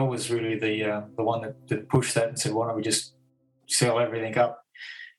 [0.00, 2.82] was really the uh, the one that, that pushed that and said, "Why don't we
[2.82, 3.14] just
[3.66, 4.64] sell everything up,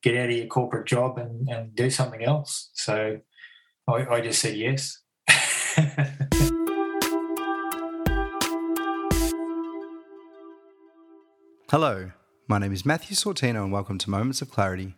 [0.01, 3.19] get out of your corporate job, and, and do something else?" So
[3.87, 4.99] I, I just said yes.
[11.69, 12.11] Hello,
[12.47, 14.95] my name is Matthew Sortino, and welcome to Moments of Clarity.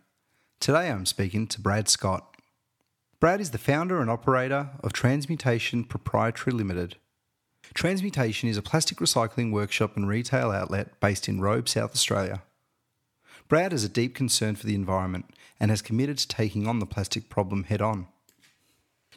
[0.60, 2.36] Today I'm speaking to Brad Scott.
[3.18, 6.96] Brad is the founder and operator of Transmutation Proprietary Limited.
[7.76, 12.42] Transmutation is a plastic recycling workshop and retail outlet based in Robe, South Australia.
[13.48, 15.26] Brad has a deep concern for the environment
[15.60, 18.06] and has committed to taking on the plastic problem head on.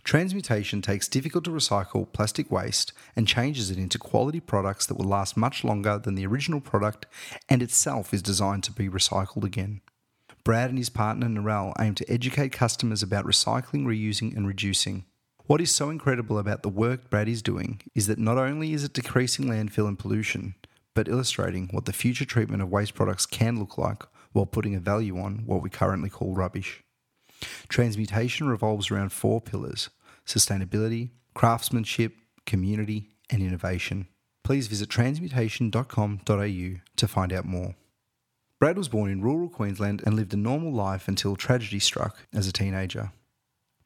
[0.03, 5.07] Transmutation takes difficult to recycle plastic waste and changes it into quality products that will
[5.07, 7.05] last much longer than the original product
[7.47, 9.79] and itself is designed to be recycled again.
[10.43, 15.05] Brad and his partner Narelle aim to educate customers about recycling, reusing, and reducing.
[15.49, 18.83] What is so incredible about the work Brad is doing is that not only is
[18.83, 20.53] it decreasing landfill and pollution,
[20.93, 24.79] but illustrating what the future treatment of waste products can look like while putting a
[24.79, 26.83] value on what we currently call rubbish.
[27.67, 29.89] Transmutation revolves around four pillars
[30.23, 32.13] sustainability, craftsmanship,
[32.45, 34.07] community, and innovation.
[34.43, 37.73] Please visit transmutation.com.au to find out more.
[38.59, 42.47] Brad was born in rural Queensland and lived a normal life until tragedy struck as
[42.47, 43.13] a teenager.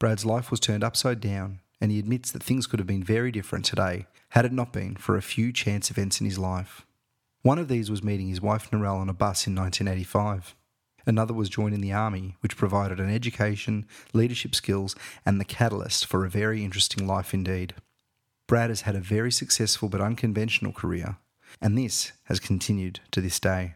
[0.04, 3.32] Brad's life was turned upside down, and he admits that things could have been very
[3.32, 6.86] different today had it not been for a few chance events in his life.
[7.42, 10.58] One of these was meeting his wife Narelle on a bus in 1985.
[11.06, 14.94] Another was joining the army, which provided an education, leadership skills,
[15.26, 17.74] and the catalyst for a very interesting life indeed.
[18.46, 21.16] Brad has had a very successful but unconventional career,
[21.62, 23.76] and this has continued to this day.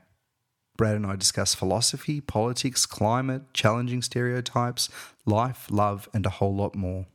[0.77, 4.89] Brad and I discuss philosophy, politics, climate, challenging stereotypes,
[5.25, 7.07] life, love, and a whole lot more.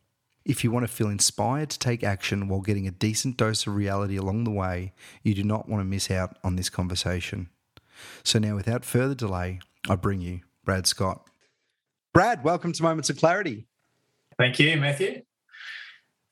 [0.44, 3.76] If you want to feel inspired to take action while getting a decent dose of
[3.76, 7.48] reality along the way, you do not want to miss out on this conversation.
[8.24, 11.28] So, now without further delay, I bring you Brad Scott.
[12.12, 13.68] Brad, welcome to Moments of Clarity.
[14.36, 15.22] Thank you, Matthew.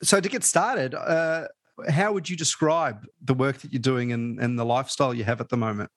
[0.03, 1.47] So, to get started, uh,
[1.89, 5.41] how would you describe the work that you're doing and, and the lifestyle you have
[5.41, 5.91] at the moment?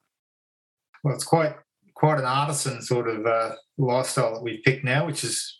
[1.03, 1.55] Well, it's quite
[1.93, 5.59] quite an artisan sort of uh, lifestyle that we've picked now, which has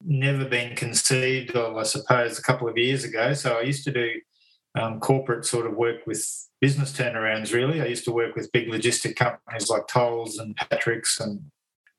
[0.00, 3.32] never been conceived of, I suppose, a couple of years ago.
[3.34, 4.10] So I used to do
[4.74, 6.26] um, corporate sort of work with
[6.60, 7.52] business turnarounds.
[7.52, 11.40] Really, I used to work with big logistic companies like Tolls and Patrick's, and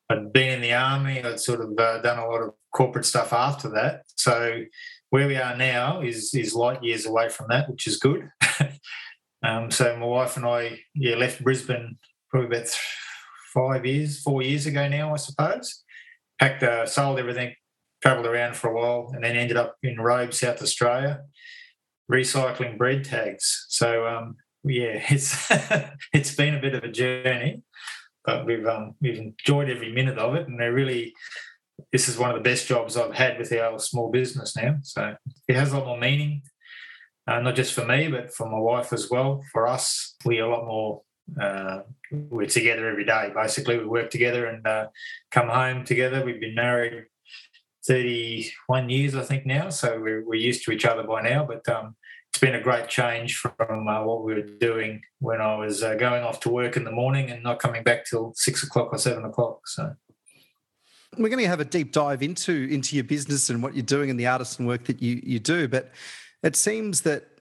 [0.10, 1.24] I'd been in the army.
[1.24, 4.04] I'd sort of uh, done a lot of corporate stuff after that.
[4.16, 4.64] So
[5.10, 8.30] where we are now is is light years away from that, which is good.
[9.44, 11.98] um, so my wife and I, yeah, left Brisbane
[12.30, 12.70] probably about
[13.54, 15.84] five years, four years ago now, I suppose.
[16.40, 17.56] Packed, uh, sold everything,
[18.02, 21.22] travelled around for a while, and then ended up in Robe, South Australia,
[22.12, 23.66] recycling bread tags.
[23.70, 25.50] So um, yeah, it's
[26.14, 27.62] it's been a bit of a journey,
[28.26, 31.14] but we've um, we've enjoyed every minute of it, and they really.
[31.92, 34.78] This is one of the best jobs I've had with our small business now.
[34.82, 35.14] So
[35.50, 36.42] it has a lot more meaning,
[37.28, 39.44] uh, not just for me, but for my wife as well.
[39.52, 41.02] For us, we are a lot more
[41.40, 41.80] uh,
[42.12, 43.32] we're together every day.
[43.34, 44.88] Basically, we work together and uh,
[45.32, 46.24] come home together.
[46.24, 47.06] We've been married
[47.88, 49.70] 31 years, I think, now.
[49.70, 51.46] So we're, we're used to each other by now.
[51.46, 51.96] But um,
[52.30, 55.96] it's been a great change from uh, what we were doing when I was uh,
[55.96, 58.98] going off to work in the morning and not coming back till six o'clock or
[58.98, 59.68] seven o'clock.
[59.68, 59.96] So.
[61.18, 64.10] We're going to have a deep dive into into your business and what you're doing
[64.10, 65.92] and the artisan work that you you do, but
[66.44, 67.35] it seems that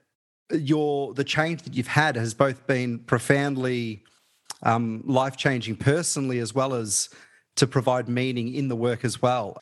[0.51, 4.03] your the change that you've had has both been profoundly
[4.63, 7.09] um, life changing personally as well as
[7.55, 9.57] to provide meaning in the work as well.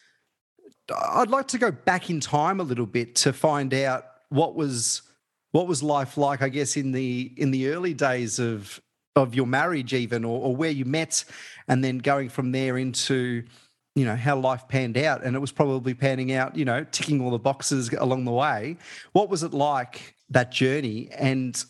[1.13, 5.01] I'd like to go back in time a little bit to find out what was
[5.51, 8.81] what was life like, I guess, in the in the early days of
[9.15, 11.23] of your marriage, even, or, or where you met,
[11.67, 13.43] and then going from there into
[13.95, 17.21] you know how life panned out and it was probably panning out you know ticking
[17.21, 18.75] all the boxes along the way
[19.11, 21.63] what was it like that journey and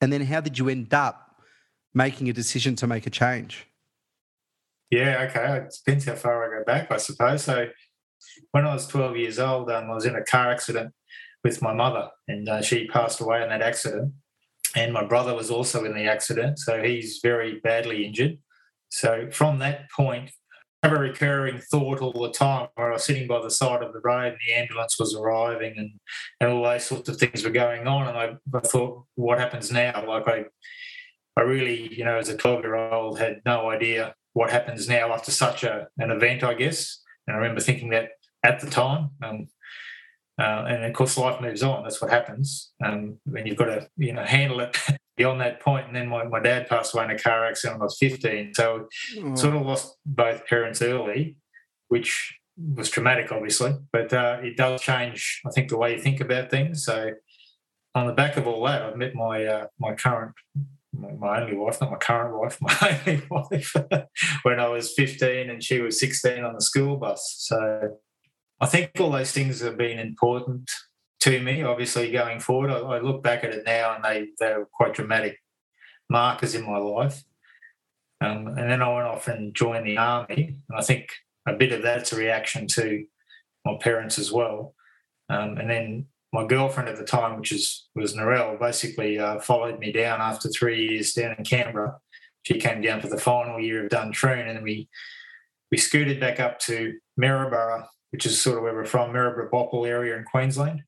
[0.00, 1.40] and then how did you end up
[1.94, 3.66] making a decision to make a change?
[4.90, 5.64] Yeah okay.
[5.64, 7.44] It depends how far i go back i suppose.
[7.44, 7.68] So
[8.50, 10.92] when i was 12 years old um, i was in a car accident
[11.42, 14.12] with my mother and uh, she passed away in that accident.
[14.76, 18.38] And my brother was also in the accident so he's very badly injured.
[18.88, 20.30] So from that point
[20.84, 23.94] have a recurring thought all the time where I was sitting by the side of
[23.94, 25.92] the road and the ambulance was arriving and,
[26.40, 28.06] and all those sorts of things were going on.
[28.08, 30.04] And I, I thought, what happens now?
[30.06, 30.44] Like I,
[31.38, 35.10] I really, you know, as a 12 year old had no idea what happens now
[35.12, 37.00] after such a, an event, I guess.
[37.26, 38.10] And I remember thinking that
[38.42, 39.10] at the time.
[39.22, 39.46] Um,
[40.38, 41.82] uh, and of course, life moves on.
[41.82, 42.72] That's what happens.
[42.84, 44.76] Um, when you've got to, you know, handle it
[45.16, 45.86] beyond that point.
[45.86, 48.54] And then my, my dad passed away in a car accident when I was 15.
[48.54, 48.88] So
[49.18, 49.34] oh.
[49.34, 51.36] sort of lost both parents early,
[51.88, 56.20] which was traumatic, obviously, but uh, it does change, I think, the way you think
[56.20, 56.84] about things.
[56.84, 57.10] So
[57.94, 60.32] on the back of all that, I've met my uh, my current,
[60.92, 63.74] my, my, only wife, not my current wife, my only wife,
[64.42, 67.34] when I was 15 and she was 16 on the school bus.
[67.38, 67.98] So
[68.60, 70.70] I think all those things have been important
[71.20, 72.70] to me, obviously, going forward.
[72.70, 75.38] I, I look back at it now and they, they were quite dramatic
[76.08, 77.24] markers in my life.
[78.20, 80.58] Um, and then I went off and joined the army.
[80.68, 81.08] And I think
[81.46, 83.04] a bit of that's a reaction to
[83.64, 84.74] my parents as well.
[85.28, 89.78] Um, and then my girlfriend at the time, which is was Narelle, basically uh, followed
[89.78, 91.98] me down after three years down in Canberra.
[92.42, 94.88] She came down for the final year of Duntroon, and we
[95.70, 99.86] we scooted back up to Maryborough, which is sort of where we're from, Maryborough Bauple
[99.86, 100.82] area in Queensland.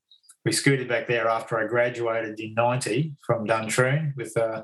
[0.47, 4.61] We scooted back there after I graduated in '90 from Duntroon with uh,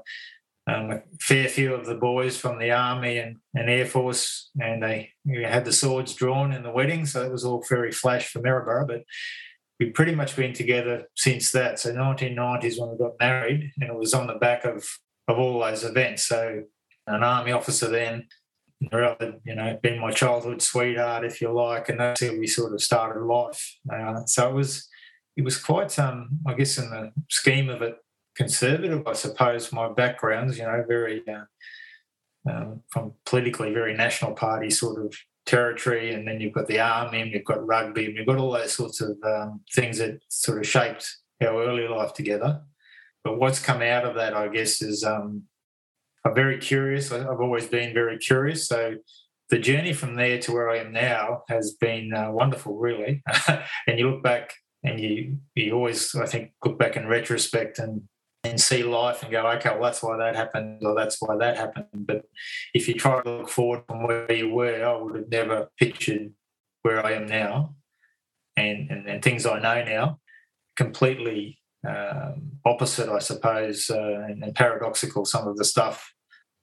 [0.66, 4.82] um, a fair few of the boys from the army and, and air force, and
[4.82, 5.12] they
[5.44, 8.88] had the swords drawn in the wedding, so it was all very flash for Maryborough.
[8.88, 9.04] But
[9.78, 11.80] we've pretty much been together since that.
[11.80, 14.88] So 1990s when we got married, and it was on the back of
[15.28, 16.26] of all those events.
[16.26, 16.64] So
[17.08, 18.30] an army officer then,
[18.90, 22.72] rather, you know, been my childhood sweetheart, if you like, and that's how we sort
[22.72, 23.80] of started life.
[23.94, 24.88] Uh, so it was
[25.36, 27.98] it was quite, um, I guess, in the scheme of it,
[28.36, 29.72] conservative, I suppose.
[29.72, 31.46] My background's, you know, very uh,
[32.50, 35.16] um, from politically very national party sort of
[35.46, 38.52] territory, and then you've got the army, and you've got rugby, and you've got all
[38.52, 42.62] those sorts of um, things that sort of shaped our early life together.
[43.24, 45.44] But what's come out of that, I guess, is um,
[46.26, 47.12] I'm very curious.
[47.12, 48.68] I've always been very curious.
[48.68, 48.96] So
[49.50, 53.24] the journey from there to where I am now has been uh, wonderful, really.
[53.88, 54.54] and you look back
[54.84, 58.04] and you you always, I think, look back in retrospect and
[58.46, 61.56] and see life and go, okay, well, that's why that happened, or that's why that
[61.56, 61.88] happened.
[61.94, 62.26] But
[62.74, 66.34] if you try to look forward from where you were, I would have never pictured
[66.82, 67.76] where I am now
[68.58, 70.20] and, and, and things I know now.
[70.76, 76.14] Completely um, opposite, I suppose, uh, and, and paradoxical, some of the stuff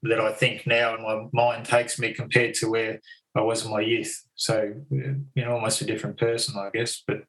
[0.03, 3.01] that I think now in my mind takes me compared to where
[3.35, 4.23] I was in my youth.
[4.35, 7.03] So, you know, almost a different person, I guess.
[7.07, 7.23] But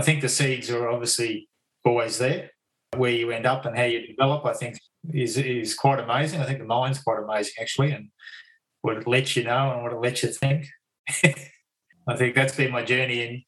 [0.00, 1.46] I think the seeds are obviously
[1.84, 2.52] always there
[2.96, 4.78] where you end up and how you develop, I think
[5.12, 6.40] is is quite amazing.
[6.40, 8.08] I think the mind's quite amazing actually, and
[8.80, 10.64] what it lets you know and what it lets you think.
[12.08, 13.42] I think that's been my journey in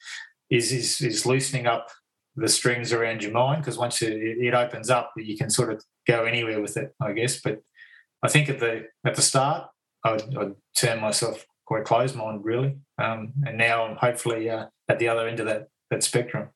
[0.50, 1.88] is is, is loosening up
[2.36, 5.82] the strings around your mind because once it, it opens up, you can sort of
[6.06, 7.40] go anywhere with it, I guess.
[7.40, 7.62] But
[8.22, 9.70] I think at the at the start,
[10.04, 14.98] I'd, I'd turn myself quite closed minded, really, um, and now I'm hopefully uh, at
[14.98, 16.48] the other end of that that spectrum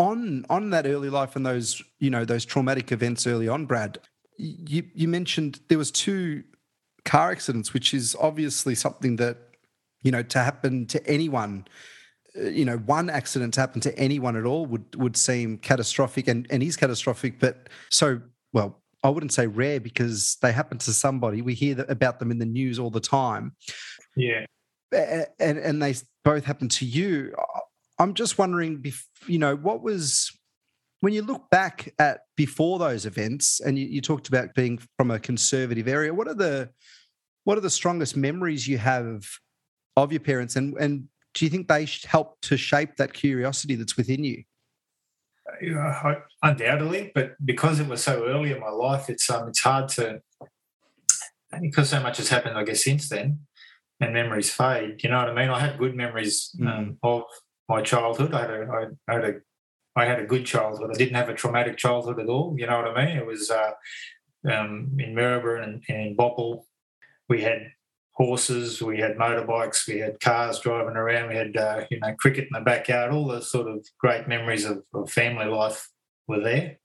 [0.00, 3.98] on on that early life and those you know those traumatic events early on, Brad,
[4.38, 6.42] you you mentioned there was two
[7.04, 9.36] car accidents, which is obviously something that
[10.02, 11.66] you know to happen to anyone.
[12.34, 16.26] Uh, you know, one accident to happen to anyone at all would would seem catastrophic,
[16.28, 17.38] and and is catastrophic.
[17.38, 18.22] But so
[18.54, 21.42] well, I wouldn't say rare because they happen to somebody.
[21.42, 23.54] We hear about them in the news all the time.
[24.16, 24.46] Yeah,
[24.92, 25.94] and and they
[26.24, 27.34] both happen to you.
[28.00, 28.82] I'm just wondering,
[29.26, 30.32] you know, what was
[31.00, 35.10] when you look back at before those events, and you, you, talked about being from
[35.10, 36.12] a conservative area.
[36.12, 36.70] What are the
[37.44, 39.24] what are the strongest memories you have
[39.96, 43.98] of your parents, and and do you think they helped to shape that curiosity that's
[43.98, 44.44] within you?
[45.76, 49.88] Uh, undoubtedly, but because it was so early in my life, it's um, it's hard
[49.90, 50.22] to
[51.60, 53.40] because so much has happened, I guess, since then,
[54.00, 55.02] and memories fade.
[55.02, 55.50] You know what I mean?
[55.50, 56.96] I have good memories um, mm.
[57.02, 57.24] of
[57.70, 58.34] my childhood.
[58.34, 59.34] I had a, I had a,
[59.96, 60.90] I had a good childhood.
[60.92, 62.54] I didn't have a traumatic childhood at all.
[62.58, 63.16] You know what I mean?
[63.16, 63.72] It was uh,
[64.50, 66.64] um, in Maryborough and, and in Bauple.
[67.28, 67.72] We had
[68.12, 72.48] horses, we had motorbikes, we had cars driving around, we had uh, you know cricket
[72.52, 73.12] in the backyard.
[73.12, 75.88] All those sort of great memories of, of, family life
[76.26, 76.78] were there.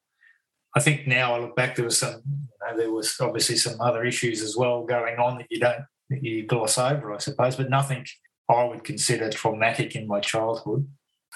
[0.76, 3.82] I think now I look back, there was some, you know, there was obviously some
[3.82, 7.56] other issues as well going on that you don't that you gloss over, I suppose,
[7.56, 8.06] but nothing
[8.50, 10.88] I would consider traumatic in my childhood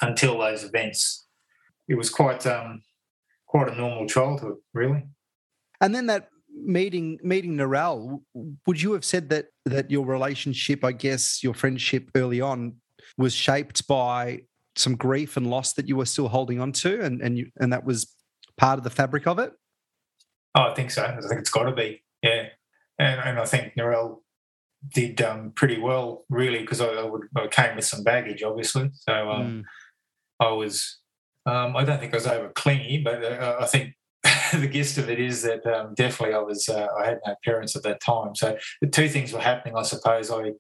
[0.02, 1.26] until those events.
[1.88, 2.82] It was quite um,
[3.48, 5.04] quite a normal childhood, really.
[5.82, 8.22] And then that meeting meeting Narelle,
[8.66, 12.76] would you have said that that your relationship, I guess, your friendship early on,
[13.18, 14.42] was shaped by
[14.76, 17.74] some grief and loss that you were still holding on to, and and you, and
[17.74, 18.14] that was
[18.58, 19.52] part of the fabric of it?
[20.56, 21.04] Oh, I think so.
[21.04, 22.50] I think it's got to be, yeah.
[22.98, 24.20] And, and I think Narelle
[24.88, 28.90] did um, pretty well, really, because I, I, would, I came with some baggage, obviously.
[28.94, 29.64] So um, mm.
[30.40, 31.00] I was,
[31.46, 33.96] um, I don't think I was over clingy, but uh, I think
[34.54, 37.76] the gist of it is that um, definitely I was uh, I had no parents
[37.76, 38.36] at that time.
[38.36, 39.76] So the two things were happening.
[39.76, 40.54] I suppose I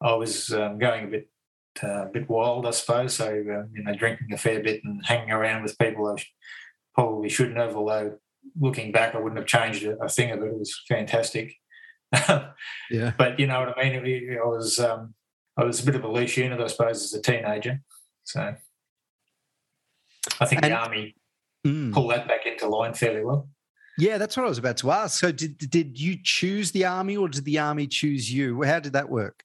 [0.00, 1.28] I was um, going a bit
[1.82, 3.14] uh, a bit wild, I suppose.
[3.14, 6.22] So uh, you know, drinking a fair bit and hanging around with people I
[6.94, 7.76] probably shouldn't have.
[7.76, 8.18] Although
[8.58, 10.46] looking back, I wouldn't have changed a thing of it.
[10.46, 11.54] It was fantastic.
[12.90, 13.12] Yeah.
[13.16, 14.38] But you know what I mean.
[14.42, 15.14] I was um,
[15.56, 17.80] I was a bit of a loose unit, I suppose, as a teenager.
[18.24, 18.54] So
[20.40, 21.16] I think and, the army
[21.66, 21.92] mm.
[21.92, 23.48] pulled that back into line fairly well.
[23.98, 25.18] Yeah, that's what I was about to ask.
[25.18, 28.62] So, did did you choose the army, or did the army choose you?
[28.62, 29.42] How did that work?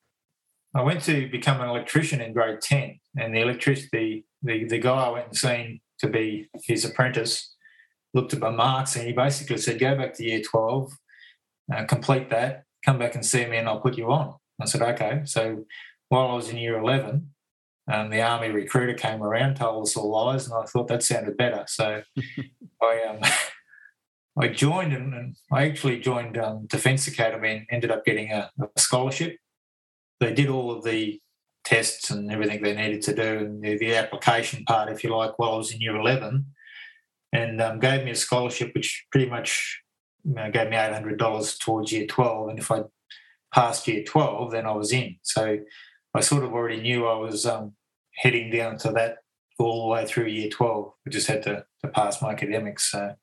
[0.76, 5.06] I went to become an electrician in grade ten, and the electricity the, the guy
[5.06, 7.56] I went and seen to be his apprentice
[8.14, 10.92] looked at my marks and he basically said, "Go back to year twelve,
[11.72, 14.82] uh, complete that, come back and see me, and I'll put you on." I said,
[14.82, 15.66] "Okay." So
[16.10, 17.34] while I was in year eleven,
[17.92, 21.38] um, the army recruiter came around, told us all lies, and I thought that sounded
[21.38, 21.66] better.
[21.68, 22.04] So
[22.82, 23.20] I um,
[24.40, 28.50] I joined, and, and, I actually joined um, Defence Academy and ended up getting a,
[28.60, 29.38] a, scholarship.
[30.20, 31.22] They did all of the
[31.64, 35.38] tests and everything they needed to do, and the, the application part, if you like,
[35.38, 36.48] while I was in year eleven,
[37.32, 39.83] and um, gave me a scholarship, which pretty much
[40.24, 42.84] you know, gave me eight hundred dollars towards year twelve, and if I
[43.54, 45.18] passed year twelve, then I was in.
[45.22, 45.60] So
[46.14, 47.74] I sort of already knew I was um,
[48.16, 49.18] heading down to that
[49.60, 50.92] all the way through year 12.
[51.06, 52.92] I just had to, to pass my academics.
[52.92, 53.16] So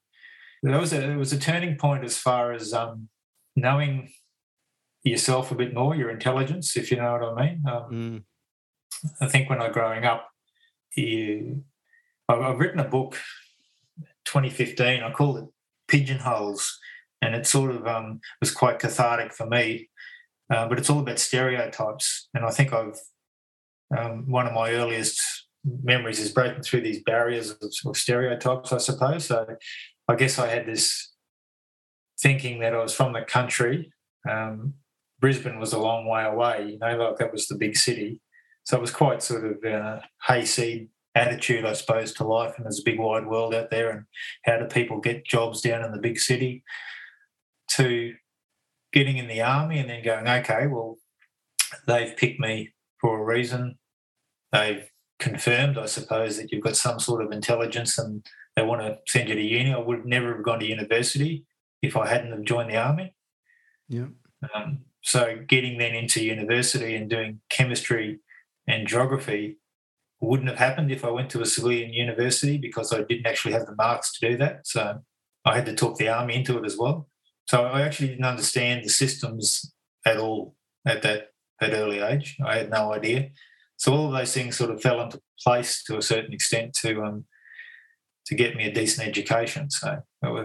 [0.63, 3.09] that was a, it was a turning point as far as um,
[3.57, 4.11] knowing
[5.05, 7.63] yourself a bit more, your intelligence, if you know what I mean.
[7.67, 8.23] Um, mm.
[9.21, 10.29] I think when I growing up,
[10.95, 11.65] you,
[12.29, 13.17] I've written a book
[14.25, 15.03] 2015.
[15.03, 15.45] I called it
[15.89, 16.79] Pigeonholes,
[17.23, 19.89] and it sort of um, was quite cathartic for me
[20.51, 22.29] uh, but it's all about stereotypes.
[22.35, 23.01] And I think I've
[23.97, 25.21] um, one of my earliest
[25.83, 29.27] memories is breaking through these barriers of, of, stereotypes, I suppose.
[29.27, 29.47] So
[30.07, 31.13] I guess I had this
[32.21, 33.93] thinking that I was from the country.
[34.29, 34.75] Um,
[35.21, 38.21] Brisbane was a long way away, you know, like that was the big city.
[38.65, 42.55] So it was quite sort of uh, hayseed attitude, I suppose, to life.
[42.57, 43.91] And there's a big wide world out there.
[43.91, 44.05] And
[44.45, 46.63] how do people get jobs down in the big city?
[47.71, 48.15] To
[48.93, 50.99] getting in the army and then going, okay, well,
[51.87, 53.79] they've picked me for a reason.
[54.53, 58.99] They've confirmed, I suppose, that you've got some sort of intelligence and they want to
[59.07, 59.73] send you to uni.
[59.73, 61.45] I would never have gone to university
[61.83, 63.15] if I hadn't have joined the army.
[63.89, 64.07] Yeah.
[64.55, 68.21] Um, so getting then into university and doing chemistry
[68.67, 69.59] and geography
[70.21, 73.67] wouldn't have happened if I went to a civilian university because I didn't actually have
[73.67, 74.67] the marks to do that.
[74.67, 75.01] So
[75.45, 77.09] I had to talk the army into it as well.
[77.51, 79.75] So I actually didn't understand the systems
[80.07, 80.55] at all
[80.87, 82.37] at that that early age.
[82.47, 83.31] I had no idea.
[83.77, 87.03] So all of those things sort of fell into place to a certain extent to
[87.03, 87.25] um,
[88.27, 89.69] to get me a decent education.
[89.69, 90.45] So that was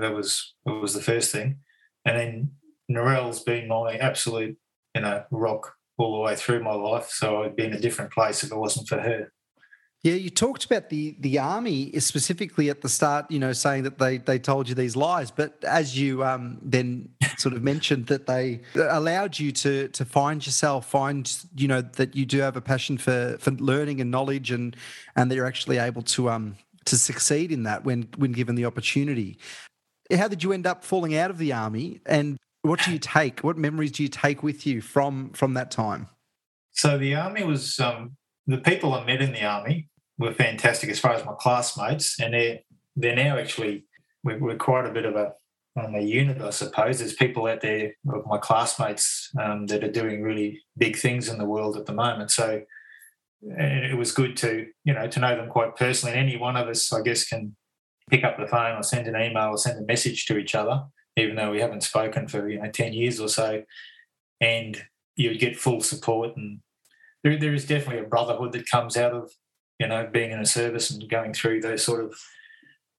[0.66, 1.60] that was, the first thing.
[2.06, 2.52] And then
[2.90, 4.58] Narelle's been my absolute,
[4.96, 7.10] you know, rock all the way through my life.
[7.12, 9.32] So I'd be in a different place if it wasn't for her.
[10.06, 13.26] Yeah, you talked about the the army specifically at the start.
[13.32, 17.10] You know, saying that they they told you these lies, but as you um, then
[17.40, 22.16] sort of mentioned that they allowed you to to find yourself, find you know that
[22.16, 24.76] you do have a passion for for learning and knowledge, and
[25.16, 28.66] and that you're actually able to um to succeed in that when when given the
[28.66, 29.40] opportunity.
[30.16, 33.40] How did you end up falling out of the army, and what do you take?
[33.40, 36.10] What memories do you take with you from from that time?
[36.74, 41.00] So the army was um, the people I met in the army were fantastic as
[41.00, 42.60] far as my classmates, and they're
[42.96, 43.86] they're now actually
[44.24, 45.34] we're, we're quite a bit of a
[45.78, 47.00] um, a unit, I suppose.
[47.00, 51.38] There's people out there of my classmates um, that are doing really big things in
[51.38, 52.32] the world at the moment.
[52.32, 52.62] So
[53.42, 56.18] it was good to you know to know them quite personally.
[56.18, 57.56] And any one of us, I guess, can
[58.10, 60.84] pick up the phone or send an email or send a message to each other,
[61.18, 63.64] even though we haven't spoken for you know ten years or so,
[64.40, 64.82] and
[65.16, 66.36] you get full support.
[66.38, 66.60] And
[67.24, 69.32] there, there is definitely a brotherhood that comes out of
[69.80, 72.16] you know, being in a service and going through those sort of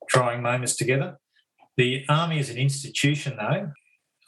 [0.08, 1.18] trying moments together.
[1.76, 3.72] The army as an institution, though,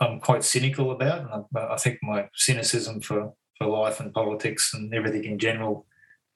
[0.00, 4.72] I'm quite cynical about, and I, I think my cynicism for, for life and politics
[4.74, 5.86] and everything in general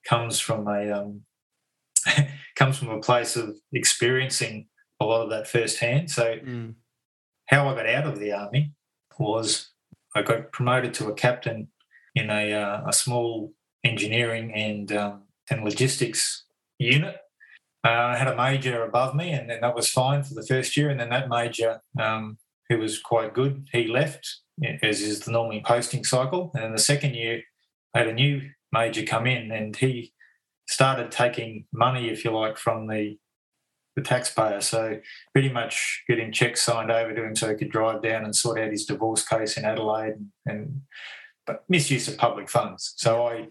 [0.08, 1.22] comes from a um,
[2.56, 4.68] comes from a place of experiencing
[5.00, 6.10] a lot of that firsthand.
[6.10, 6.74] So, mm.
[7.46, 8.72] how I got out of the army
[9.18, 9.70] was
[10.14, 11.68] I got promoted to a captain
[12.14, 13.52] in a, uh, a small
[13.84, 15.22] engineering and um,
[15.52, 16.44] and logistics
[16.78, 17.16] unit.
[17.84, 20.76] Uh, I had a major above me, and then that was fine for the first
[20.76, 20.88] year.
[20.88, 24.38] And then that major, um, who was quite good, he left,
[24.82, 26.52] as is the normal posting cycle.
[26.54, 27.42] And the second year,
[27.94, 30.12] I had a new major come in, and he
[30.68, 33.18] started taking money, if you like, from the
[33.94, 34.62] the taxpayer.
[34.62, 34.98] So
[35.34, 38.58] pretty much getting checks signed over to him so he could drive down and sort
[38.58, 40.80] out his divorce case in Adelaide and, and
[41.46, 42.94] but misuse of public funds.
[42.96, 43.48] So I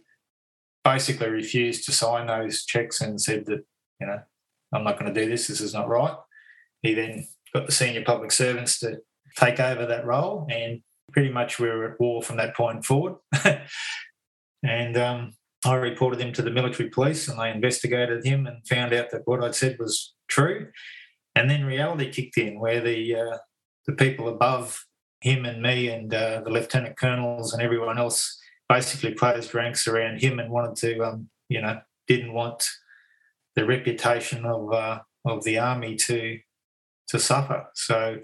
[0.84, 3.64] basically refused to sign those checks and said that,
[4.00, 4.20] you know,
[4.74, 5.48] I'm not going to do this.
[5.48, 6.16] This is not right.
[6.82, 9.00] He then got the senior public servants to
[9.38, 13.16] take over that role, and pretty much we were at war from that point forward.
[14.64, 15.34] and um,
[15.66, 19.24] I reported him to the military police, and they investigated him and found out that
[19.26, 20.68] what I'd said was true.
[21.36, 23.38] And then reality kicked in, where the uh,
[23.86, 24.86] the people above
[25.22, 28.41] him and me and uh, the lieutenant colonels and everyone else
[28.72, 32.70] basically closed ranks around him and wanted to, um, you know, didn't want
[33.56, 36.40] the reputation of uh, of the army to
[37.10, 37.68] to suffer.
[37.76, 38.20] So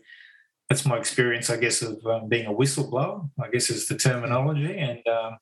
[0.70, 3.30] that's my experience, I guess, of um, being a whistleblower.
[3.44, 5.38] I guess is the terminology, and um,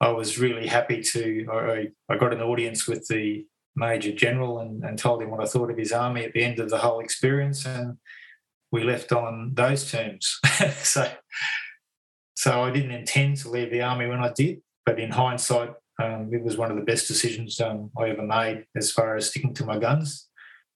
[0.00, 1.46] I was really happy to.
[1.50, 5.46] I, I, got an audience with the Major General and, and told him what I
[5.46, 7.96] thought of his army at the end of the whole experience, and
[8.70, 10.38] we left on those terms.
[10.82, 11.10] so,
[12.40, 16.30] so I didn't intend to leave the army when I did, but in hindsight, um,
[16.32, 19.52] it was one of the best decisions um, I ever made as far as sticking
[19.56, 20.26] to my guns.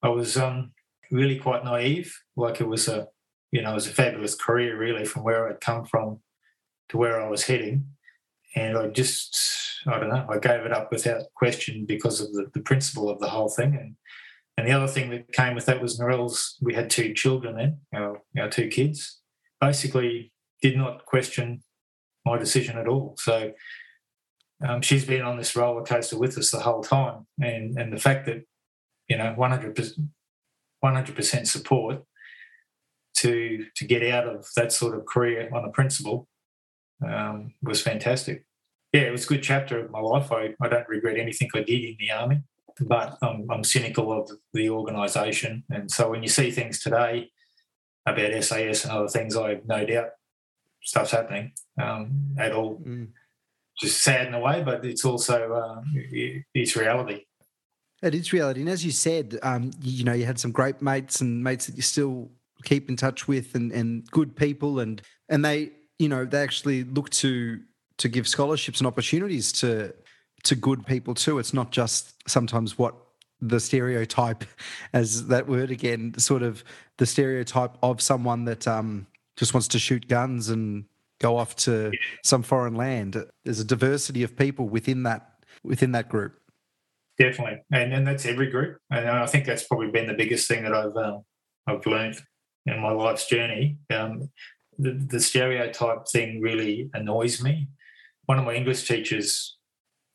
[0.03, 0.73] I was um,
[1.11, 3.07] really quite naive, like it was a,
[3.51, 6.21] you know, it was a fabulous career really from where I'd come from
[6.91, 7.87] to where I was heading,
[8.55, 9.35] and I just,
[9.87, 13.21] I don't know, I gave it up without question because of the, the principle of
[13.21, 13.97] the whole thing, and
[14.59, 16.59] and the other thing that came with that was Narelle's.
[16.61, 19.19] We had two children then, our, our two kids.
[19.63, 20.31] Basically,
[20.63, 21.63] did not question
[22.25, 23.17] my decision at all.
[23.19, 23.53] So
[24.67, 28.01] um, she's been on this roller coaster with us the whole time, and and the
[28.01, 28.45] fact that
[29.09, 29.75] you know 100
[31.17, 32.03] percent support
[33.15, 36.29] to to get out of that sort of career on a principle
[37.07, 38.45] um, was fantastic.
[38.93, 40.31] Yeah, it was a good chapter of my life.
[40.31, 42.43] I, I don't regret anything I did in the army,
[42.81, 45.65] but I'm, I'm cynical of the organisation.
[45.69, 47.33] And so when you see things today
[48.07, 50.11] about SAS and other things, I have no doubt
[50.85, 52.79] stuff's happening um, at all.
[52.79, 53.09] Mm
[53.79, 55.83] just sad in a way, but it's also uh,
[56.55, 57.25] it's reality.
[58.03, 61.21] It is reality, and as you said, um, you know, you had some great mates
[61.21, 62.31] and mates that you still
[62.65, 66.85] keep in touch with, and, and good people, and and they, you know, they actually
[66.85, 67.61] look to
[67.99, 69.95] to give scholarships and opportunities to
[70.45, 71.39] to good people too.
[71.39, 72.95] It's not just sometimes what
[73.41, 74.45] the stereotype,
[74.93, 76.63] as that word again, sort of
[76.99, 80.85] the stereotype of someone that um, just wants to shoot guns and
[81.21, 81.93] go off to
[82.23, 83.23] some foreign land.
[83.45, 85.31] There's a diversity of people within that
[85.63, 86.39] within that group.
[87.19, 90.65] Definitely, and and that's every group, and I think that's probably been the biggest thing
[90.65, 91.23] that I've um,
[91.67, 92.17] I've learned
[92.67, 93.79] in my life's journey.
[93.93, 94.31] Um,
[94.79, 97.69] the, the stereotype thing really annoys me.
[98.27, 99.57] One of my English teachers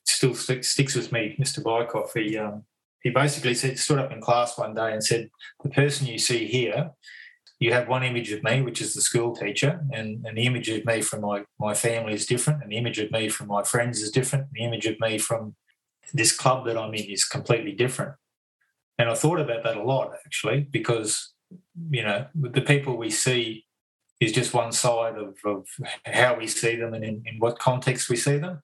[0.05, 1.63] still st- sticks with me, Mr.
[1.63, 2.11] Bykoff.
[2.13, 2.63] He um,
[3.01, 5.29] he basically said, stood up in class one day and said,
[5.63, 6.91] "The person you see here
[7.59, 10.69] you have one image of me, which is the school teacher, and, and the image
[10.69, 13.63] of me from my, my family is different, and the image of me from my
[13.63, 15.55] friends is different, and the image of me from
[16.13, 18.13] this club that I'm in is completely different.
[18.97, 21.33] And I thought about that a lot actually, because
[21.89, 23.65] you know the people we see
[24.19, 25.65] is just one side of, of
[26.05, 28.61] how we see them and in, in what context we see them,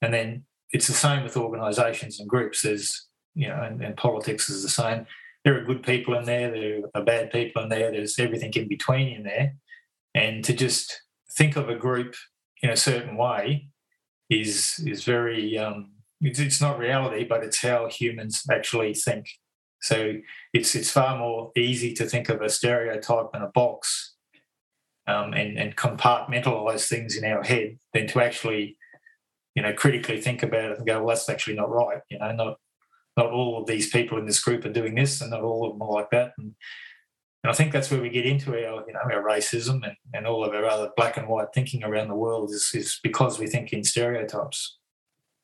[0.00, 2.62] and then it's the same with organisations and groups.
[2.62, 5.06] There's you know, and, and politics is the same
[5.44, 8.68] there are good people in there, there are bad people in there, there's everything in
[8.68, 9.54] between in there.
[10.14, 11.02] And to just
[11.36, 12.14] think of a group
[12.62, 13.68] in a certain way
[14.30, 19.26] is is very um, it's, it's not reality, but it's how humans actually think.
[19.80, 20.14] So
[20.52, 24.14] it's it's far more easy to think of a stereotype in a box
[25.06, 28.76] um, and, and compartmentalize things in our head than to actually,
[29.54, 32.00] you know, critically think about it and go, well, that's actually not right.
[32.08, 32.58] You know, not
[33.16, 35.72] not all of these people in this group are doing this and not all of
[35.72, 36.32] them are like that.
[36.38, 36.54] And,
[37.44, 40.26] and I think that's where we get into our, you know, our racism and, and
[40.26, 43.46] all of our other black and white thinking around the world is, is because we
[43.46, 44.78] think in stereotypes.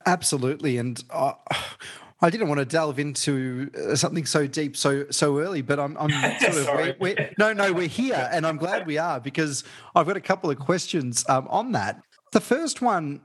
[0.07, 0.79] Absolutely.
[0.79, 1.33] And uh,
[2.21, 5.97] I didn't want to delve into uh, something so deep so so early, but I'm,
[5.99, 9.63] I'm sort of we're, we're, no no we're here, and I'm glad we are because
[9.95, 12.03] I've got a couple of questions um, on that.
[12.33, 13.21] The first one,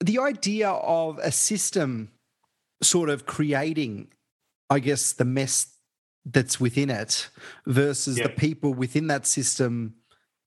[0.00, 2.10] the idea of a system
[2.82, 4.08] sort of creating,
[4.70, 5.74] I guess, the mess
[6.24, 7.30] that's within it
[7.66, 8.24] versus yeah.
[8.24, 9.94] the people within that system,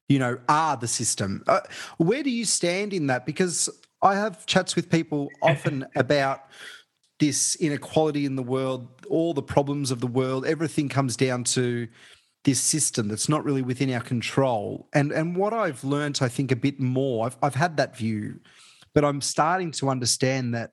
[0.08, 1.44] you know, are the system.
[1.48, 1.62] Uh,
[1.98, 3.26] where do you stand in that?
[3.26, 3.70] Because
[4.02, 6.42] I have chats with people often about
[7.20, 11.88] this inequality in the world, all the problems of the world, everything comes down to
[12.44, 14.88] this system that's not really within our control.
[14.94, 18.40] And and what I've learned, I think, a bit more, I've, I've had that view,
[18.96, 20.72] but I'm starting to understand that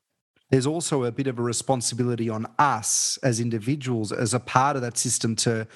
[0.50, 4.82] there's also a bit of a responsibility on us as individuals, as a part of
[4.82, 5.66] that system, to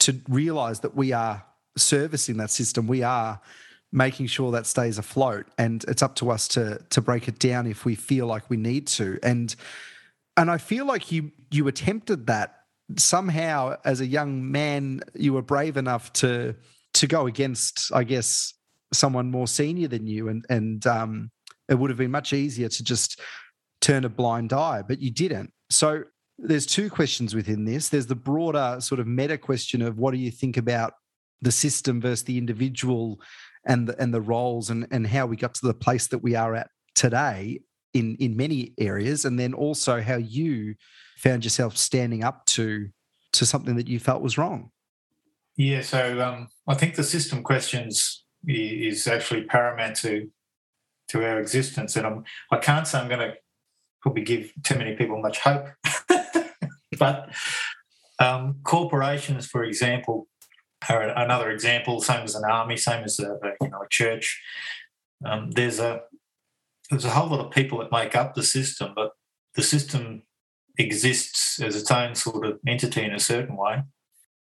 [0.00, 1.44] to realize that we are
[1.76, 2.86] servicing that system.
[2.86, 3.40] We are
[3.92, 7.66] making sure that stays afloat, and it's up to us to to break it down
[7.66, 9.18] if we feel like we need to.
[9.22, 9.54] And
[10.36, 12.60] and I feel like you you attempted that
[12.96, 15.02] somehow as a young man.
[15.14, 16.54] You were brave enough to
[16.94, 18.54] to go against, I guess,
[18.92, 21.30] someone more senior than you, and and um,
[21.68, 23.20] it would have been much easier to just
[23.82, 25.52] turn a blind eye, but you didn't.
[25.68, 26.04] So
[26.38, 27.90] there's two questions within this.
[27.90, 30.94] There's the broader sort of meta question of what do you think about
[31.42, 33.20] the system versus the individual
[33.66, 36.34] and the, and the roles and, and how we got to the place that we
[36.34, 37.60] are at today
[37.94, 40.74] in in many areas and then also how you
[41.16, 42.88] found yourself standing up to
[43.32, 44.70] to something that you felt was wrong
[45.56, 50.28] yeah so um, i think the system questions is actually paramount to
[51.08, 53.34] to our existence and I'm, i can't say i'm going to
[54.02, 55.68] probably give too many people much hope
[56.98, 57.30] but
[58.18, 60.28] um, corporations for example
[60.88, 64.42] are another example same as an army same as a, you know a church
[65.24, 66.02] um, there's a
[66.92, 69.12] there's a whole lot of people that make up the system, but
[69.54, 70.22] the system
[70.78, 73.82] exists as its own sort of entity in a certain way.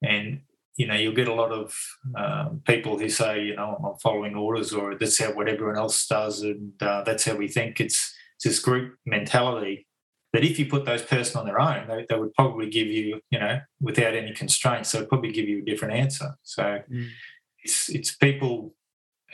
[0.03, 0.41] And,
[0.77, 1.77] you know, you'll get a lot of
[2.17, 6.07] um, people who say, you know, I'm following orders or that's how what everyone else
[6.07, 7.81] does and uh, that's how we think.
[7.81, 8.12] It's
[8.43, 9.87] this group mentality
[10.33, 13.21] that if you put those person on their own, they, they, would probably give you,
[13.31, 16.37] you know, without any constraints, they would probably give you a different answer.
[16.43, 17.09] So mm.
[17.63, 18.75] it's, it's people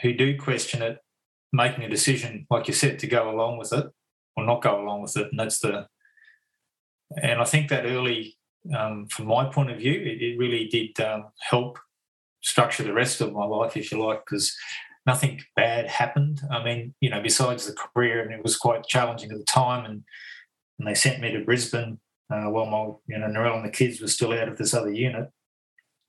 [0.01, 0.99] who do question it
[1.53, 3.85] making a decision, like you said, to go along with it
[4.35, 5.27] or not go along with it.
[5.31, 5.87] And that's the,
[7.21, 8.37] and I think that early,
[8.77, 11.79] um, from my point of view, it, it really did um, help
[12.41, 14.55] structure the rest of my life, if you like, because
[15.05, 16.41] nothing bad happened.
[16.51, 19.85] I mean, you know, besides the career, and it was quite challenging at the time.
[19.85, 20.03] And,
[20.77, 21.99] and they sent me to Brisbane
[22.31, 24.91] uh, while my, you know, Narelle and the kids were still out of this other
[24.91, 25.29] unit.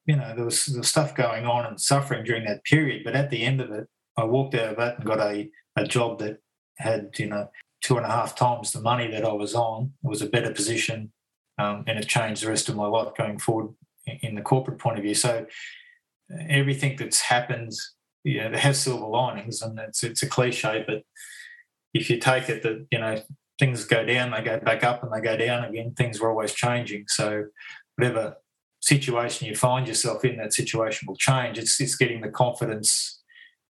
[0.07, 3.03] You know, there was, there was stuff going on and suffering during that period.
[3.05, 5.87] But at the end of it, I walked out of that and got a, a
[5.87, 6.39] job that
[6.79, 7.51] had, you know,
[7.83, 9.93] two and a half times the money that I was on.
[10.03, 11.13] It was a better position
[11.59, 13.75] um, and it changed the rest of my life going forward
[14.23, 15.15] in the corporate point of view.
[15.15, 15.47] So
[16.49, 17.73] everything that's happened,
[18.25, 21.03] you know, have silver linings and it's, it's a cliche, but
[21.95, 23.21] if you take it that, you know,
[23.59, 26.53] things go down, they go back up and they go down again, things are always
[26.53, 27.05] changing.
[27.09, 27.47] So
[27.97, 28.37] whatever
[28.81, 31.59] situation you find yourself in, that situation will change.
[31.59, 33.23] It's, it's getting the confidence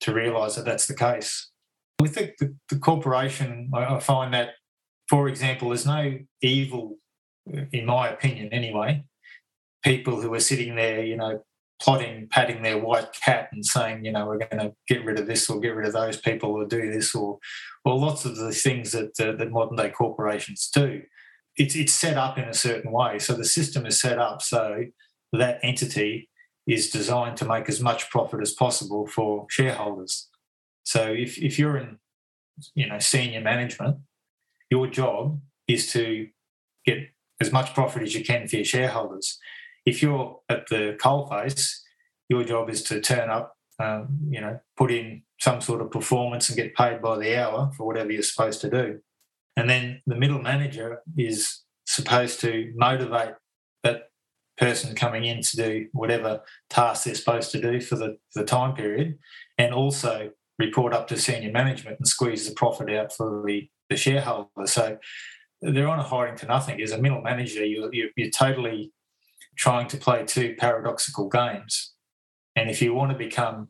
[0.02, 1.50] to realise that that's the case.
[2.00, 4.52] With the, the, the corporation, I, I find that,
[5.10, 6.98] for example, there's no evil,
[7.72, 9.04] in my opinion anyway,
[9.84, 11.44] people who are sitting there, you know,
[11.82, 15.28] plotting, patting their white cat and saying, you know, we're going to get rid of
[15.28, 17.40] this or get rid of those people or do this or,
[17.86, 21.02] or lots of the things that uh, that modern day corporations do.
[21.56, 24.86] It's it's set up in a certain way, so the system is set up so
[25.34, 26.30] that entity
[26.68, 30.30] is designed to make as much profit as possible for shareholders.
[30.84, 31.98] So if, if you're in,
[32.76, 33.98] you know, senior management,
[34.70, 36.28] your job is to
[36.86, 36.98] get
[37.42, 39.40] as much profit as you can for your shareholders.
[39.86, 41.80] If you're at the coalface,
[42.30, 46.50] your job is to turn up, um, you know, put in some sort of performance
[46.50, 49.00] and get paid by the hour for whatever you're supposed to do.
[49.56, 53.34] And then the middle manager is supposed to motivate
[53.84, 54.10] that
[54.58, 58.46] person coming in to do whatever task they're supposed to do for the, for the
[58.46, 59.18] time period
[59.58, 63.98] and also report up to senior management and squeeze the profit out for the, the
[63.98, 64.50] shareholder.
[64.66, 64.98] So
[65.62, 66.82] they're on a hiding to nothing.
[66.82, 68.92] As a middle manager, you're, you're, you're totally
[69.60, 71.94] trying to play two paradoxical games.
[72.56, 73.70] And if you want to become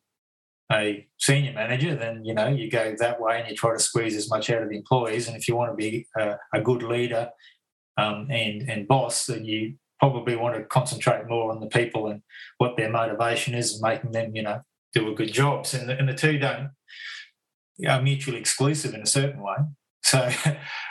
[0.72, 4.16] a senior manager, then you know you go that way and you try to squeeze
[4.16, 5.28] as much out of the employees.
[5.28, 7.32] And if you want to be a, a good leader
[7.98, 12.22] um, and and boss, then you probably want to concentrate more on the people and
[12.60, 14.62] what their motivation is and making them, you know,
[14.94, 15.66] do a good job.
[15.66, 16.70] So, and the, and the two don't
[17.88, 19.58] are mutually exclusive in a certain way.
[20.04, 20.30] So,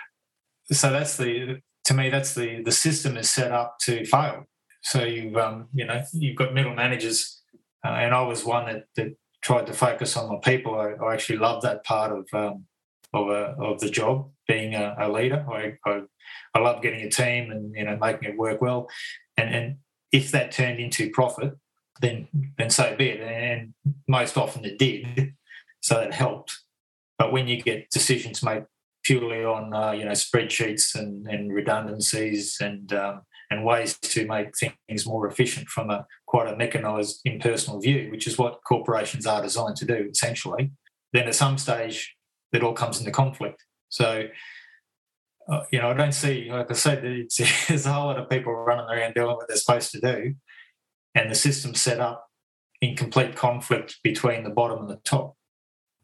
[0.73, 4.45] so that's the to me that's the the system is set up to fail.
[4.83, 7.43] So you um you know you've got middle managers,
[7.85, 10.75] uh, and I was one that that tried to focus on my people.
[10.75, 12.65] I, I actually love that part of um,
[13.13, 15.45] of a, of the job, being a, a leader.
[15.51, 16.03] I, I
[16.55, 18.89] I love getting a team and you know making it work well.
[19.37, 19.77] And and
[20.13, 21.55] if that turned into profit,
[22.01, 23.21] then then so be it.
[23.21, 23.75] And
[24.07, 25.35] most often it did,
[25.81, 26.59] so that helped.
[27.19, 28.65] But when you get decisions made
[29.05, 34.49] purely on uh, you know spreadsheets and, and redundancies and um, and ways to make
[34.57, 39.43] things more efficient from a quite a mechanized impersonal view, which is what corporations are
[39.43, 40.71] designed to do essentially,
[41.13, 42.15] then at some stage
[42.53, 43.65] it all comes into conflict.
[43.89, 44.29] So
[45.49, 47.03] uh, you know, I don't see, like I said,
[47.69, 50.35] there's a whole lot of people running around doing what they're supposed to do,
[51.15, 52.29] and the system's set up
[52.81, 55.37] in complete conflict between the bottom and the top.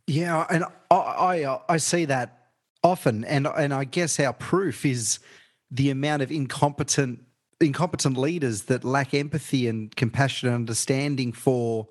[0.06, 2.48] Yeah, and I I, I see that
[2.82, 5.18] often, and and I guess our proof is
[5.70, 7.20] the amount of incompetent
[7.64, 11.88] incompetent leaders that lack empathy and compassion and understanding for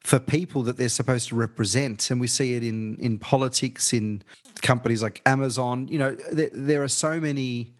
[0.00, 2.10] for people that they're supposed to represent.
[2.10, 4.22] And we see it in in politics in
[4.62, 5.88] companies like Amazon.
[5.88, 7.74] You know there, there are so many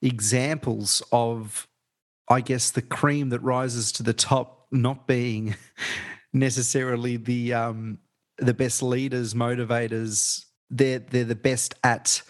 [0.00, 1.66] examples of
[2.28, 5.56] i guess the cream that rises to the top not being
[6.32, 7.98] necessarily the um
[8.38, 10.44] the best leaders motivators.
[10.70, 12.22] They're they're the best at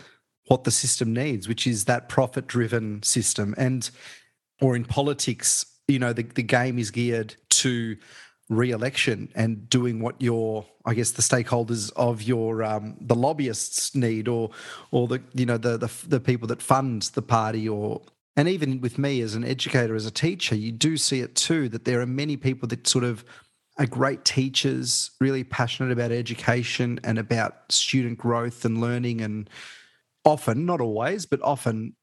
[0.47, 3.55] what the system needs which is that profit driven system.
[3.59, 3.90] And
[4.61, 7.97] or in politics, you know, the, the game is geared to
[8.49, 14.27] re-election and doing what your I guess the stakeholders of your um, the lobbyists need
[14.27, 14.51] or
[14.90, 18.01] or the you know the, the the people that fund the party or
[18.37, 21.68] and even with me as an educator as a teacher you do see it too
[21.68, 23.23] that there are many people that sort of
[23.79, 29.51] are great teachers really passionate about education and about student growth and learning and
[30.25, 31.94] often not always but often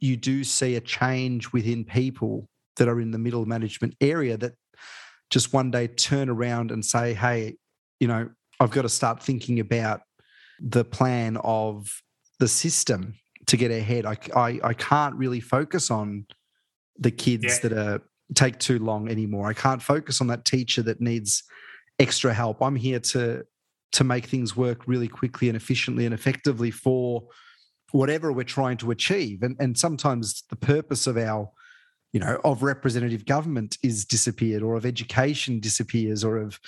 [0.00, 4.54] you do see a change within people that are in the middle management area that
[5.30, 7.56] just one day turn around and say, hey,
[8.00, 8.30] you know,
[8.60, 10.00] I've got to start thinking about
[10.60, 12.02] the plan of
[12.38, 13.14] the system
[13.46, 14.06] to get ahead.
[14.06, 16.26] I, I, I can't really focus on
[16.98, 17.58] the kids yeah.
[17.62, 18.02] that are
[18.34, 19.48] take too long anymore.
[19.48, 21.44] I can't focus on that teacher that needs
[21.98, 22.62] extra help.
[22.62, 23.44] I'm here to
[23.90, 27.24] to make things work really quickly and efficiently and effectively for
[27.92, 29.42] whatever we're trying to achieve.
[29.42, 31.50] And, and sometimes the purpose of our,
[32.12, 36.60] you know, of representative government is disappeared or of education disappears or of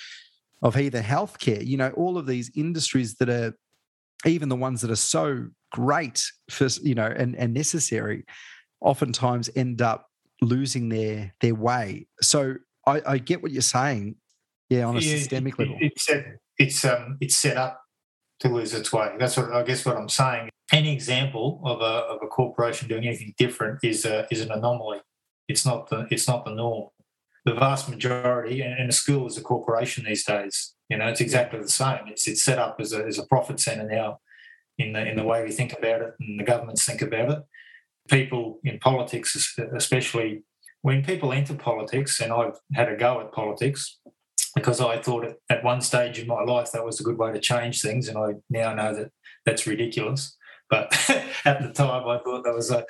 [0.63, 3.53] of either healthcare, you know, all of these industries that are
[4.25, 8.25] even the ones that are so great for, you know, and, and necessary,
[8.79, 10.07] oftentimes end up
[10.41, 12.05] losing their their way.
[12.21, 12.55] So
[12.85, 14.15] I, I get what you're saying,
[14.69, 15.77] yeah, on a yeah, systemic it, level.
[15.79, 16.09] It's
[16.59, 17.80] it's um it's set up
[18.41, 19.13] to lose its way.
[19.17, 23.05] That's what I guess what I'm saying any example of a, of a corporation doing
[23.05, 24.99] anything different is a, is an anomaly.
[25.47, 26.89] It's not the it's not the norm.
[27.43, 30.75] The vast majority, and a school is a corporation these days.
[30.89, 32.01] You know, it's exactly the same.
[32.07, 34.19] It's it's set up as a, as a profit center now,
[34.77, 37.39] in the in the way we think about it, and the governments think about it.
[38.09, 40.43] People in politics, especially
[40.83, 43.99] when people enter politics, and I've had a go at politics
[44.55, 47.39] because I thought at one stage in my life that was a good way to
[47.39, 49.11] change things, and I now know that
[49.45, 50.35] that's ridiculous.
[50.69, 50.93] But
[51.45, 52.85] at the time, I thought that was a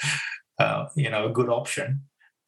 [0.60, 2.02] uh, you know a good option.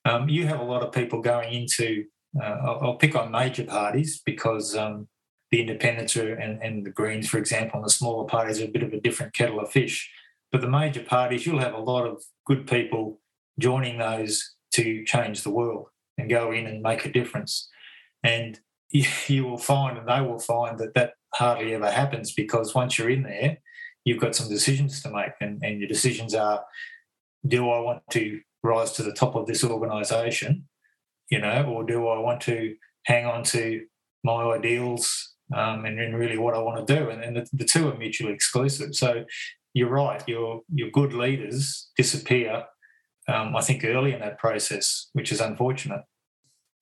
[0.06, 2.06] Um, you have a lot of people going into.
[2.40, 5.08] Uh, I'll, I'll, pick on major parties because um,
[5.52, 8.72] the independents are, and, and the Greens, for example, and the smaller parties are a
[8.72, 10.12] bit of a different kettle of fish.
[10.52, 13.20] But the major parties, you'll have a lot of good people
[13.60, 17.70] joining those to change the world and go in and make a difference.
[18.24, 18.60] And
[19.28, 23.10] you, will find, and they will find that that hardly ever happens because once you're
[23.10, 23.58] in there,
[24.06, 26.64] you've got some decisions to make, and, and your decisions are:
[27.46, 30.68] Do I want to rise to the top of this organisation,
[31.30, 32.76] you know, or do I want to
[33.06, 33.82] hang on to
[34.24, 37.10] my ideals um, and, and, really what I want to do?
[37.10, 38.96] And, and the, the two are mutually exclusive.
[38.96, 39.26] So
[39.74, 40.24] you're right.
[40.28, 42.66] Your your good leaders disappear.
[43.28, 46.02] Um, I think early in that process, which is unfortunate.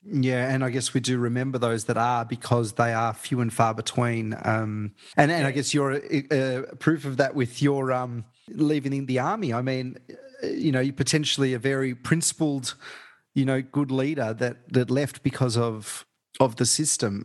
[0.03, 3.53] Yeah, and I guess we do remember those that are because they are few and
[3.53, 4.35] far between.
[4.43, 9.19] Um, and and I guess you're uh, proof of that with your um, leaving the
[9.19, 9.53] army.
[9.53, 9.97] I mean,
[10.43, 12.73] uh, you know, you're potentially a very principled,
[13.35, 16.05] you know, good leader that that left because of
[16.39, 17.23] of the system.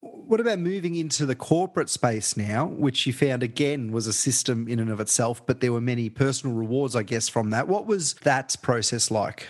[0.00, 4.66] What about moving into the corporate space now, which you found again was a system
[4.68, 7.68] in and of itself, but there were many personal rewards, I guess, from that.
[7.68, 9.46] What was that process like?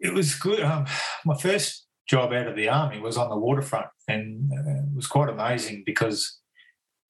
[0.00, 0.60] It was good.
[0.60, 0.86] Um,
[1.24, 5.06] my first job out of the army was on the waterfront, and uh, it was
[5.06, 6.38] quite amazing because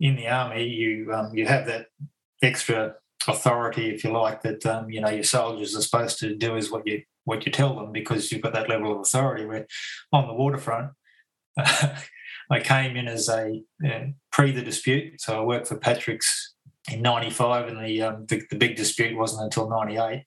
[0.00, 1.86] in the army you um, you have that
[2.42, 2.94] extra
[3.28, 6.70] authority, if you like, that um, you know your soldiers are supposed to do is
[6.70, 9.46] what you what you tell them because you've got that level of authority.
[9.46, 9.66] Where
[10.12, 10.92] on the waterfront,
[11.56, 16.54] I came in as a uh, pre the dispute, so I worked for Patrick's
[16.90, 20.24] in '95, and the, um, the the big dispute wasn't until '98.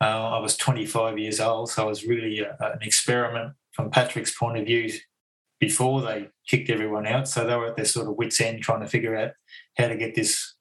[0.00, 4.36] Uh, I was 25 years old, so I was really a, an experiment from Patrick's
[4.36, 4.90] point of view
[5.58, 7.28] before they kicked everyone out.
[7.28, 9.32] So they were at their sort of wits' end trying to figure out
[9.76, 10.54] how to get this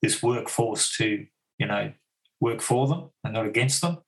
[0.00, 1.26] this workforce to,
[1.58, 1.92] you know,
[2.40, 3.98] work for them and not against them.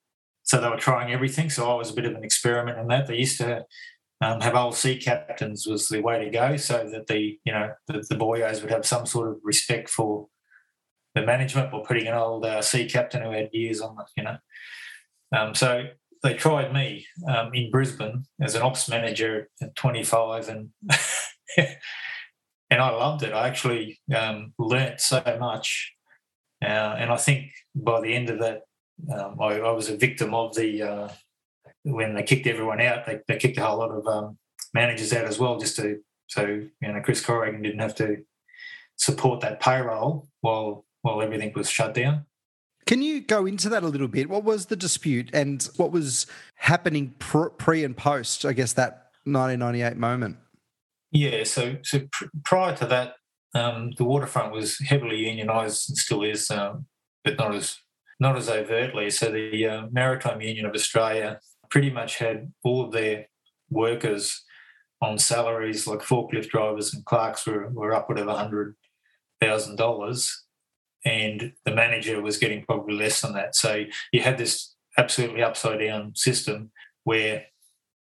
[0.43, 1.49] So they were trying everything.
[1.49, 3.07] So I was a bit of an experiment in that.
[3.07, 3.65] They used to
[4.21, 7.73] um, have old sea captains was the way to go, so that the you know
[7.87, 10.27] the, the boyos would have some sort of respect for
[11.15, 14.23] the management were putting an old uh, sea captain who had years on the, you
[14.23, 14.37] know.
[15.33, 15.85] Um, so
[16.23, 20.69] they tried me um, in Brisbane as an ops manager at 25, and
[21.57, 23.33] and I loved it.
[23.33, 25.93] I actually um, learnt so much,
[26.63, 28.61] uh, and I think by the end of that,
[29.13, 31.09] um, I, I, was a victim of the uh,
[31.83, 33.05] when they kicked everyone out.
[33.05, 34.37] They, they kicked a whole lot of um,
[34.73, 38.17] managers out as well, just to so you know Chris Corrigan didn't have to
[38.97, 42.25] support that payroll while while everything was shut down.
[42.85, 44.29] Can you go into that a little bit?
[44.29, 49.97] What was the dispute and what was happening pre and post, I guess, that 1998
[49.97, 50.37] moment?
[51.11, 53.15] Yeah, so, so pr- prior to that,
[53.53, 56.85] um, the waterfront was heavily unionised and still is, um,
[57.23, 57.77] but not as
[58.19, 59.09] not as overtly.
[59.09, 63.25] So the uh, Maritime Union of Australia pretty much had all of their
[63.71, 64.43] workers
[65.01, 70.33] on salaries like forklift drivers and clerks were, were upward of $100,000
[71.05, 73.55] and the manager was getting probably less than that.
[73.55, 76.71] So you had this absolutely upside down system
[77.03, 77.45] where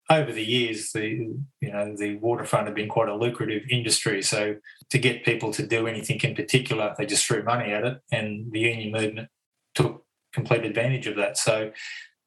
[0.09, 4.21] over the years the you know the waterfront had been quite a lucrative industry.
[4.21, 4.55] So
[4.89, 8.51] to get people to do anything in particular, they just threw money at it, and
[8.51, 9.29] the union movement
[9.73, 11.37] took complete advantage of that.
[11.37, 11.71] So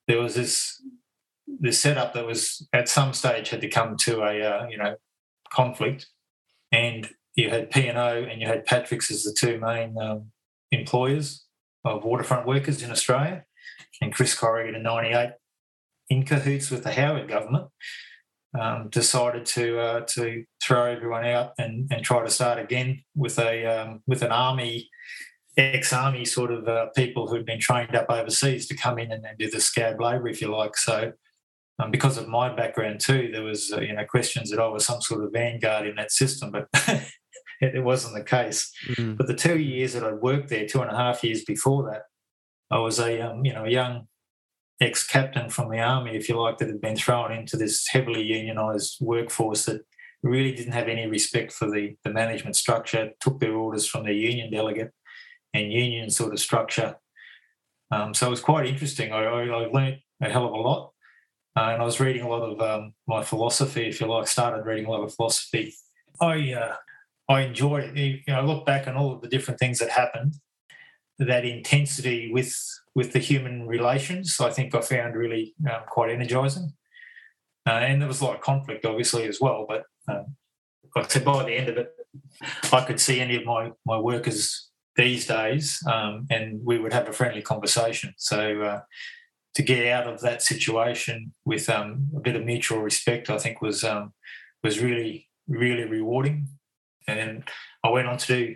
[0.08, 0.82] there was this
[1.46, 4.96] this setup that was at some stage had to come to a uh, you know
[5.52, 6.06] conflict,
[6.72, 10.30] and you had P and O and you had Patrick's as the two main um,
[10.70, 11.44] employers
[11.84, 13.44] of waterfront workers in Australia.
[14.00, 15.32] And Chris Corrigan in 98,
[16.08, 17.68] in cahoots with the Howard government,
[18.58, 23.38] um, decided to uh, to throw everyone out and, and try to start again with
[23.38, 24.90] a um, with an army,
[25.56, 29.38] ex-army sort of uh, people who'd been trained up overseas to come in and, and
[29.38, 30.76] do the scab labour, if you like.
[30.76, 31.12] So,
[31.78, 34.86] um, because of my background too, there was uh, you know questions that I was
[34.86, 36.68] some sort of vanguard in that system, but
[37.64, 38.72] it, wasn't the case.
[38.96, 39.16] Mm.
[39.16, 42.02] But the two years that I worked there, two and a half years before that,
[42.70, 44.08] I was a um, you know a young
[44.80, 49.00] ex-captain from the army, if you like, that had been thrown into this heavily unionised
[49.00, 49.82] workforce that
[50.22, 54.12] really didn't have any respect for the, the management structure, took their orders from their
[54.12, 54.90] union delegate
[55.52, 56.96] and union sort of structure.
[57.90, 59.12] Um, so it was quite interesting.
[59.12, 60.90] I, I, I learned a hell of a lot.
[61.56, 64.66] Uh, and I was reading a lot of um, my philosophy, if you like, started
[64.66, 65.74] reading a lot of philosophy.
[66.20, 66.74] I uh,
[67.28, 67.90] I enjoy.
[67.94, 70.34] You know, I look back on all of the different things that happened,
[71.18, 72.54] that intensity with
[72.94, 74.36] with the human relations.
[74.40, 76.72] I think I found really um, quite energizing,
[77.66, 79.66] uh, and there was a lot of conflict, obviously, as well.
[79.68, 80.36] But um,
[80.94, 81.92] like I said, by the end of it,
[82.72, 87.08] I could see any of my my workers these days, um, and we would have
[87.08, 88.14] a friendly conversation.
[88.18, 88.62] So.
[88.62, 88.80] Uh,
[89.54, 93.62] to get out of that situation with um, a bit of mutual respect, I think
[93.62, 94.12] was um,
[94.64, 96.48] was really really rewarding.
[97.06, 97.44] And then
[97.82, 98.54] I went on to do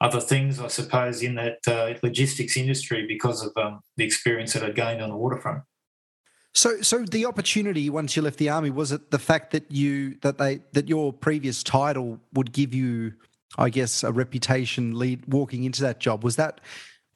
[0.00, 4.62] other things, I suppose, in that uh, logistics industry because of um, the experience that
[4.62, 5.62] I'd gained on the waterfront.
[6.52, 10.16] So, so the opportunity once you left the army was it the fact that you
[10.22, 13.14] that they that your previous title would give you,
[13.58, 16.22] I guess, a reputation lead walking into that job.
[16.22, 16.60] Was that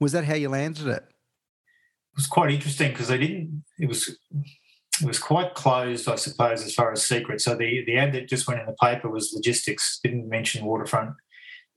[0.00, 1.04] was that how you landed it?
[1.04, 3.64] It was quite interesting because they didn't.
[3.78, 4.18] It was
[5.02, 7.40] was quite closed, I suppose, as far as secret.
[7.40, 11.14] So the, the ad that just went in the paper was logistics, didn't mention waterfront,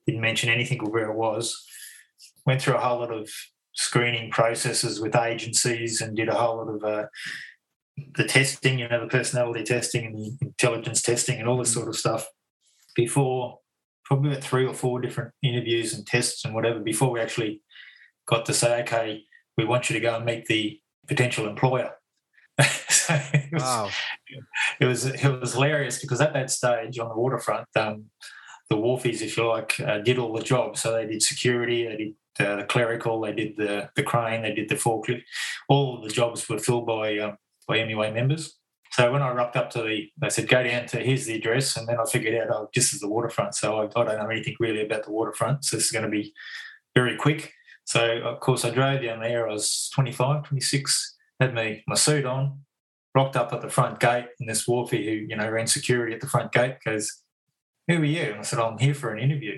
[0.05, 1.65] didn't mention anything of where it was.
[2.45, 3.29] Went through a whole lot of
[3.73, 7.05] screening processes with agencies and did a whole lot of uh,
[8.15, 11.88] the testing, you know, the personality testing and the intelligence testing and all this sort
[11.88, 12.27] of stuff
[12.95, 13.60] before
[14.05, 17.62] probably about three or four different interviews and tests and whatever before we actually
[18.27, 19.23] got to say, okay,
[19.57, 21.91] we want you to go and meet the potential employer
[22.89, 23.89] so it was, wow.
[24.80, 28.06] It was it was hilarious because at that stage on the waterfront, um,
[28.69, 30.81] the wharfies, if you like, uh, did all the jobs.
[30.81, 34.54] So they did security, they did uh, the clerical, they did the the crane, they
[34.54, 35.23] did the forklift.
[35.67, 38.58] All the jobs were filled by um, by MUA members.
[38.92, 41.77] So when I rocked up to the, they said, go down to, here's the address.
[41.77, 43.56] And then I figured out, oh, this is the waterfront.
[43.56, 45.63] So I, I don't know anything really about the waterfront.
[45.63, 46.33] So this is going to be
[46.94, 47.54] very quick.
[47.85, 49.48] So, of course, I drove down there.
[49.50, 52.60] I was 25, 26 had me my suit on,
[53.15, 56.21] rocked up at the front gate, and this wharfie who you know ran security at
[56.21, 57.23] the front gate goes,
[57.87, 59.58] "Who are you?" And I said, "I'm here for an interview."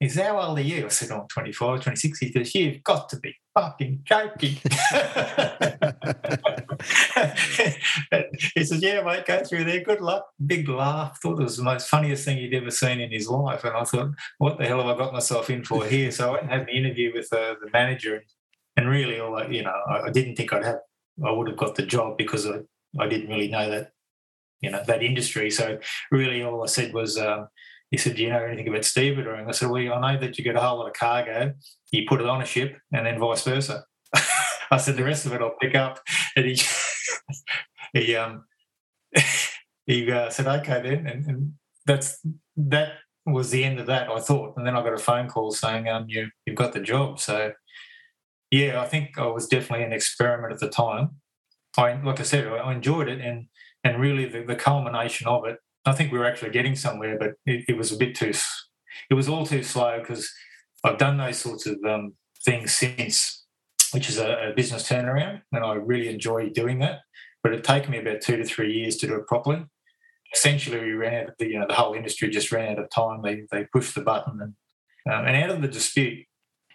[0.00, 0.84] He said, How old are you?
[0.84, 2.18] I said, I'm 25, 26.
[2.18, 4.56] He goes, You've got to be fucking joking.
[8.54, 9.80] he says, Yeah, mate, go through there.
[9.80, 10.26] Good luck.
[10.44, 11.18] Big laugh.
[11.22, 13.64] Thought it was the most funniest thing he'd ever seen in his life.
[13.64, 16.10] And I thought, What the hell have I got myself in for here?
[16.10, 18.24] So I went and had an interview with uh, the manager.
[18.76, 20.80] And really, all you know, I didn't think I'd have
[21.24, 22.60] I would have got the job because I,
[22.98, 23.92] I didn't really know that,
[24.60, 25.50] you know, that industry.
[25.50, 25.78] So
[26.10, 27.48] really all I said was, um,
[27.90, 29.48] he said, Do you know anything about stevedoring?
[29.48, 31.54] I said, Well, I know that you get a whole lot of cargo,
[31.92, 33.84] you put it on a ship, and then vice versa.
[34.70, 36.00] I said, The rest of it I'll pick up.
[36.34, 36.60] And he,
[37.92, 38.44] he, um,
[39.86, 41.06] he uh, said, Okay, then.
[41.06, 41.52] And, and
[41.86, 42.20] that's
[42.56, 42.94] that
[43.26, 44.56] was the end of that, I thought.
[44.56, 47.20] And then I got a phone call saying, um, you, You've got the job.
[47.20, 47.52] So,
[48.58, 51.16] yeah, I think I was definitely an experiment at the time.
[51.76, 53.46] I, like I said, I enjoyed it, and
[53.82, 57.32] and really the, the culmination of it I think we were actually getting somewhere, but
[57.46, 58.32] it, it was a bit too.
[59.10, 60.32] It was all too slow because
[60.82, 63.44] I've done those sorts of um, things since,
[63.92, 67.00] which is a, a, business turnaround, and I really enjoy doing that.
[67.42, 69.64] But it taken me about two to three years to do it properly.
[70.32, 72.90] Essentially, we ran out of the you know the whole industry just ran out of
[72.90, 73.20] time.
[73.22, 74.54] They they pushed the button, and
[75.12, 76.26] um, and out of the dispute,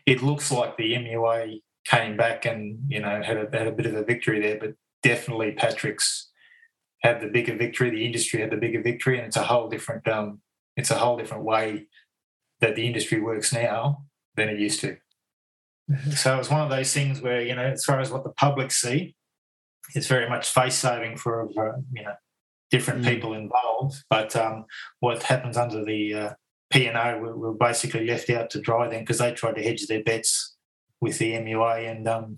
[0.05, 3.85] it looks like the MUA came back and you know had a had a bit
[3.85, 6.29] of a victory there, but definitely Patrick's
[7.01, 10.07] had the bigger victory, the industry had the bigger victory, and it's a whole different
[10.07, 10.41] um,
[10.75, 11.87] it's a whole different way
[12.61, 14.03] that the industry works now
[14.35, 14.97] than it used to.
[16.15, 18.71] So it's one of those things where you know, as far as what the public
[18.71, 19.15] see,
[19.95, 21.49] it's very much face saving for
[21.93, 22.13] you know
[22.69, 23.09] different mm.
[23.09, 24.03] people involved.
[24.09, 24.65] But um,
[24.99, 26.33] what happens under the uh,
[26.69, 29.63] P and O, we're, we're, basically left out to dry then because they tried to
[29.63, 30.55] hedge their bets
[31.01, 32.37] with the MUA, and um,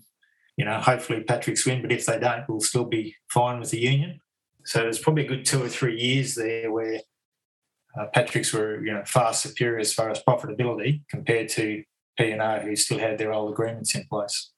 [0.58, 1.82] you know, hopefully Patrick's win.
[1.82, 4.20] But if they don't, we'll still be fine with the union.
[4.66, 7.02] So there's probably a good two or three years there where
[8.00, 11.84] uh, Patrick's were you know far superior as far as profitability compared to
[12.18, 14.52] P and O, who still had their old agreements in place.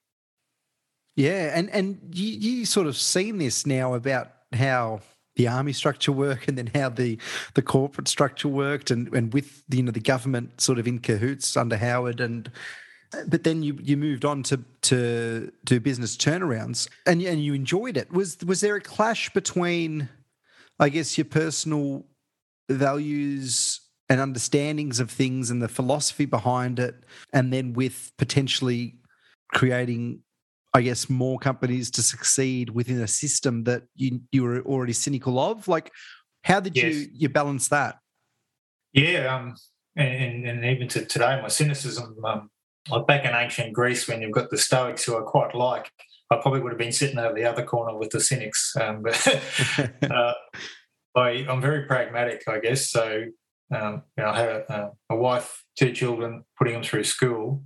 [1.16, 5.00] Yeah, and and you, you sort of seen this now about how
[5.36, 7.18] the army structure worked and then how the
[7.54, 11.56] the corporate structure worked and and with you know the government sort of in cahoots
[11.56, 12.50] under Howard and
[13.26, 17.96] but then you you moved on to to do business turnarounds and and you enjoyed
[17.96, 18.10] it.
[18.12, 20.08] Was was there a clash between,
[20.78, 22.04] I guess, your personal
[22.68, 28.96] values and understandings of things and the philosophy behind it, and then with potentially
[29.52, 30.20] creating,
[30.74, 35.38] I guess, more companies to succeed within a system that you you were already cynical
[35.38, 35.68] of?
[35.68, 35.90] Like,
[36.42, 36.94] how did yes.
[36.94, 37.98] you you balance that?
[38.92, 39.56] Yeah, um,
[39.96, 42.50] and, and even to today, my cynicism um,
[42.90, 45.90] like back in ancient Greece when you've got the Stoics who are quite like,
[46.30, 48.74] I probably would have been sitting over the other corner with the cynics.
[48.80, 49.26] Um, but
[50.10, 50.34] uh,
[51.14, 52.90] I, am very pragmatic, I guess.
[52.90, 53.24] So,
[53.74, 57.62] um, you know, I have a, a, wife, two children, putting them through school.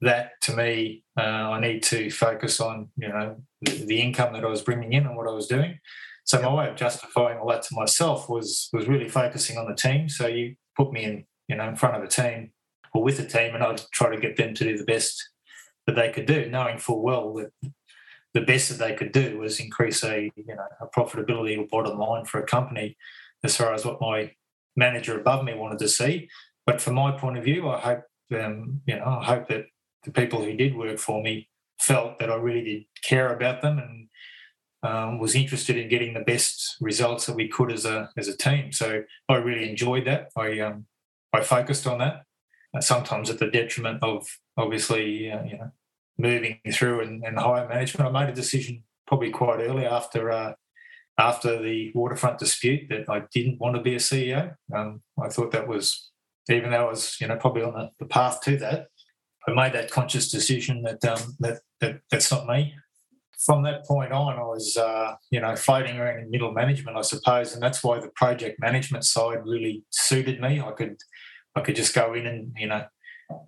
[0.00, 4.44] That to me, uh, I need to focus on, you know, the, the, income that
[4.44, 5.78] I was bringing in and what I was doing.
[6.24, 9.76] So my way of justifying all that to myself was was really focusing on the
[9.76, 10.08] team.
[10.08, 12.50] So you put me in, you know, in front of a team
[12.94, 15.30] or with a team, and I'd try to get them to do the best
[15.86, 17.52] that they could do, knowing full well that
[18.34, 21.98] the best that they could do was increase a you know a profitability or bottom
[21.98, 22.96] line for a company
[23.44, 24.32] as far as what my
[24.76, 26.28] manager above me wanted to see.
[26.66, 29.66] But from my point of view, I hope um, you know I hope that
[30.04, 33.78] the people who did work for me felt that I really did care about them
[33.78, 34.08] and
[34.82, 38.36] um, was interested in getting the best results that we could as a as a
[38.36, 38.72] team.
[38.72, 40.30] So I really enjoyed that.
[40.36, 40.86] I um,
[41.32, 42.22] I focused on that,
[42.80, 45.70] sometimes at the detriment of obviously uh, you know
[46.18, 48.08] moving through and, and higher management.
[48.08, 50.54] I made a decision probably quite early after uh,
[51.18, 54.54] after the waterfront dispute that I didn't want to be a CEO.
[54.74, 56.10] Um, I thought that was
[56.48, 58.88] even though I was you know probably on the, the path to that.
[59.46, 62.74] I made that conscious decision that um, that, that that's not me.
[63.44, 67.02] From that point on, I was uh, you know floating around in middle management, I
[67.02, 70.60] suppose, and that's why the project management side really suited me.
[70.60, 70.96] I could
[71.54, 72.84] I could just go in and you know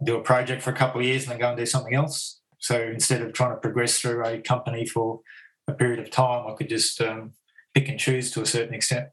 [0.03, 2.41] do a project for a couple of years and then go and do something else.
[2.59, 5.21] So instead of trying to progress through a company for
[5.69, 7.33] a period of time, I could just um,
[7.75, 9.09] pick and choose to a certain extent.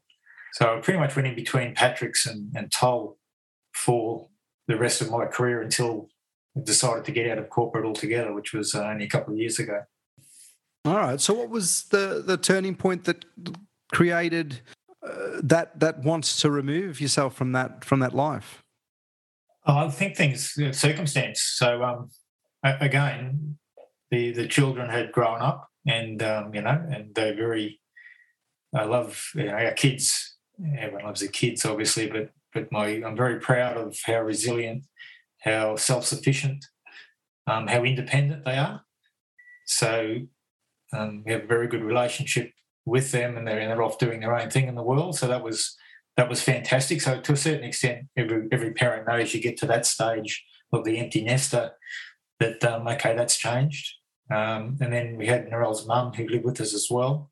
[0.54, 3.18] So I pretty much went in between Patrick's and, and Toll
[3.74, 4.28] for
[4.68, 6.08] the rest of my career until
[6.56, 9.38] I decided to get out of corporate altogether, which was uh, only a couple of
[9.38, 9.82] years ago.
[10.84, 11.20] All right.
[11.20, 13.24] So what was the the turning point that
[13.92, 14.60] created
[15.02, 18.61] uh, that that wants to remove yourself from that from that life?
[19.64, 21.42] Oh, I think things circumstance.
[21.42, 22.10] So um,
[22.64, 23.58] again,
[24.10, 27.80] the the children had grown up, and um, you know, and they're very.
[28.74, 30.36] I love you know, our kids.
[30.78, 34.84] Everyone loves their kids, obviously, but but my I'm very proud of how resilient,
[35.40, 36.64] how self sufficient,
[37.46, 38.82] um, how independent they are.
[39.66, 40.16] So
[40.92, 42.52] um, we have a very good relationship
[42.84, 45.16] with them, and they're and they're off doing their own thing in the world.
[45.16, 45.76] So that was
[46.16, 47.00] that was fantastic.
[47.00, 50.84] So to a certain extent, every every parent knows you get to that stage of
[50.84, 51.72] the empty nester
[52.40, 53.94] that um, okay, that's changed.
[54.30, 57.30] Um, and then we had Narelle's mum who lived with us as well,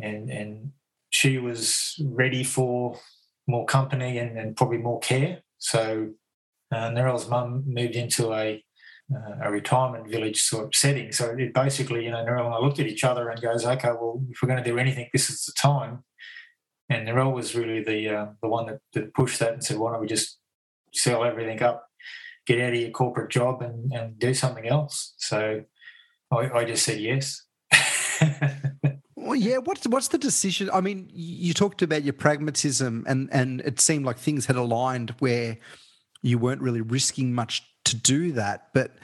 [0.00, 0.72] and and
[1.10, 2.98] she was ready for
[3.46, 5.42] more company and, and probably more care.
[5.58, 6.10] So
[6.72, 6.90] uh,
[7.28, 8.64] mum moved into a
[9.14, 11.12] uh, a retirement village sort of setting.
[11.12, 13.90] So it basically, you know, Narelle and I looked at each other and goes, okay,
[13.90, 16.04] well, if we're going to do anything, this is the time.
[16.92, 19.92] And Narelle was really the uh, the one that, that pushed that and said, why
[19.92, 20.38] don't we just
[20.92, 21.88] sell everything up,
[22.46, 25.14] get out of your corporate job and, and do something else?
[25.16, 25.62] So
[26.30, 27.42] I, I just said yes.
[29.22, 29.58] Well, yeah.
[29.58, 30.68] What's what's the decision?
[30.72, 35.14] I mean, you talked about your pragmatism, and and it seemed like things had aligned
[35.20, 35.58] where
[36.22, 38.68] you weren't really risking much to do that.
[38.74, 38.96] But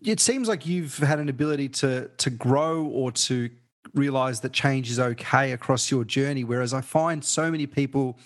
[0.00, 3.50] it seems like you've had an ability to to grow or to
[3.94, 6.44] realize that change is okay across your journey.
[6.44, 8.18] Whereas I find so many people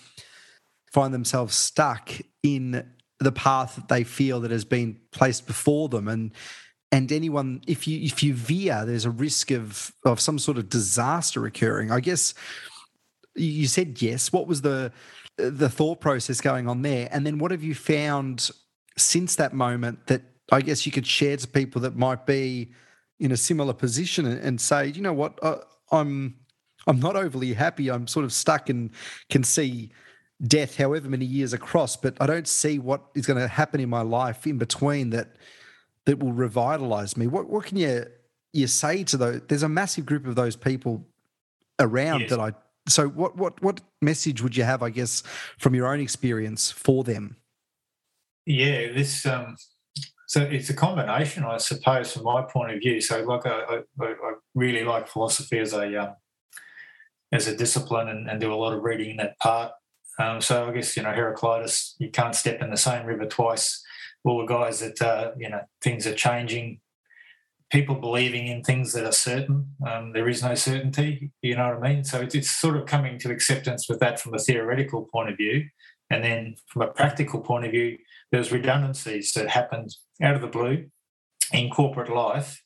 [0.91, 2.11] find themselves stuck
[2.43, 2.87] in
[3.19, 6.07] the path that they feel that has been placed before them.
[6.07, 6.31] And
[6.91, 10.69] and anyone if you if you veer there's a risk of of some sort of
[10.69, 11.91] disaster occurring.
[11.91, 12.33] I guess
[13.35, 14.31] you said yes.
[14.31, 14.91] What was the
[15.37, 17.09] the thought process going on there?
[17.11, 18.51] And then what have you found
[18.97, 22.71] since that moment that i guess you could share to people that might be
[23.19, 25.57] in a similar position and, say you know what uh,
[25.91, 26.35] i'm
[26.87, 28.91] i'm not overly happy i'm sort of stuck and
[29.29, 29.91] can see
[30.45, 33.89] death however many years across but i don't see what is going to happen in
[33.89, 35.35] my life in between that
[36.05, 37.27] that will revitalize me.
[37.27, 38.05] What what can you
[38.51, 39.41] you say to those?
[39.47, 41.05] There's a massive group of those people
[41.79, 42.29] around yes.
[42.31, 42.53] that I.
[42.87, 44.83] So what what what message would you have?
[44.83, 45.23] I guess
[45.57, 47.37] from your own experience for them.
[48.45, 49.55] Yeah, this um,
[50.33, 52.99] so it's a combination, I suppose, from my point of view.
[53.01, 56.15] So like I, I, I really like philosophy as a um,
[57.31, 59.73] as a discipline and, and, do a lot of reading in that part.
[60.17, 63.83] Um, so I guess you know Heraclitus, you can't step in the same river twice
[64.23, 66.79] all the guys that uh, you know things are changing,
[67.71, 69.67] people believing in things that are certain.
[69.85, 71.29] Um, there is no certainty.
[71.43, 72.03] You know what I mean?
[72.03, 75.37] So it's, it's sort of coming to acceptance with that from a theoretical point of
[75.37, 75.67] view,
[76.09, 77.99] and then from a practical point of view,
[78.33, 80.87] there's redundancies that happened out of the blue
[81.53, 82.63] in corporate life,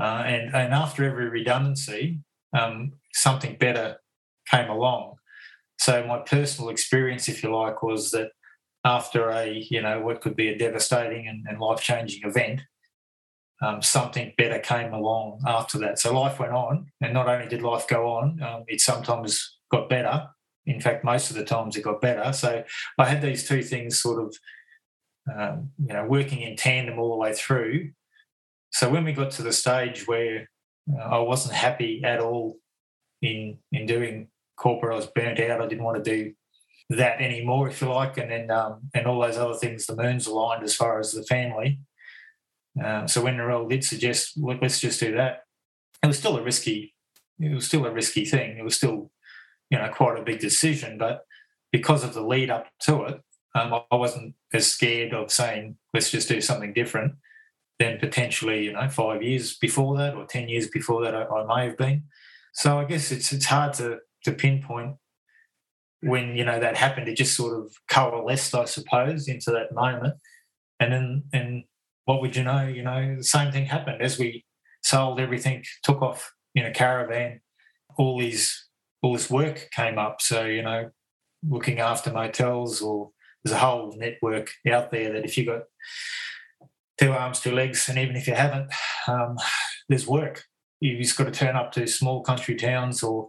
[0.00, 2.20] uh, and and after every redundancy,
[2.58, 3.98] um, something better
[4.50, 5.16] came along.
[5.78, 8.30] So my personal experience, if you like, was that
[8.82, 12.62] after a you know what could be a devastating and, and life changing event,
[13.60, 15.98] um, something better came along after that.
[15.98, 19.90] So life went on, and not only did life go on, um, it sometimes got
[19.90, 20.28] better.
[20.64, 22.32] In fact, most of the times it got better.
[22.32, 22.64] So
[22.96, 24.34] I had these two things sort of
[25.34, 27.90] um, you know working in tandem all the way through.
[28.72, 30.48] So when we got to the stage where
[30.92, 32.56] uh, I wasn't happy at all
[33.22, 35.60] in in doing corporate, I was burnt out.
[35.60, 36.32] I didn't want to do
[36.90, 39.86] that anymore, if you like, and then um, and all those other things.
[39.86, 41.80] The moons aligned as far as the family.
[42.82, 45.42] Um, so when Narelle did suggest, let's just do that,
[46.02, 46.94] it was still a risky.
[47.38, 48.58] It was still a risky thing.
[48.58, 49.10] It was still,
[49.70, 50.98] you know, quite a big decision.
[50.98, 51.24] But
[51.72, 53.20] because of the lead up to it,
[53.54, 57.14] um, I wasn't as scared of saying let's just do something different
[57.78, 61.46] than potentially, you know, five years before that or ten years before that I, I
[61.46, 62.04] may have been.
[62.52, 64.96] So I guess it's it's hard to to pinpoint
[66.02, 70.14] when you know that happened, it just sort of coalesced, I suppose, into that moment.
[70.78, 71.64] And then, and
[72.06, 72.66] what would you know?
[72.66, 74.44] You know, the same thing happened as we
[74.82, 77.40] sold everything, took off in a caravan.
[77.96, 78.66] All these,
[79.02, 80.22] all this work came up.
[80.22, 80.90] So you know,
[81.46, 83.10] looking after motels, or
[83.44, 85.62] there's a whole network out there that if you've got
[86.98, 88.70] two arms, two legs, and even if you haven't,
[89.08, 89.36] um,
[89.88, 90.44] there's work.
[90.80, 93.28] You've just got to turn up to small country towns or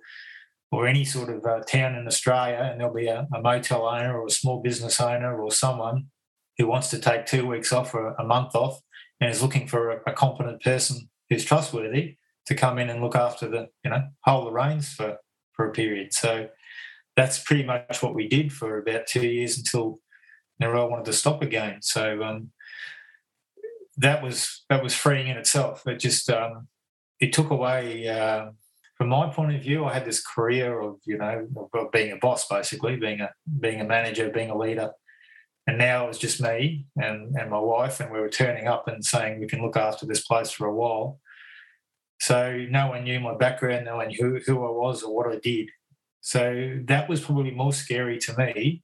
[0.74, 4.18] or any sort of uh, town in Australia, and there'll be a, a, motel owner
[4.18, 6.06] or a small business owner or someone
[6.58, 8.80] who wants to take two weeks off or a month off
[9.20, 13.16] and is looking for a, a competent person who's trustworthy to come in and look
[13.16, 15.18] after the, you know, hold the reins for,
[15.54, 16.14] for a period.
[16.14, 16.48] So
[17.16, 20.00] that's pretty much what we did for about two years until
[20.62, 21.82] Narelle wanted to stop again.
[21.82, 22.52] So um,
[23.98, 25.86] that was that was freeing in itself.
[25.88, 26.68] It just um,
[27.20, 28.52] it took away uh,
[29.02, 32.18] from my point of view, I had this career of you know of being a
[32.18, 34.92] boss, basically being a being a manager, being a leader,
[35.66, 38.88] and now it was just me and and my wife, and we were turning up
[38.88, 41.20] and saying we can look after this place for a while.
[42.20, 45.34] So no one knew my background, no one knew who, who I was or what
[45.34, 45.72] I did.
[46.22, 48.84] So that was probably more scary to me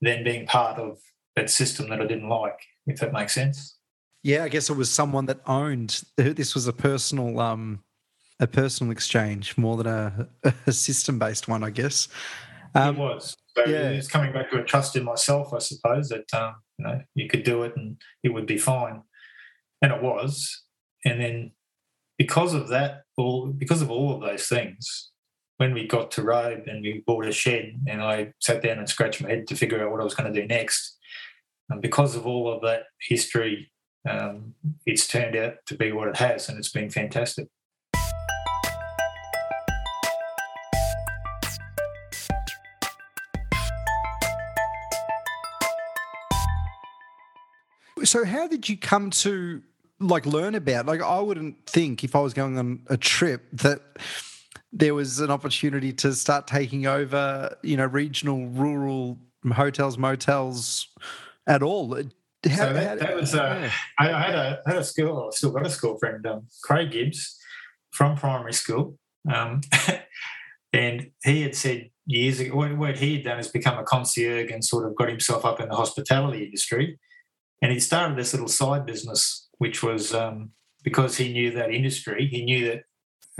[0.00, 0.98] than being part of
[1.36, 3.78] that system that I didn't like, if that makes sense.
[4.22, 6.02] Yeah, I guess it was someone that owned.
[6.16, 7.82] This was a personal um,
[8.38, 10.28] a personal exchange more than a,
[10.66, 12.08] a system based one, I guess.
[12.74, 13.36] Um, it was.
[13.56, 13.88] So yeah.
[13.90, 17.28] it's coming back to a trust in myself, I suppose, that um, you know you
[17.28, 19.02] could do it and it would be fine,
[19.82, 20.62] and it was.
[21.04, 21.52] And then
[22.18, 25.10] because of that, all because of all of those things,
[25.60, 28.88] when we got to Robe and we bought a shed, and I sat down and
[28.88, 30.96] scratched my head to figure out what I was going to do next.
[31.68, 33.70] And because of all of that history,
[34.08, 34.54] um,
[34.86, 37.48] it's turned out to be what it has, and it's been fantastic.
[48.02, 49.60] So, how did you come to
[49.98, 50.86] like learn about?
[50.86, 53.82] Like, I wouldn't think if I was going on a trip that
[54.72, 59.18] there was an opportunity to start taking over, you know, regional, rural
[59.52, 60.88] hotels, motels
[61.46, 61.94] at all.
[61.94, 62.02] How,
[62.56, 63.70] so that, that was, uh.
[63.98, 66.90] I, I, had a had a school, I still got a school friend, um, Craig
[66.90, 67.36] Gibbs,
[67.90, 68.96] from primary school,
[69.32, 69.60] um,
[70.72, 74.50] and he had said years ago what, what he had done is become a concierge
[74.50, 76.98] and sort of got himself up in the hospitality industry,
[77.60, 80.50] and he started this little side business, which was um,
[80.82, 82.84] because he knew that industry, he knew that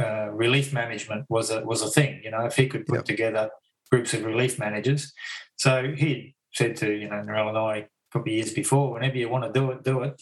[0.01, 2.21] uh, relief management was a was a thing.
[2.25, 3.05] You know, if he could put yep.
[3.05, 3.51] together
[3.91, 5.13] groups of relief managers,
[5.57, 9.17] so he said to you know Narelle and I a couple of years before, whenever
[9.17, 10.21] you want to do it, do it.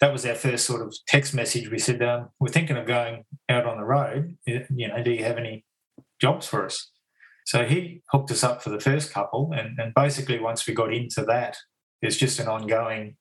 [0.00, 1.70] That was our first sort of text message.
[1.70, 4.36] We said, um, "We're thinking of going out on the road.
[4.46, 5.64] You know, do you have any
[6.20, 6.90] jobs for us?"
[7.46, 10.92] So he hooked us up for the first couple, and, and basically once we got
[10.92, 11.56] into that,
[12.02, 13.16] it's just an ongoing.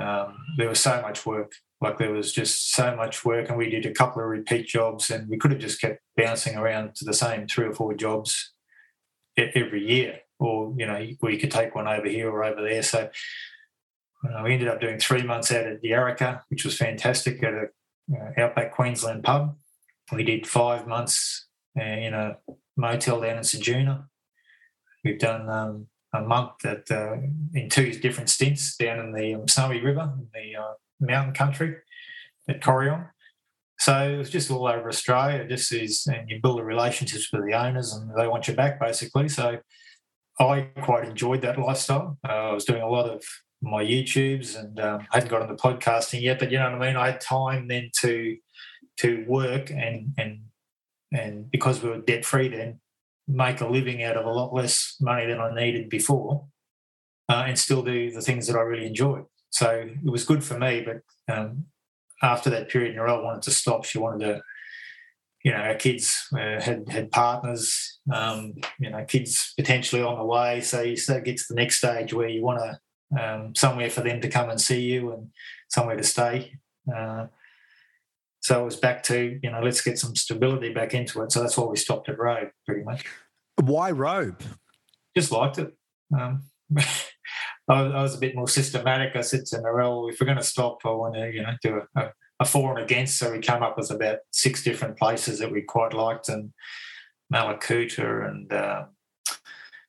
[0.00, 1.52] Um, there was so much work
[1.84, 5.10] like there was just so much work, and we did a couple of repeat jobs,
[5.10, 8.52] and we could have just kept bouncing around to the same three or four jobs
[9.36, 12.82] every year, or you know, we could take one over here or over there.
[12.82, 13.10] So
[14.42, 17.66] we ended up doing three months out at Yaraka, which was fantastic at a
[18.16, 19.54] uh, outback Queensland pub.
[20.10, 22.38] We did five months uh, in a
[22.78, 24.06] motel down in Ceduna.
[25.04, 27.16] We've done um, a month at uh,
[27.52, 31.76] in two different stints down in the um, Snowy River, the uh, mountain country
[32.48, 33.08] at Corryong.
[33.78, 35.46] So it was just all over Australia.
[35.48, 38.80] Just is, and you build a relationships with the owners, and they want you back
[38.80, 39.28] basically.
[39.28, 39.58] So
[40.40, 42.18] I quite enjoyed that lifestyle.
[42.26, 43.22] Uh, I was doing a lot of
[43.60, 46.86] my YouTubes, and um, I hadn't got into podcasting yet, but you know what I
[46.86, 46.96] mean.
[46.96, 48.36] I had time then to
[48.98, 50.40] to work and and
[51.12, 52.80] and because we were debt free then,
[53.26, 56.46] make a living out of a lot less money than I needed before,
[57.28, 59.24] uh, and still do the things that I really enjoyed.
[59.54, 60.84] So it was good for me.
[60.84, 61.66] But um,
[62.22, 63.84] after that period, Narelle wanted to stop.
[63.84, 64.42] She wanted to,
[65.44, 70.24] you know, our kids uh, had had partners, um, you know, kids potentially on the
[70.24, 70.60] way.
[70.60, 72.78] So you start get to the next stage where you want to
[73.22, 75.30] um, somewhere for them to come and see you and
[75.68, 76.54] somewhere to stay.
[76.92, 77.26] Uh,
[78.40, 81.30] so it was back to you know let's get some stability back into it.
[81.30, 83.04] So that's why we stopped at Robe pretty much.
[83.62, 84.42] Why Robe?
[85.16, 85.72] Just liked it.
[86.12, 86.42] Um,
[87.68, 89.16] I was, I was, a bit more systematic.
[89.16, 91.80] I said to Narelle, if we're going to stop, I want to, you know, do
[91.96, 92.10] a,
[92.40, 93.18] a, for and against.
[93.18, 96.52] So we came up with about six different places that we quite liked, and
[97.32, 98.84] Mallacoota and uh,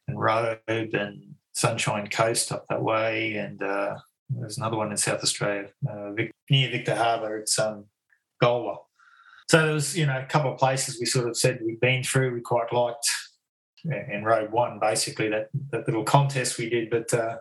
[0.08, 3.96] and Robe and Sunshine Coast up that way, and uh,
[4.30, 6.12] there's another one in South Australia uh,
[6.50, 7.38] near Victor Harbor.
[7.38, 7.86] It's um,
[8.42, 8.78] Goolwa.
[9.50, 12.04] So there was, you know, a couple of places we sort of said we'd been
[12.04, 12.34] through.
[12.34, 13.08] We quite liked
[13.86, 16.90] in Robe One, basically that that little contest we did.
[16.90, 17.38] But uh,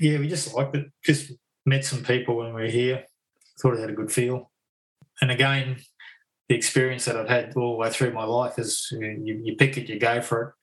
[0.00, 0.90] yeah, we just liked it.
[1.04, 1.32] Just
[1.66, 3.04] met some people when we were here.
[3.60, 4.50] Thought it had a good feel.
[5.20, 5.78] And again,
[6.48, 9.76] the experience that I've had all the way through my life is you, you pick
[9.76, 10.54] it, you go for it.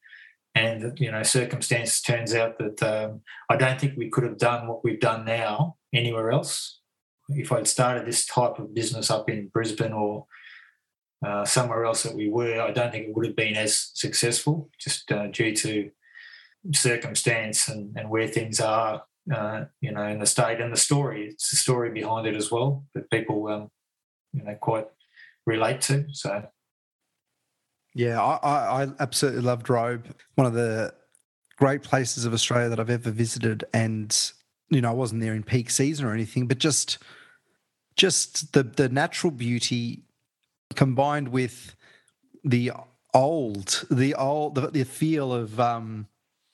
[0.58, 4.68] And you know, circumstances turns out that um, I don't think we could have done
[4.68, 6.80] what we've done now anywhere else.
[7.28, 10.28] If I'd started this type of business up in Brisbane or
[11.26, 14.70] uh, somewhere else that we were, I don't think it would have been as successful,
[14.80, 15.92] just uh, due to
[16.72, 21.28] circumstance and, and where things are uh, you know, in the state and the story.
[21.28, 23.69] It's the story behind it as well that people, um,
[24.34, 24.88] you know, quite
[25.45, 26.05] relate to.
[26.11, 26.47] So,
[27.93, 30.13] yeah, I, I absolutely loved Robe.
[30.36, 30.93] One of the
[31.57, 34.15] great places of Australia that I've ever visited, and
[34.69, 36.97] you know, I wasn't there in peak season or anything, but just
[37.95, 40.03] just the the natural beauty
[40.76, 41.76] combined with
[42.43, 42.71] the
[43.13, 46.07] old, the old, the, the feel of um,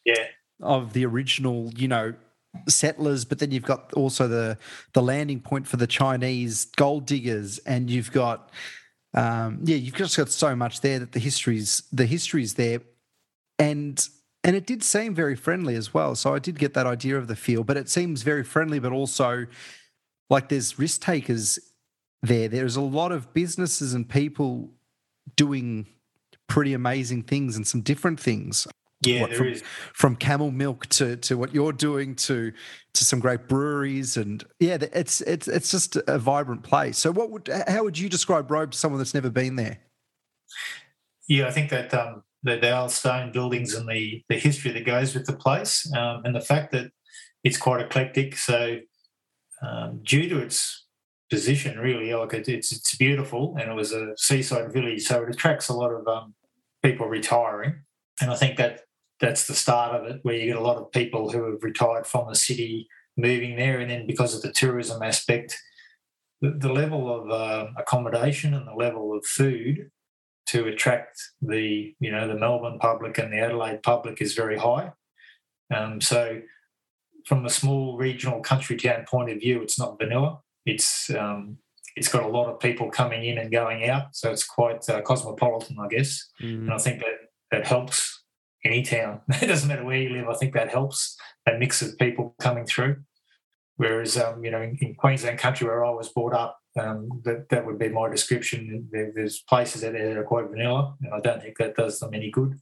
[0.05, 0.28] yeah
[0.61, 2.13] of the original, you know,
[2.68, 4.58] settlers, but then you've got also the
[4.93, 8.52] the landing point for the Chinese gold diggers, and you've got
[9.14, 12.82] um, yeah, you've just got so much there that the history's the history's there,
[13.60, 14.08] and
[14.43, 16.16] and it did seem very friendly as well.
[16.16, 18.91] So I did get that idea of the feel, but it seems very friendly, but
[18.91, 19.45] also
[20.30, 21.60] like there's risk takers
[22.22, 22.47] there.
[22.47, 24.70] There's a lot of businesses and people
[25.36, 25.88] doing
[26.47, 28.68] pretty amazing things and some different things.
[29.04, 29.56] Yeah, what, from,
[29.93, 32.52] from, camel milk to to what you're doing to
[32.93, 36.99] to some great breweries and yeah, it's it's it's just a vibrant place.
[36.99, 39.80] So, what would how would you describe Robe to someone that's never been there?
[41.32, 44.86] yeah, I think that um, the, the old stone buildings and the the history that
[44.86, 46.91] goes with the place, um, and the fact that
[47.43, 48.38] it's quite eclectic.
[48.38, 48.80] So,
[49.62, 50.88] um, due to its
[51.30, 55.30] position, really, like it, it's it's beautiful, and it was a seaside village, so it
[55.30, 56.34] attracts a lot of um,
[56.84, 57.76] people retiring,
[58.20, 58.82] and I think that
[59.22, 62.07] that's the start of it, where you get a lot of people who have retired
[62.07, 65.57] from the city moving there, and then because of the tourism aspect,
[66.41, 69.91] the, the level of uh, accommodation and the level of food
[70.47, 74.91] to attract the you know the Melbourne public and the Adelaide public is very high.
[75.74, 76.41] Um, so,
[77.26, 80.39] from a small regional country town point of view, it's not vanilla.
[80.65, 81.57] It's um,
[81.95, 85.01] it's got a lot of people coming in and going out, so it's quite uh,
[85.01, 86.28] cosmopolitan, I guess.
[86.41, 86.61] Mm.
[86.61, 87.17] And I think that
[87.51, 88.20] that helps
[88.64, 89.22] any town.
[89.41, 90.28] it doesn't matter where you live.
[90.28, 92.97] I think that helps that mix of people coming through.
[93.78, 97.49] Whereas, um, you know, in, in, Queensland country where I was brought up, um, that
[97.49, 98.88] that would be my description.
[98.91, 102.30] There, there's places that are quite vanilla, and I don't think that does them any
[102.30, 102.59] good.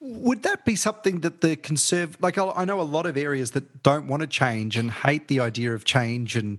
[0.00, 3.82] Would that be something that the conserv like I know a lot of areas that
[3.82, 6.58] don't want to change and hate the idea of change and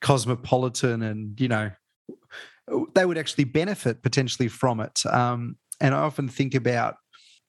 [0.00, 1.72] cosmopolitan and you know
[2.94, 5.04] they would actually benefit potentially from it.
[5.06, 6.96] Um, and I often think about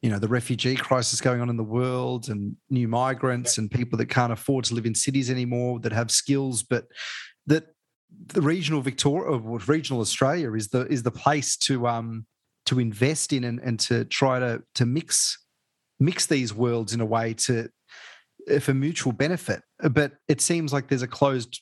[0.02, 3.98] you know the refugee crisis going on in the world and new migrants and people
[3.98, 6.86] that can't afford to live in cities anymore that have skills but
[7.46, 7.68] that
[8.28, 12.26] the regional victoria or regional australia is the is the place to um
[12.66, 15.38] to invest in and, and to try to to mix
[16.00, 17.68] mix these worlds in a way to
[18.60, 19.62] for mutual benefit.
[19.92, 21.62] But it seems like there's a closed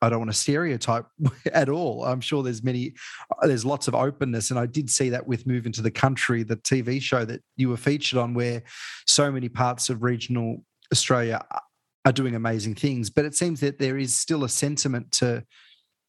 [0.00, 1.06] I don't want to stereotype
[1.52, 2.04] at all.
[2.04, 2.94] I'm sure there's many,
[3.42, 6.42] uh, there's lots of openness, and I did see that with Move into the Country,
[6.42, 8.62] the TV show that you were featured on, where
[9.06, 11.44] so many parts of regional Australia
[12.04, 13.10] are doing amazing things.
[13.10, 15.44] But it seems that there is still a sentiment to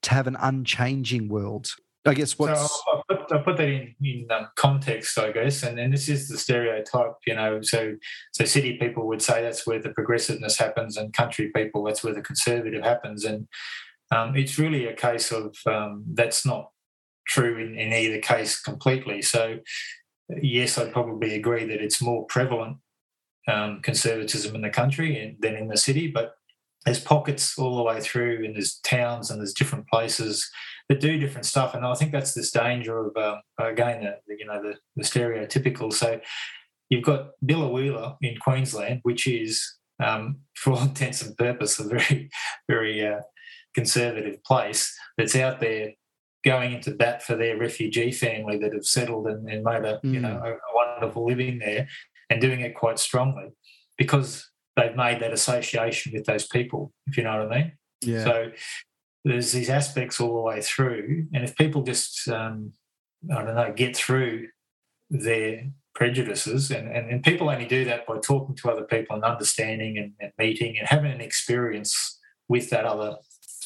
[0.01, 1.67] to have an unchanging world.
[2.05, 5.63] I guess what's so I'll, put, I'll put that in in um, context, I guess,
[5.63, 7.61] and then this is the stereotype, you know.
[7.61, 7.95] So
[8.31, 12.13] so city people would say that's where the progressiveness happens, and country people that's where
[12.13, 13.47] the conservative happens, and
[14.15, 16.71] um, it's really a case of um, that's not
[17.27, 19.21] true in, in either case completely.
[19.21, 19.59] So
[20.41, 22.77] yes, I'd probably agree that it's more prevalent
[23.47, 26.35] um, conservatism in the country than in the city, but
[26.85, 30.49] there's pockets all the way through, and there's towns and there's different places
[30.87, 31.75] that do different stuff.
[31.75, 35.93] And I think that's this danger of uh, again, the, you know, the, the, stereotypical.
[35.93, 36.19] So
[36.89, 39.63] you've got Biloela in Queensland, which is
[40.03, 42.29] um, for all intents and purposes a very,
[42.67, 43.21] very uh,
[43.73, 45.91] conservative place that's out there
[46.45, 50.13] going into bat for their refugee family that have settled and, and made a mm.
[50.13, 50.45] you know hmm.
[50.45, 51.85] a, a wonderful living there
[52.29, 53.49] and doing it quite strongly
[53.97, 54.48] because
[54.79, 57.71] they've made that association with those people, if you know what I mean.
[58.01, 58.23] Yeah.
[58.23, 58.51] So
[59.25, 62.73] there's these aspects all the way through, and if people just um,
[63.31, 64.47] I don't know get through
[65.09, 65.65] their
[65.95, 69.97] prejudices, and, and, and people only do that by talking to other people and understanding
[69.97, 72.17] and, and meeting and having an experience
[72.47, 73.17] with that other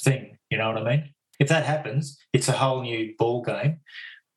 [0.04, 0.38] thing.
[0.50, 1.14] You know what I mean?
[1.40, 3.80] If that happens, it's a whole new ball game.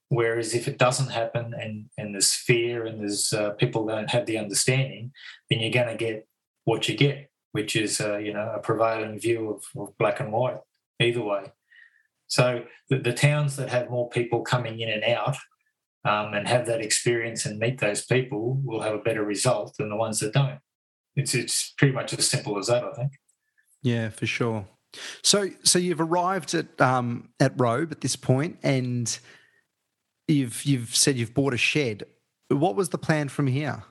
[0.09, 4.27] Whereas if it doesn't happen and, and there's fear and there's uh, people don't have
[4.27, 5.13] the understanding,
[5.51, 6.29] then you're going to get
[6.67, 10.31] what you get, which is uh, you know a prevailing view of, of, black and
[10.31, 10.59] white
[11.01, 11.53] either way.
[12.27, 15.37] So the, the, towns that have more people coming in and out
[16.05, 19.89] um, and have that experience and meet those people will have a better result than
[19.89, 20.59] the ones that don't.
[21.15, 23.13] It's it's pretty much as simple as that, I think.
[23.83, 24.67] Yeah, for sure.
[25.23, 29.19] So so you've arrived at um, at Robe at this point, and
[30.27, 32.05] you've you've said you've bought a shed.
[32.49, 33.85] What was the plan from here?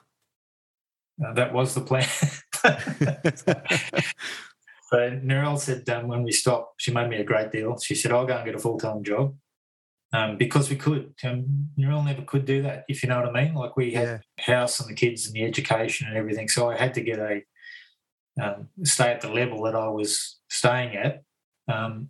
[1.26, 2.08] Uh, that was the plan.
[4.90, 7.78] so Narelle said um, when we stopped, she made me a great deal.
[7.80, 9.36] She said, I'll go and get a full time job.
[10.14, 11.14] Um, because we could.
[11.24, 13.54] Um, Narelle never could do that, if you know what I mean.
[13.54, 14.46] Like we had yeah.
[14.46, 16.48] house and the kids and the education and everything.
[16.48, 17.42] So I had to get a
[18.42, 21.24] um, stay at the level that I was staying at.
[21.68, 22.10] Um,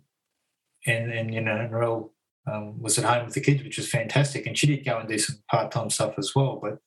[0.86, 2.10] and, and, you know, Narelle
[2.46, 4.46] um, was at home with the kids, which was fantastic.
[4.46, 6.60] And she did go and do some part time stuff as well.
[6.62, 6.78] But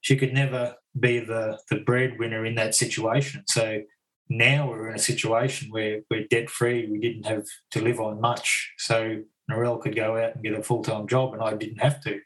[0.00, 3.44] she could never be the the breadwinner in that situation.
[3.46, 3.82] So
[4.28, 6.88] now we're in a situation where we're debt free.
[6.90, 10.62] We didn't have to live on much, so Narelle could go out and get a
[10.62, 12.20] full time job, and I didn't have to.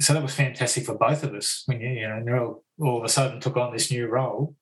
[0.00, 1.62] So that was fantastic for both of us.
[1.66, 4.54] When you know Narelle all of a sudden took on this new role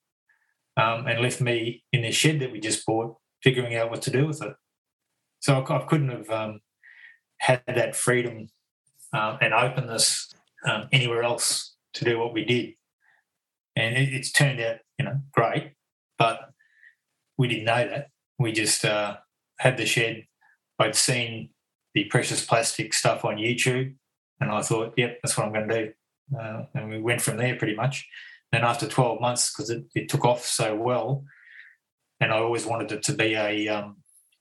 [0.77, 4.11] um, and left me in this shed that we just bought, figuring out what to
[4.11, 4.55] do with it.
[5.41, 6.61] So I, I couldn't have um,
[7.39, 8.49] had that freedom
[9.13, 10.33] um, and openness
[10.65, 12.75] um, anywhere else to do what we did
[13.77, 15.73] and it, it's turned out you know great,
[16.19, 16.51] but
[17.37, 18.09] we didn't know that.
[18.39, 19.17] We just uh,
[19.59, 20.27] had the shed.
[20.79, 21.51] I'd seen
[21.95, 23.95] the precious plastic stuff on YouTube,
[24.41, 25.93] And I thought, yep, that's what I'm going to do.
[26.39, 28.09] Uh, and we went from there pretty much.
[28.51, 31.25] Then after 12 months, because it, it, took off so well,
[32.21, 33.97] and I always wanted it to be a um,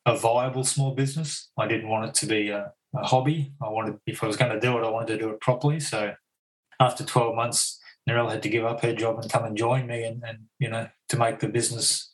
[0.06, 1.50] a viable small business.
[1.58, 3.54] I didn't want it to be a, a hobby.
[3.62, 5.80] I wanted, if I was going to do it, I wanted to do it properly.
[5.80, 6.14] So
[6.82, 7.80] after 12 months,
[8.10, 10.70] Narelle had to give up her job and come and join me, and, and you
[10.70, 12.12] know to make the business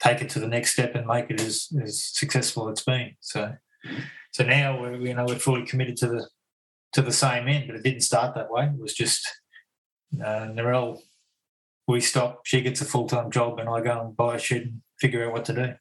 [0.00, 3.16] take it to the next step and make it as, as successful as it's been.
[3.20, 3.54] So
[4.32, 6.28] so now we're you know we're fully committed to the
[6.92, 8.66] to the same end, but it didn't start that way.
[8.66, 9.26] It was just
[10.22, 11.00] uh, Narelle.
[11.88, 12.40] We stop.
[12.44, 15.26] She gets a full time job, and I go and buy a shed and figure
[15.26, 15.74] out what to do.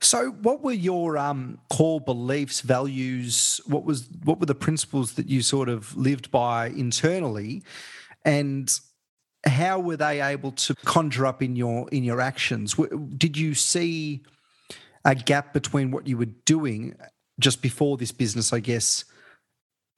[0.00, 3.60] So, what were your um, core beliefs, values?
[3.66, 7.62] What was what were the principles that you sort of lived by internally,
[8.24, 8.70] and
[9.46, 12.74] how were they able to conjure up in your in your actions?
[13.16, 14.24] Did you see
[15.04, 16.96] a gap between what you were doing
[17.40, 19.04] just before this business, I guess,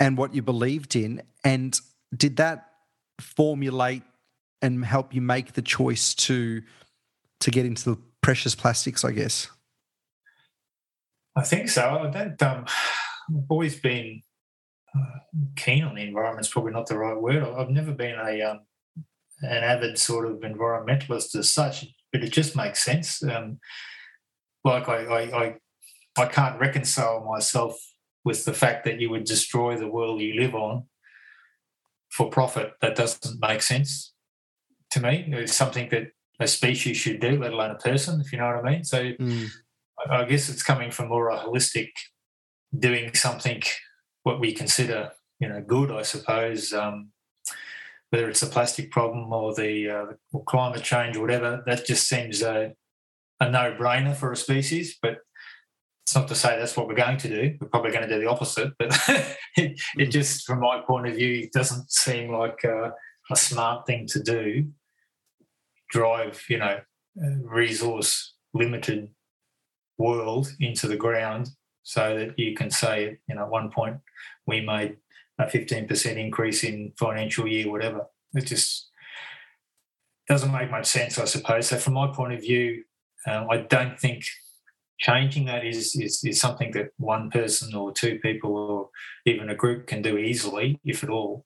[0.00, 1.78] and what you believed in, and
[2.16, 2.70] did that
[3.20, 4.02] formulate
[4.62, 6.62] and help you make the choice to
[7.40, 9.04] to get into the precious plastics?
[9.04, 9.48] I guess.
[11.36, 12.10] I think so.
[12.12, 12.42] Don't.
[12.42, 12.64] Um,
[13.28, 14.22] I've always been
[14.94, 15.18] uh,
[15.56, 16.46] keen on the environment.
[16.46, 17.42] It's probably not the right word.
[17.42, 18.60] I've never been a um,
[19.42, 23.22] an avid sort of environmentalist as such, but it just makes sense.
[23.22, 23.58] Um,
[24.64, 25.54] like I, I, I,
[26.16, 27.78] I can't reconcile myself
[28.24, 30.84] with the fact that you would destroy the world you live on
[32.08, 32.72] for profit.
[32.80, 34.12] That doesn't make sense
[34.90, 35.26] to me.
[35.28, 36.08] It's something that
[36.40, 38.84] a species should do, let alone a person, if you know what I mean.
[38.84, 39.48] So mm.
[40.10, 41.90] I guess it's coming from more a holistic
[42.76, 43.62] doing something
[44.22, 46.72] what we consider, you know, good, I suppose.
[46.72, 47.10] Um,
[48.10, 52.08] whether it's the plastic problem or the uh, or climate change or whatever, that just
[52.08, 52.72] seems a,
[53.40, 54.96] a no-brainer for a species.
[55.00, 55.18] But
[56.04, 57.56] it's not to say that's what we're going to do.
[57.60, 58.72] We're probably going to do the opposite.
[58.78, 60.10] But it, it, mm.
[60.10, 62.92] just, from my point of view, doesn't seem like a,
[63.30, 64.68] a smart thing to do.
[65.90, 66.80] Drive, you know,
[67.42, 69.08] resource limited
[69.98, 71.50] world into the ground
[71.82, 73.98] so that you can say, you know, at one point
[74.46, 74.96] we made
[75.38, 78.06] a 15% increase in financial year, whatever.
[78.34, 78.90] It just
[80.28, 81.68] doesn't make much sense, I suppose.
[81.68, 82.84] So, from my point of view,
[83.26, 84.24] um, I don't think
[84.98, 88.90] changing that is, is, is something that one person or two people or
[89.26, 91.44] even a group can do easily, if at all.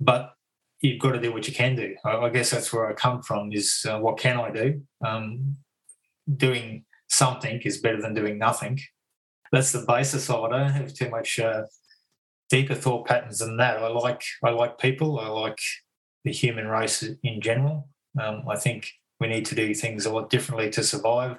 [0.00, 0.32] But
[0.80, 1.96] you've got to do what you can do.
[2.04, 3.52] I, I guess that's where I come from.
[3.52, 4.82] Is uh, what can I do?
[5.04, 5.56] Um,
[6.36, 6.84] doing
[7.16, 8.80] something is better than doing nothing.
[9.52, 10.54] That's the basis of it.
[10.54, 11.62] I don't have too much uh,
[12.50, 13.78] deeper thought patterns than that.
[13.78, 15.18] I like I like people.
[15.18, 15.58] I like
[16.24, 17.88] the human race in general.
[18.20, 18.90] Um, I think
[19.20, 21.38] we need to do things a lot differently to survive.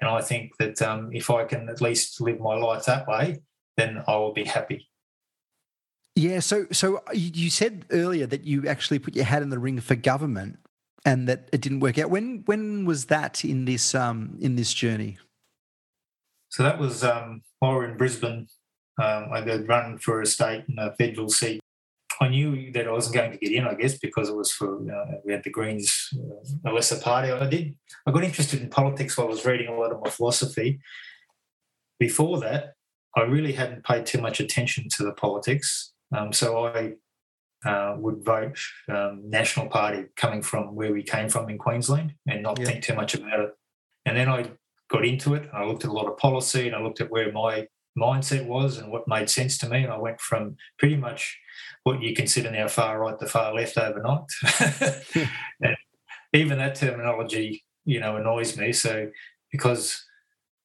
[0.00, 3.38] And I think that um, if I can at least live my life that way,
[3.76, 4.88] then I will be happy.
[6.14, 6.40] Yeah.
[6.40, 9.94] So, so you said earlier that you actually put your hat in the ring for
[9.94, 10.58] government,
[11.04, 12.10] and that it didn't work out.
[12.10, 15.18] When when was that in this um, in this journey?
[16.50, 18.48] So that was um, while we were in Brisbane
[19.00, 21.60] um, I did run for a state and a federal seat.
[22.20, 24.76] I knew that I wasn't going to get in, I guess, because it was for
[24.76, 27.32] uh, we had the Greens, uh, a lesser party.
[27.32, 27.74] I did.
[28.06, 30.80] I got interested in politics while I was reading a lot of my philosophy.
[31.98, 32.74] Before that,
[33.16, 35.92] I really hadn't paid too much attention to the politics.
[36.16, 36.92] Um, so I
[37.64, 38.58] uh, would vote
[38.88, 42.66] um, National Party coming from where we came from in Queensland and not yeah.
[42.66, 43.50] think too much about it.
[44.04, 44.50] And then I
[44.90, 45.48] got into it.
[45.52, 48.78] I looked at a lot of policy and I looked at where my mindset was
[48.78, 49.84] and what made sense to me.
[49.84, 51.38] And I went from pretty much
[51.84, 54.24] what you consider now far right to far left overnight.
[55.60, 55.76] and
[56.32, 58.72] even that terminology, you know, annoys me.
[58.72, 59.10] So
[59.50, 60.04] because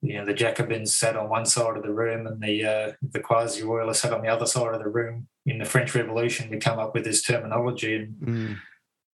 [0.02, 3.20] you know the Jacobins sat on one side of the room and the uh, the
[3.20, 6.60] quasi royalists sat on the other side of the room in the French Revolution, to
[6.60, 8.58] come up with this terminology and mm.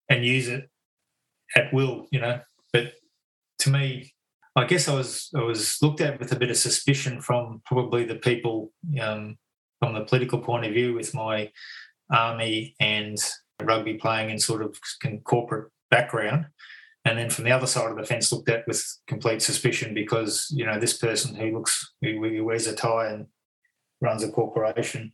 [0.09, 0.69] and use it
[1.55, 2.41] at will, you know.
[2.73, 2.93] But
[3.59, 4.13] to me,
[4.55, 8.03] I guess I was I was looked at with a bit of suspicion from probably
[8.03, 8.71] the people
[9.01, 9.37] um,
[9.79, 11.51] from the political point of view with my
[12.11, 13.17] army and
[13.61, 14.77] rugby playing and sort of
[15.23, 16.47] corporate background.
[17.05, 20.47] And then from the other side of the fence, looked at with complete suspicion because
[20.51, 23.27] you know this person who looks who, wears a tie and
[24.01, 25.11] runs a corporation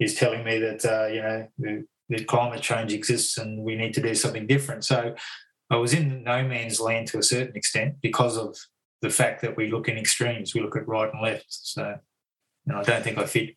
[0.00, 4.02] is telling me that uh, you know that climate change exists and we need to
[4.02, 4.84] do something different.
[4.84, 5.14] So
[5.70, 8.56] I was in no man's land to a certain extent because of
[9.00, 10.54] the fact that we look in extremes.
[10.54, 11.46] We look at right and left.
[11.48, 11.98] So
[12.66, 13.56] know, I don't think I fit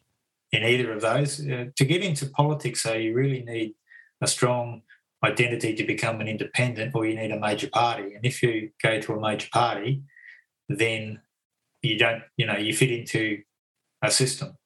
[0.51, 1.39] in either of those.
[1.39, 3.75] Uh, to get into politics, though, you really need
[4.21, 4.81] a strong
[5.23, 8.13] identity to become an independent, or you need a major party.
[8.15, 10.03] And if you go to a major party,
[10.69, 11.21] then
[11.81, 13.41] you don't, you know, you fit into
[14.01, 14.57] a system.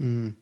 [0.00, 0.36] Mm.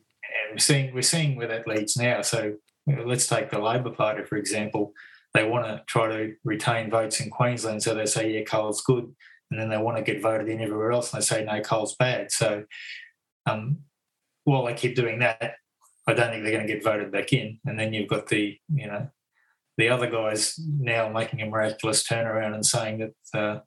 [0.51, 2.21] We're seeing we're seeing where that leads now.
[2.21, 4.93] So you know, let's take the Labor Party for example.
[5.33, 9.13] They want to try to retain votes in Queensland, so they say yeah, coal's good,
[9.51, 11.95] and then they want to get voted in everywhere else, and they say no, coal's
[11.95, 12.31] bad.
[12.31, 12.63] So
[13.45, 13.79] um,
[14.43, 15.55] while they keep doing that,
[16.07, 17.59] I don't think they're going to get voted back in.
[17.65, 19.09] And then you've got the you know
[19.77, 23.59] the other guys now making a miraculous turnaround and saying that uh,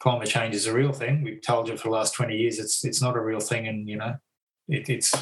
[0.00, 1.22] climate change is a real thing.
[1.22, 3.88] We've told you for the last twenty years it's it's not a real thing, and
[3.88, 4.14] you know
[4.68, 5.12] it, it's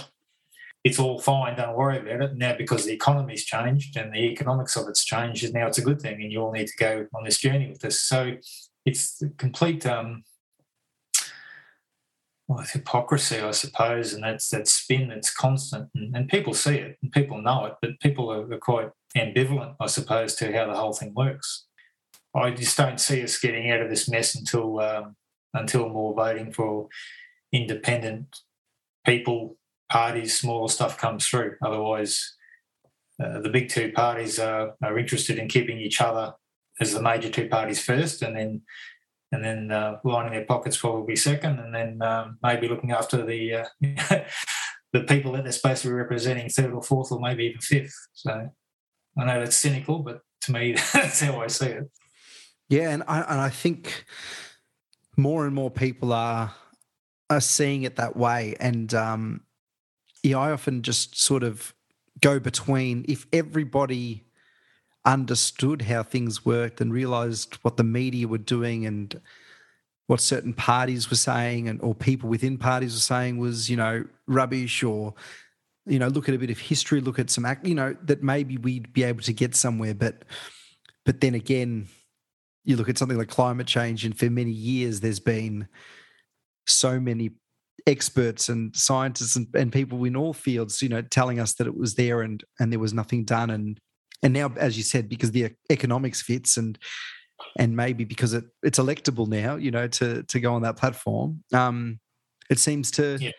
[0.82, 1.56] it's all fine.
[1.56, 5.44] Don't worry about it now because the economy's changed and the economics of it's changed.
[5.44, 7.68] And now it's a good thing, and you all need to go on this journey
[7.68, 8.00] with us.
[8.00, 8.36] So
[8.86, 10.24] it's complete um,
[12.50, 16.98] well, hypocrisy, I suppose, and that's that spin that's constant, and, and people see it
[17.00, 20.74] and people know it, but people are, are, quite ambivalent, I suppose, to how the
[20.74, 21.66] whole thing works.
[22.34, 25.14] I just don't see us getting out of this mess until um,
[25.54, 26.88] until more voting for
[27.52, 28.36] independent
[29.06, 29.56] people,
[29.90, 31.56] parties, smaller stuff comes through.
[31.62, 32.34] Otherwise,
[33.22, 36.34] uh, the big two parties are, are interested in keeping each other
[36.80, 38.62] as the major two parties first, and then
[39.32, 43.54] and then uh, lining their pockets probably second, and then um, maybe looking after the
[43.54, 43.64] uh,
[44.92, 47.94] the people that they're supposed to be representing third or fourth, or maybe even fifth.
[48.12, 48.48] So
[49.18, 51.90] I know that's cynical, but to me, that's how I see it.
[52.68, 54.04] Yeah, and I and I think
[55.16, 56.54] more and more people are
[57.28, 59.42] are seeing it that way, and um,
[60.22, 61.74] yeah, I often just sort of
[62.20, 64.24] go between if everybody
[65.04, 69.20] understood how things worked and realized what the media were doing and
[70.06, 74.04] what certain parties were saying and or people within parties were saying was you know
[74.26, 75.14] rubbish or
[75.86, 78.22] you know look at a bit of history look at some act you know that
[78.22, 79.94] maybe we'd be able to get somewhere.
[79.94, 80.24] But
[81.06, 81.88] but then again
[82.64, 85.66] you look at something like climate change and for many years there's been
[86.66, 87.30] so many
[87.90, 91.76] experts and scientists and, and people in all fields you know telling us that it
[91.76, 93.50] was there and and there was nothing done.
[93.50, 93.78] And
[94.22, 96.78] and now as you said because the economics fits and
[97.58, 101.42] and maybe because it, it's electable now you know to to go on that platform
[101.54, 101.98] um
[102.50, 103.30] it seems to yeah,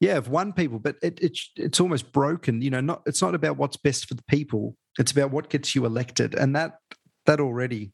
[0.00, 0.78] yeah have won people.
[0.78, 4.14] But it, it it's almost broken you know not it's not about what's best for
[4.14, 4.76] the people.
[4.98, 6.34] It's about what gets you elected.
[6.34, 6.78] And that
[7.24, 7.92] that already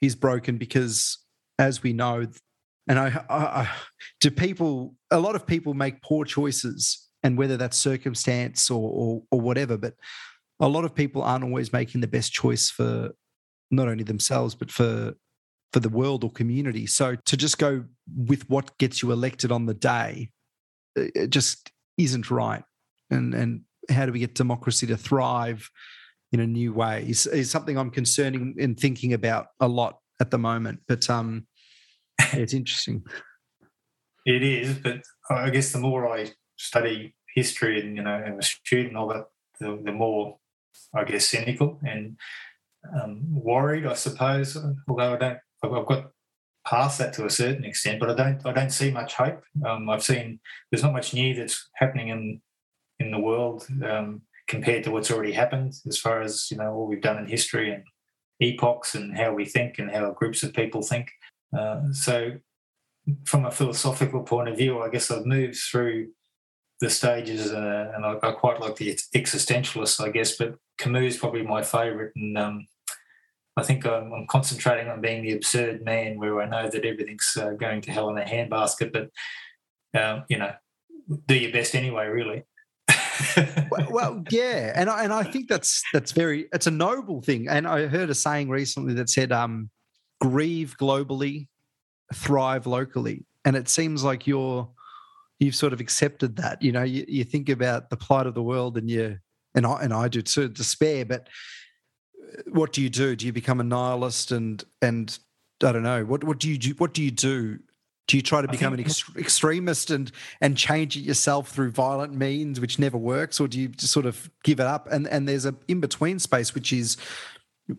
[0.00, 1.18] is broken because
[1.58, 2.26] as we know
[2.88, 3.70] and I, I, I
[4.20, 9.22] do people a lot of people make poor choices and whether that's circumstance or, or,
[9.30, 9.94] or whatever but
[10.60, 13.10] a lot of people aren't always making the best choice for
[13.70, 15.14] not only themselves but for
[15.72, 16.86] for the world or community.
[16.86, 17.84] So to just go
[18.16, 20.30] with what gets you elected on the day,
[20.96, 22.64] it just isn't right.
[23.10, 25.68] And and how do we get democracy to thrive
[26.32, 30.30] in a new way is, is something I'm concerning and thinking about a lot at
[30.30, 30.80] the moment.
[30.86, 31.46] But um,
[32.38, 33.04] it's interesting.
[34.26, 35.00] It is, but
[35.30, 39.24] I guess the more I study history and you know, I'm a student of it,
[39.60, 40.36] the, the more
[40.94, 42.16] I guess, cynical and
[43.00, 44.56] um, worried, I suppose.
[44.88, 46.10] Although I don't, I've got
[46.66, 49.42] past that to a certain extent, but I don't, I don't see much hope.
[49.66, 52.40] Um, I've seen there's not much new that's happening in
[52.98, 56.86] in the world um, compared to what's already happened, as far as you know all
[56.86, 57.84] we've done in history and
[58.40, 61.10] epochs and how we think and how groups of people think.
[61.56, 62.32] Uh, so,
[63.24, 66.08] from a philosophical point of view, I guess I've moved through
[66.80, 70.36] the stages, uh, and I, I, quite like the existentialists, I guess.
[70.36, 72.66] But Camus is probably my favourite, and um,
[73.56, 77.36] I think I'm, I'm, concentrating on being the absurd man, where I know that everything's
[77.38, 79.10] uh, going to hell in a handbasket, but
[80.00, 80.52] um, you know,
[81.26, 82.44] do your best anyway, really.
[83.70, 87.48] well, well, yeah, and I, and I think that's that's very it's a noble thing.
[87.48, 89.70] And I heard a saying recently that said, um,
[90.20, 91.48] "Grieve globally,
[92.14, 94.68] thrive locally," and it seems like you're
[95.38, 96.62] you've sort of accepted that.
[96.62, 99.18] You know, you, you think about the plight of the world, and you
[99.54, 101.04] and I and I do too, despair.
[101.04, 101.28] But
[102.22, 103.16] uh, what do you do?
[103.16, 105.18] Do you become a nihilist and and
[105.62, 106.70] I don't know what what do you do?
[106.78, 107.58] What do you do?
[108.06, 110.10] Do you try to become an ex- extremist and
[110.40, 114.06] and change it yourself through violent means, which never works, or do you just sort
[114.06, 114.88] of give it up?
[114.90, 116.96] And and there's a in between space, which is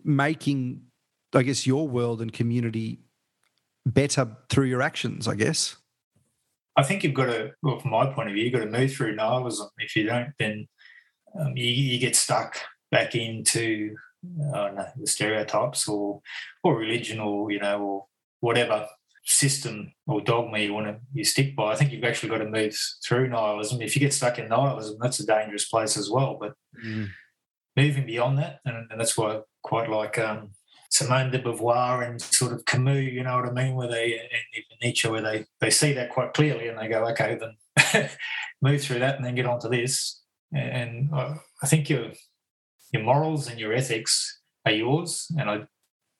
[0.04, 0.82] making,
[1.34, 3.00] I guess, your world and community
[3.86, 5.28] better through your actions.
[5.28, 5.76] I guess.
[6.76, 8.92] I think you've got to, well, from my point of view, you've got to move
[8.92, 9.68] through nihilism.
[9.76, 10.66] If you don't, then
[11.38, 12.56] um, you, you, get stuck
[12.90, 16.20] back into know, the stereotypes or
[16.62, 18.06] or religion or you know or
[18.40, 18.86] whatever
[19.24, 21.72] system or dogma you want to you stick by.
[21.72, 22.76] I think you've actually got to move
[23.06, 23.80] through nihilism.
[23.80, 26.36] If you get stuck in nihilism, that's a dangerous place as well.
[26.40, 26.54] But
[26.84, 27.08] mm.
[27.76, 30.50] moving beyond that, and, and, that's why I quite like um,
[30.92, 34.28] Simone de Beauvoir and sort of Camus, you know what I mean, where they and
[34.52, 38.10] even Nietzsche, where they they see that quite clearly and they go, okay, then
[38.62, 40.20] move through that and then get on to this.
[40.52, 42.12] and I think your
[42.92, 45.62] your morals and your ethics are yours, and I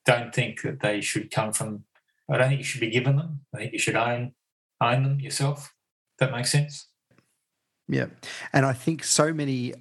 [0.06, 1.84] don't think that they should come from.
[2.30, 3.40] I don't think you should be given them.
[3.54, 4.32] I think you should own
[4.80, 5.74] own them yourself.
[6.18, 6.88] That makes sense.
[7.88, 8.06] Yeah,
[8.54, 9.74] and I think so many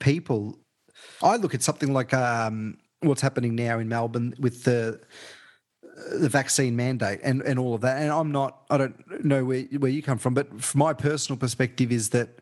[0.00, 0.58] people.
[1.22, 2.76] I look at something like um,
[3.06, 5.00] what's happening now in Melbourne with the
[6.20, 8.02] the vaccine mandate and, and all of that.
[8.02, 11.38] And I'm not, I don't know where, where you come from, but from my personal
[11.38, 12.40] perspective is that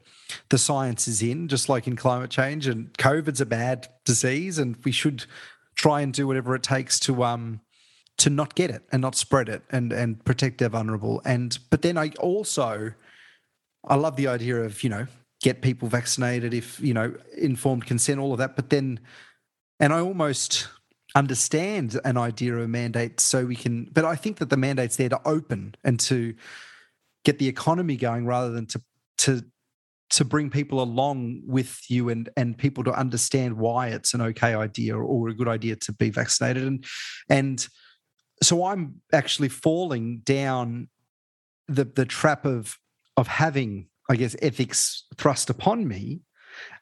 [0.48, 4.76] the science is in, just like in climate change, and COVID's a bad disease, and
[4.84, 5.26] we should
[5.74, 7.60] try and do whatever it takes to um
[8.18, 11.20] to not get it and not spread it and and protect our vulnerable.
[11.24, 12.92] And but then I also
[13.86, 15.06] I love the idea of, you know,
[15.42, 18.54] get people vaccinated if, you know, informed consent, all of that.
[18.56, 19.00] But then
[19.82, 20.68] and I almost
[21.14, 24.96] understand an idea of a mandate so we can but I think that the mandate's
[24.96, 26.34] there to open and to
[27.24, 28.82] get the economy going rather than to
[29.18, 29.44] to
[30.08, 34.54] to bring people along with you and and people to understand why it's an okay
[34.54, 36.84] idea or a good idea to be vaccinated and
[37.28, 37.68] and
[38.42, 40.88] so I'm actually falling down
[41.68, 42.78] the the trap of
[43.18, 46.20] of having I guess ethics thrust upon me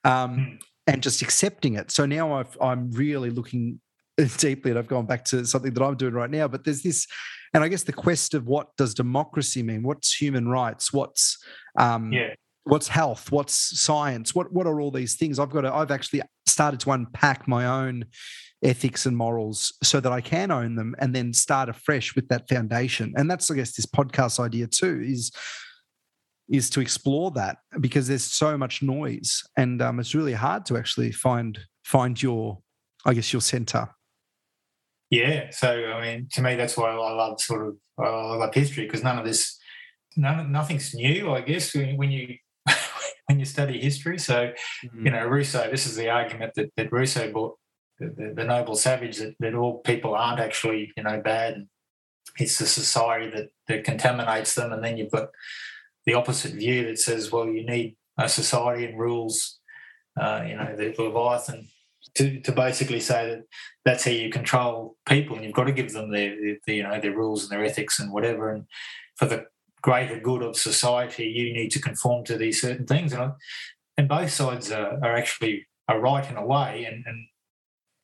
[0.05, 0.59] um, mm.
[0.93, 1.91] And just accepting it.
[1.91, 3.81] So now I've, I'm really looking
[4.37, 6.49] deeply, and I've gone back to something that I'm doing right now.
[6.49, 7.07] But there's this,
[7.55, 9.83] and I guess the quest of what does democracy mean?
[9.83, 10.93] What's human rights?
[10.93, 11.39] What's
[11.79, 12.35] um, yeah
[12.65, 16.23] what's health what's science what what are all these things i've got to i've actually
[16.47, 18.05] started to unpack my own
[18.63, 22.49] ethics and morals so that i can own them and then start afresh with that
[22.49, 25.33] foundation and that's i guess this podcast idea too is
[26.51, 30.77] is to explore that because there's so much noise and um, it's really hard to
[30.77, 32.59] actually find find your
[33.07, 33.89] i guess your center
[35.11, 38.85] yeah so i mean to me that's why i love sort of i love history
[38.85, 39.59] because none of this
[40.17, 42.37] none, nothing's new i guess when you
[43.31, 44.19] when you study history.
[44.19, 44.53] So,
[44.85, 45.07] mm-hmm.
[45.07, 47.57] you know, Rousseau, this is the argument that, that Rousseau brought,
[48.01, 51.69] the, the, the noble savage, that, that all people aren't actually, you know, bad.
[52.39, 54.73] It's the society that, that contaminates them.
[54.73, 55.29] And then you've got
[56.07, 59.59] the opposite view that says, well, you need a society and rules,
[60.21, 61.69] uh, you know, the Leviathan
[62.15, 63.43] to, to basically say that
[63.85, 66.35] that's how you control people and you've got to give them their,
[66.67, 68.65] their, you know their rules and their ethics and whatever and
[69.17, 69.45] for the
[69.83, 73.13] greater good of society, you need to conform to these certain things.
[73.13, 73.33] And,
[73.97, 76.85] and both sides are, are actually are right in a way.
[76.85, 77.27] And, and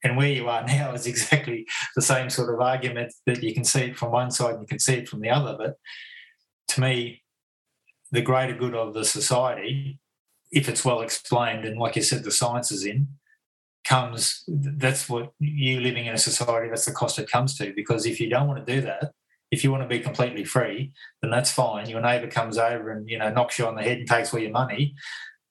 [0.05, 3.64] and where you are now is exactly the same sort of argument that you can
[3.64, 5.57] see it from one side and you can see it from the other.
[5.59, 5.76] But
[6.68, 7.22] to me,
[8.11, 9.98] the greater good of the society,
[10.52, 13.09] if it's well explained and like you said, the science is in,
[13.84, 17.72] comes that's what you living in a society, that's the cost it comes to.
[17.74, 19.12] Because if you don't want to do that,
[19.50, 20.92] if you want to be completely free,
[21.22, 21.88] then that's fine.
[21.88, 24.40] Your neighbour comes over and you know knocks you on the head and takes all
[24.40, 24.94] your money.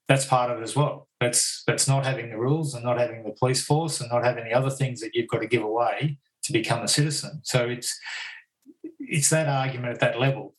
[0.07, 1.07] That's part of it as well.
[1.19, 4.43] That's that's not having the rules and not having the police force and not having
[4.43, 7.41] the other things that you've got to give away to become a citizen.
[7.43, 7.97] So it's
[8.99, 10.54] it's that argument at that level.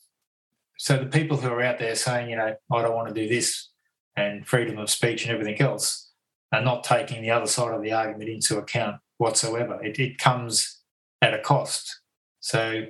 [0.77, 3.27] So the people who are out there saying, you know, I don't want to do
[3.27, 3.69] this
[4.15, 6.11] and freedom of speech and everything else
[6.51, 9.83] are not taking the other side of the argument into account whatsoever.
[9.83, 10.81] It, it comes
[11.21, 11.99] at a cost.
[12.39, 12.85] So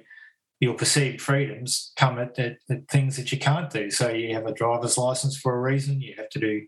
[0.59, 3.89] your perceived freedoms come at, at, at, things that you can't do.
[3.89, 6.01] So you have a driver's license for a reason.
[6.01, 6.65] You have to do,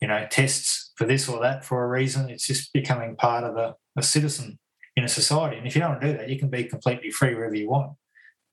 [0.00, 2.30] you know, tests for this or that for a reason.
[2.30, 4.58] It's just becoming part of a, a citizen
[4.96, 5.56] in a society.
[5.56, 7.92] And if you don't do that, you can be completely free wherever you want.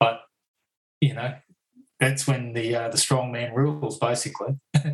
[0.00, 0.20] But
[1.00, 1.34] you know,
[2.02, 4.56] that's when the uh, the strong man rules, basically.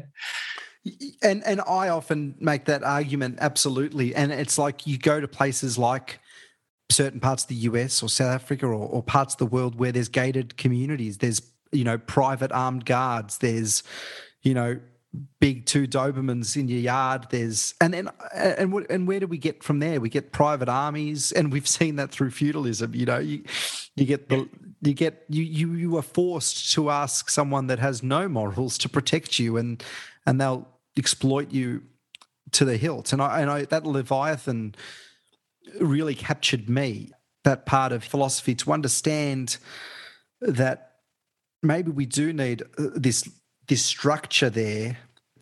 [1.23, 4.15] and and I often make that argument absolutely.
[4.15, 6.21] And it's like you go to places like
[6.91, 9.91] certain parts of the US or South Africa or, or parts of the world where
[9.91, 11.41] there's gated communities, there's
[11.73, 13.83] you know private armed guards, there's
[14.43, 14.79] you know
[15.41, 17.27] big two Dobermans in your yard.
[17.31, 19.99] There's and then and and where do we get from there?
[19.99, 22.95] We get private armies, and we've seen that through feudalism.
[22.95, 23.45] You know, you
[23.97, 24.47] you get the
[24.81, 28.89] you get you you you are forced to ask someone that has no morals to
[28.89, 29.83] protect you, and
[30.27, 31.83] and they'll exploit you
[32.53, 33.13] to the hilt.
[33.13, 34.75] And I and I that Leviathan
[35.81, 37.13] really captured me,
[37.45, 39.59] that part of philosophy, to understand
[40.41, 40.93] that
[41.63, 43.29] maybe we do need uh, this
[43.67, 44.99] this structure there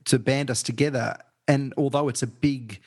[0.07, 1.17] to band us together.
[1.49, 2.81] And although it's a big,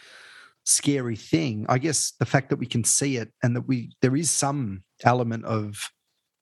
[0.65, 4.15] scary thing, I guess the fact that we can see it and that we there
[4.15, 5.91] is some element of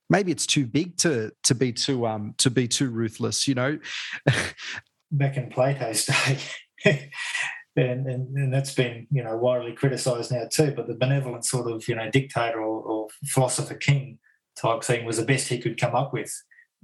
[0.10, 3.80] maybe it's too big to to be too um to be too ruthless, you know.
[5.12, 7.10] Back in Plato's day,
[7.76, 10.74] and, and, and that's been you know widely criticised now too.
[10.76, 14.20] But the benevolent sort of you know dictator or, or philosopher king
[14.60, 16.34] type thing was the best he could come up with.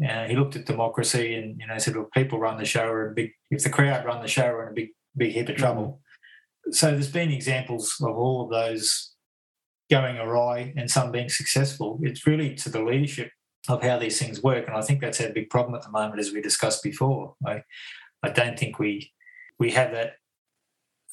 [0.03, 3.15] Uh, he looked at democracy and you know said, "Well, people run the show, and
[3.15, 6.01] big if the crowd run the show, we're in a big big heap of trouble.
[6.71, 9.12] So there's been examples of all of those
[9.89, 11.99] going awry and some being successful.
[12.01, 13.31] It's really to the leadership
[13.69, 16.19] of how these things work, and I think that's a big problem at the moment,
[16.19, 17.35] as we discussed before.
[17.45, 17.63] I,
[18.21, 19.11] I don't think we
[19.59, 20.13] we have that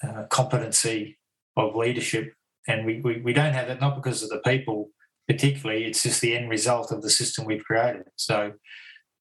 [0.03, 1.19] uh, competency
[1.57, 2.33] of leadership,
[2.67, 4.91] and we, we we don't have that not because of the people
[5.29, 5.85] particularly.
[5.85, 8.03] It's just the end result of the system we've created.
[8.17, 8.55] So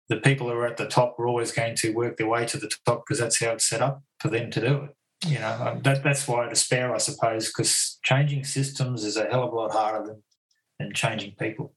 [0.07, 2.57] the people who are at the top are always going to work their way to
[2.57, 4.95] the top because that's how it's set up for them to do it.
[5.27, 9.25] You know, um, that, that's why I despair, I suppose, because changing systems is a
[9.25, 10.23] hell of a lot harder than,
[10.79, 11.73] than changing people.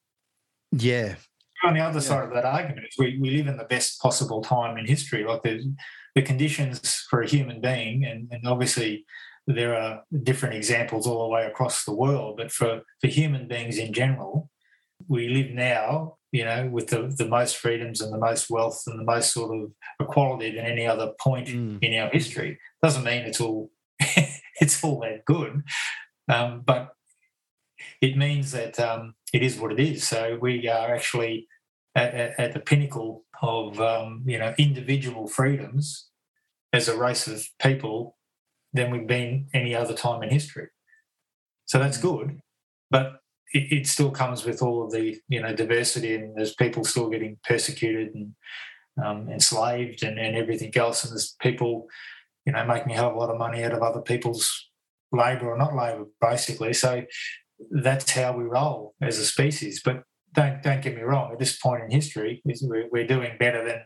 [0.71, 1.17] Yeah.
[1.65, 2.07] On the other yeah.
[2.07, 5.25] side of that argument is we, we live in the best possible time in history.
[5.25, 5.75] Like the,
[6.15, 9.05] the conditions for a human being, and, and obviously
[9.49, 13.77] there are different examples all the way across the world, but for, for human beings
[13.77, 14.51] in general,
[15.09, 18.99] we live now you know, with the, the most freedoms and the most wealth and
[18.99, 21.79] the most sort of equality than any other point mm.
[21.83, 22.59] in our history.
[22.83, 25.63] Doesn't mean it's all it's all that good,
[26.29, 26.89] um, but
[28.01, 30.07] it means that um, it is what it is.
[30.07, 31.49] So we are actually
[31.95, 36.09] at, at, at the pinnacle of um, you know individual freedoms
[36.73, 38.17] as a race of people
[38.73, 40.69] than we've been any other time in history.
[41.67, 42.03] So that's mm.
[42.03, 42.41] good,
[42.91, 43.22] but
[43.53, 47.09] it, it, still comes with all of the you know diversity and there's people still
[47.09, 48.35] getting persecuted and
[49.03, 51.05] um, enslaved and, and everything else.
[51.05, 51.89] And there's people
[52.47, 54.69] you know making a hell of a lot of money out of other people's
[55.13, 56.73] labour or not labour basically.
[56.73, 57.05] So
[57.71, 59.83] that's how we roll as a species.
[59.85, 60.03] But
[60.33, 63.83] don't don't get me wrong at this point in history we're, we're doing better than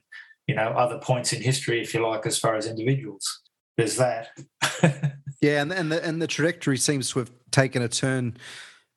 [0.46, 3.42] you know other points in history if you like as far as individuals.
[3.76, 4.28] There's that.
[5.42, 8.36] Yeah and, and the and the trajectory seems to have taken a turn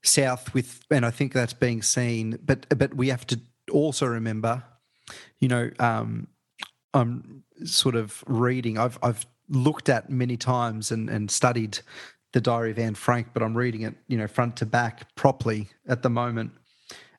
[0.03, 2.39] south with, and I think that's being seen.
[2.43, 3.39] But but we have to
[3.71, 4.63] also remember,
[5.39, 6.27] you know, um,
[6.93, 8.77] I'm sort of reading.
[8.77, 11.79] I've I've looked at many times and and studied
[12.33, 15.69] the Diary of Anne Frank, but I'm reading it, you know, front to back properly
[15.87, 16.51] at the moment,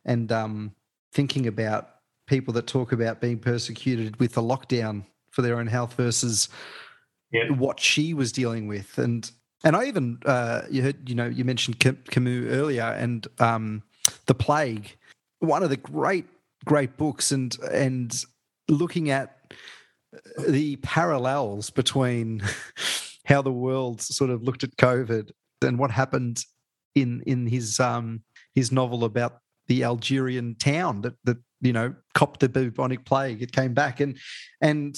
[0.05, 0.75] and um,
[1.13, 1.89] thinking about
[2.27, 6.49] people that talk about being persecuted with the lockdown for their own health versus
[7.51, 9.31] what she was dealing with, and
[9.65, 13.83] and I even uh, you heard you know you mentioned Camus earlier and um,
[14.27, 14.97] the Plague,
[15.41, 16.27] one of the great
[16.65, 18.25] great books, and and
[18.69, 19.53] looking at
[20.49, 22.43] the parallels between
[23.27, 25.31] how the world sort of looked at COVID
[25.63, 26.45] and what happened
[26.95, 28.23] in in his um,
[28.55, 33.43] his novel about the Algerian town that that you know copped the bubonic plague.
[33.43, 34.17] It came back and
[34.61, 34.97] and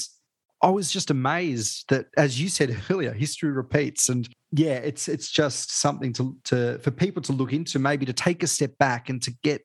[0.63, 5.31] I was just amazed that, as you said earlier, history repeats, and yeah, it's it's
[5.31, 9.09] just something to to for people to look into, maybe to take a step back
[9.09, 9.63] and to get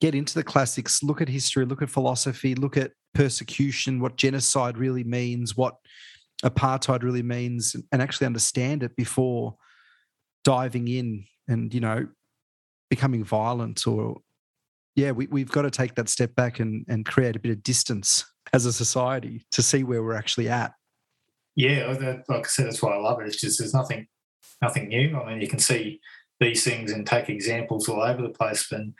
[0.00, 4.76] get into the classics, look at history, look at philosophy, look at persecution, what genocide
[4.76, 5.76] really means, what
[6.44, 9.56] apartheid really means, and actually understand it before
[10.44, 12.06] diving in and you know
[12.90, 14.16] becoming violent or
[14.94, 17.62] yeah, we, we've got to take that step back and, and create a bit of
[17.62, 20.74] distance as a society to see where we're actually at.
[21.54, 21.94] Yeah,
[22.28, 23.26] like I said, that's why I love it.
[23.26, 24.06] It's just there's nothing
[24.60, 25.16] nothing new.
[25.16, 26.00] I mean, you can see
[26.40, 28.70] these things and take examples all over the place.
[28.72, 28.94] And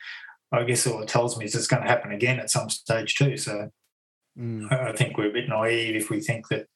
[0.51, 3.15] I guess all it tells me is it's going to happen again at some stage
[3.15, 3.37] too.
[3.37, 3.69] So
[4.37, 4.71] mm.
[4.71, 6.67] I think we're a bit naive if we think that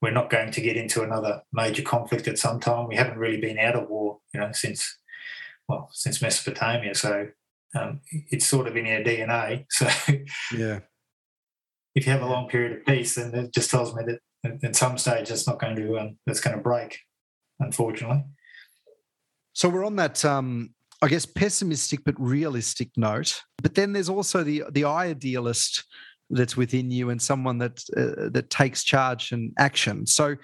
[0.00, 2.88] we're not going to get into another major conflict at some time.
[2.88, 4.98] We haven't really been out of war, you know, since
[5.68, 6.94] well, since Mesopotamia.
[6.94, 7.28] So
[7.74, 9.66] um, it's sort of in our DNA.
[9.70, 9.88] So
[10.56, 10.80] yeah,
[11.94, 14.18] if you have a long period of peace, then it just tells me that
[14.62, 16.98] at some stage it's not going to um, it's going to break,
[17.60, 18.24] unfortunately.
[19.52, 23.42] So we're on that, um, I guess, pessimistic but realistic note.
[23.62, 25.84] But then there's also the the idealist
[26.30, 30.06] that's within you and someone that uh, that takes charge and action.
[30.06, 30.36] So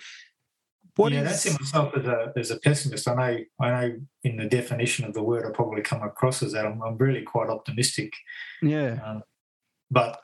[0.97, 1.29] what yeah, is...
[1.29, 3.09] that's in myself as a as a pessimist.
[3.09, 6.53] I know I know in the definition of the word I probably come across as
[6.53, 6.67] that.
[6.67, 8.13] I'm, I'm really quite optimistic.
[8.61, 8.99] Yeah.
[9.05, 9.23] Um,
[9.91, 10.21] but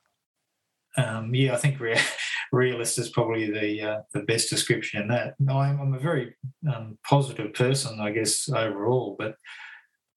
[0.96, 2.00] um, yeah, I think re-
[2.52, 5.34] realist is probably the uh, the best description in that.
[5.38, 6.34] No, I'm, I'm a very
[6.72, 9.36] um, positive person, I guess overall, but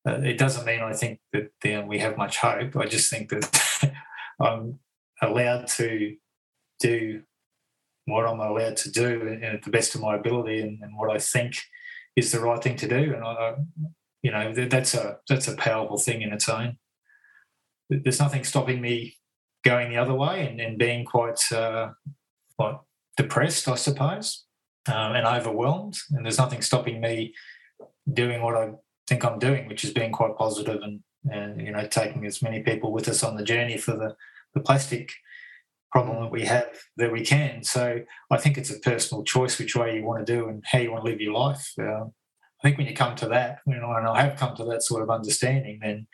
[0.07, 2.75] uh, it doesn't mean I think that um, we have much hope.
[2.75, 3.93] I just think that
[4.39, 4.79] I'm
[5.21, 6.15] allowed to
[6.79, 7.23] do
[8.05, 11.11] what I'm allowed to do and at the best of my ability and, and what
[11.11, 11.57] I think
[12.15, 13.13] is the right thing to do.
[13.13, 13.55] And I,
[14.21, 16.77] you know, that's a that's a powerful thing in its own.
[17.89, 19.16] There's nothing stopping me
[19.68, 21.89] going the other way and, and being quite uh,
[23.18, 24.45] depressed, I suppose,
[24.88, 25.98] um, and overwhelmed.
[26.11, 27.34] And there's nothing stopping me
[28.11, 28.72] doing what I
[29.07, 32.61] think I'm doing, which is being quite positive and and you know taking as many
[32.61, 34.15] people with us on the journey for the
[34.53, 35.11] the plastic
[35.91, 37.64] problem that we have that we can.
[37.64, 40.80] So I think it's a personal choice which way you want to do and how
[40.80, 41.73] you want to live your life.
[41.77, 44.65] Uh, I think when you come to that, you know, and I have come to
[44.65, 46.07] that sort of understanding, then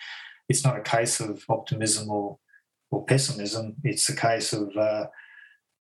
[0.50, 2.38] it's not a case of optimism or
[2.94, 3.76] or pessimism.
[3.84, 5.06] It's a case of uh,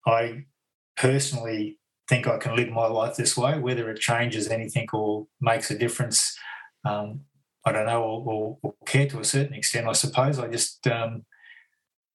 [0.06, 0.44] I
[0.96, 1.78] personally
[2.08, 5.78] think I can live my life this way, whether it changes anything or makes a
[5.78, 6.36] difference.
[6.84, 7.20] Um,
[7.64, 9.88] I don't know, or, or, or, care to a certain extent.
[9.88, 11.24] I suppose I just, um,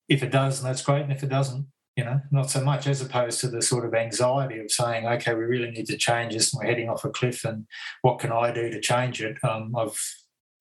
[0.07, 2.88] if it does, that's great, and if it doesn't, you know, not so much.
[2.88, 6.34] As opposed to the sort of anxiety of saying, okay, we really need to change
[6.34, 7.65] this, and we're heading off a cliff, and
[8.01, 9.38] what can I do to change it?
[9.43, 9.99] Um, I've,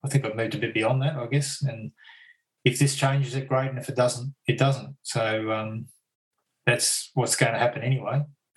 [0.05, 1.93] I think I've moved a bit beyond that, I guess, and
[2.65, 4.97] if this changes it, great, and if it doesn't, it doesn't.
[5.03, 5.87] So um,
[6.67, 8.23] that's what's going to happen anyway.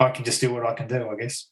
[0.00, 1.48] I can just do what I can do, I guess.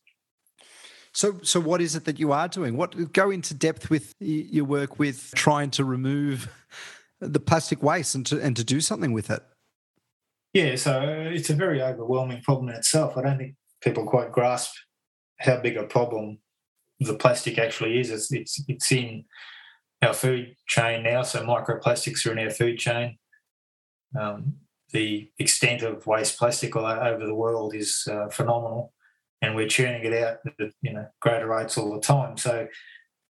[1.13, 2.77] So, so what is it that you are doing?
[2.77, 6.49] What go into depth with your work with trying to remove
[7.21, 9.43] the plastic waste and to and to do something with it?
[10.53, 13.17] Yeah, so it's a very overwhelming problem in itself.
[13.17, 14.73] I don't think people quite grasp
[15.39, 16.39] how big a problem
[17.01, 18.11] the plastic actually is.
[18.11, 19.25] It's it's, it's in
[20.05, 23.19] our food chain now, so microplastics are in our food chain.
[24.19, 24.57] Um,
[24.93, 28.93] the extent of waste plastic all over the world is uh, phenomenal,
[29.43, 32.37] and we're churning it out at you know greater rates all the time.
[32.37, 32.69] So,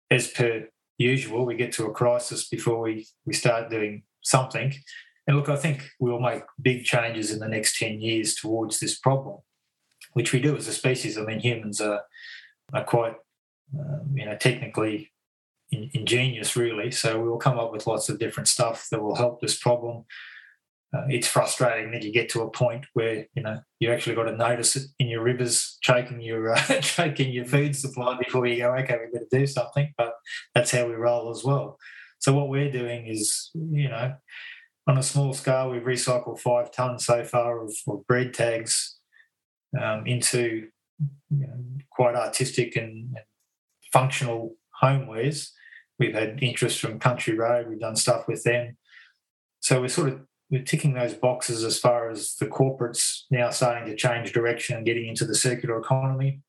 [0.10, 0.68] as per
[0.98, 4.74] usual, we get to a crisis before we we start doing something.
[5.28, 8.98] And look, I think we'll make big changes in the next ten years towards this
[8.98, 9.38] problem,
[10.14, 11.18] which we do as a species.
[11.18, 12.02] I mean, humans are
[12.74, 13.16] are quite
[13.78, 15.11] um, you know technically
[15.72, 16.92] ingenious, really.
[16.92, 20.06] So we'll come up with lots of different stuff that will help this problem.
[20.94, 24.26] Uh, it's frustrating that you get to a point where you know you actually got
[24.26, 28.58] to notice it in your rivers choking your uh, choking your food supply before you
[28.58, 30.16] go okay we better do something but
[30.54, 31.78] that's how we roll as well.
[32.20, 34.16] So what we're doing is you know
[34.86, 38.98] on a small scale we've recycled five tons so far of, of bread tags
[39.82, 40.68] um, into
[41.30, 43.26] you know, quite artistic and, and
[43.94, 45.52] functional homewares
[46.02, 48.76] we've had interest from country road we've done stuff with them
[49.62, 50.20] so we're sort of
[50.52, 54.86] we're ticking those boxes as far as the corporates now starting to change direction and
[54.86, 56.42] getting into the circular economy.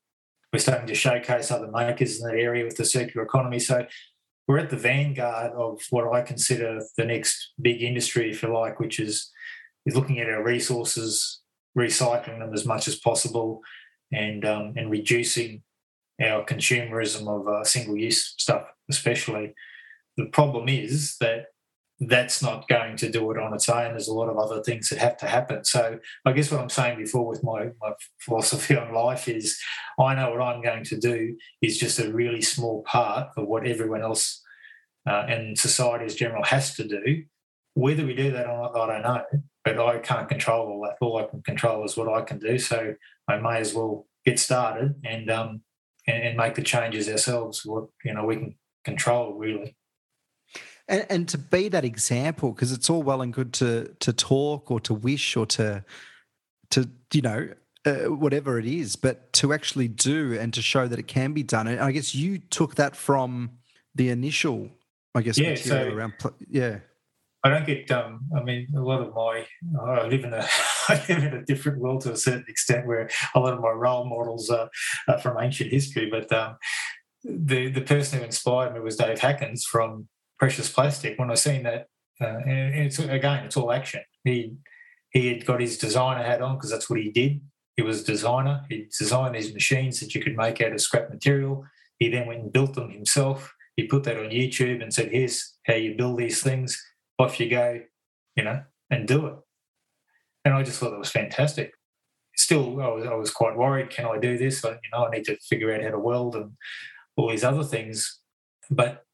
[0.53, 3.61] We're starting to showcase other makers in that area with the circular economy.
[3.61, 3.87] So
[4.49, 8.81] we're at the vanguard of what I consider the next big industry, if you like,
[8.81, 9.31] which is,
[9.87, 11.41] is looking at our resources,
[11.79, 13.61] recycling them as much as possible,
[14.12, 15.62] and um, and reducing
[16.20, 19.55] our consumerism of uh, single-use stuff, especially.
[20.16, 21.47] The problem is that
[22.09, 23.93] that's not going to do it on its own.
[23.93, 25.64] There's a lot of other things that have to happen.
[25.64, 29.60] So I guess what I'm saying before with my, my philosophy on life is
[29.98, 33.66] I know what I'm going to do is just a really small part of what
[33.66, 34.43] everyone else
[35.09, 37.24] uh, and society as general has to do.
[37.74, 39.40] Whether we do that or not, I don't know.
[39.64, 40.97] But I can't control all that.
[41.01, 42.59] All I can control is what I can do.
[42.59, 42.94] So
[43.28, 45.62] I may as well get started and um
[46.07, 47.65] and, and make the changes ourselves.
[47.65, 48.55] What you know we can
[48.85, 49.77] control really
[50.89, 54.70] and, and to be that example because it's all well and good to to talk
[54.70, 55.85] or to wish or to
[56.70, 57.49] to you know
[57.85, 61.43] uh, whatever it is but to actually do and to show that it can be
[61.43, 63.51] done and i guess you took that from
[63.95, 64.70] the initial
[65.15, 66.12] i guess yeah, material so around
[66.49, 66.79] yeah
[67.45, 67.91] I don't get.
[67.91, 69.45] Um, I mean, a lot of my.
[69.85, 70.47] I live in a.
[70.89, 73.71] I live in a different world to a certain extent, where a lot of my
[73.71, 74.69] role models are,
[75.09, 76.09] are from ancient history.
[76.11, 76.57] But um,
[77.25, 81.19] the the person who inspired me was Dave Hakkens from precious plastic.
[81.19, 81.89] When I seen that,
[82.21, 84.03] uh, and it's again, it's all action.
[84.25, 84.55] He
[85.11, 87.41] he had got his designer hat on because that's what he did.
[87.77, 88.65] He was a designer.
[88.69, 91.65] He designed these machines that you could make out of scrap material.
[91.99, 93.55] He then went and built them himself.
[93.77, 96.83] He put that on YouTube and said, "Here's how you build these things.
[97.19, 97.81] Off you go,
[98.37, 99.35] you know, and do it."
[100.44, 101.73] And I just thought that was fantastic.
[102.36, 103.90] Still, I was, I was quite worried.
[103.90, 104.64] Can I do this?
[104.64, 106.52] I, you know, I need to figure out how to weld and
[107.16, 108.20] all these other things.
[108.70, 109.05] But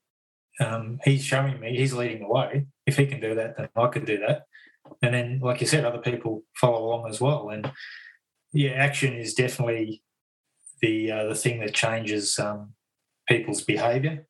[0.60, 2.66] um, he's showing me, he's leading the way.
[2.86, 4.44] If he can do that, then I could do that.
[5.02, 7.50] And then, like you said, other people follow along as well.
[7.50, 7.70] And
[8.52, 10.02] yeah, action is definitely
[10.80, 12.72] the uh, the thing that changes um,
[13.28, 14.26] people's behaviour.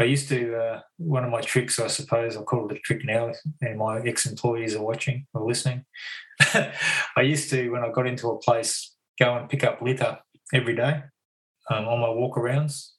[0.00, 3.04] I used to uh, one of my tricks, I suppose I'll call it a trick
[3.04, 5.84] now, and my ex-employees are watching or listening.
[6.40, 10.18] I used to, when I got into a place, go and pick up litter
[10.54, 11.02] every day
[11.68, 12.90] um, on my walk-arounds,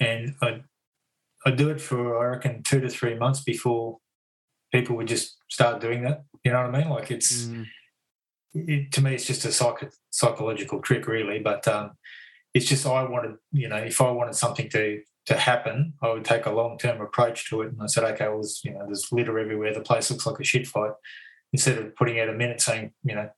[0.00, 0.62] and I'd
[1.46, 3.98] I do it for I reckon two to three months before
[4.72, 6.24] people would just start doing that.
[6.44, 6.90] You know what I mean?
[6.90, 7.64] Like it's mm.
[8.54, 11.38] it, to me, it's just a psych- psychological trick, really.
[11.38, 11.92] But um,
[12.54, 16.24] it's just I wanted, you know, if I wanted something to to happen, I would
[16.24, 17.68] take a long term approach to it.
[17.68, 19.74] And I said, okay, well, you know, there's litter everywhere.
[19.74, 20.92] The place looks like a shit fight.
[21.52, 23.28] instead of putting out a minute saying, you know,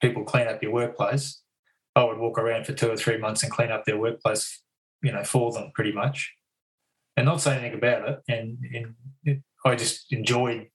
[0.00, 1.42] people clean up your workplace,
[1.96, 4.62] I would walk around for two or three months and clean up their workplace,
[5.02, 6.32] you know, for them pretty much,
[7.16, 8.20] and not say anything about it.
[8.28, 8.94] And, and
[9.24, 10.68] it, I just enjoyed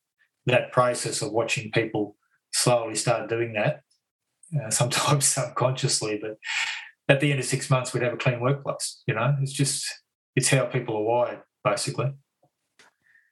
[0.48, 2.18] that process of watching people
[2.52, 3.84] slowly start doing that,
[4.61, 6.19] uh, sometimes subconsciously.
[6.22, 6.38] But
[7.07, 9.02] at the end of six months, we'd have a clean workplace.
[9.07, 9.88] You know, it's just
[10.38, 12.14] it's how people are wired, basically.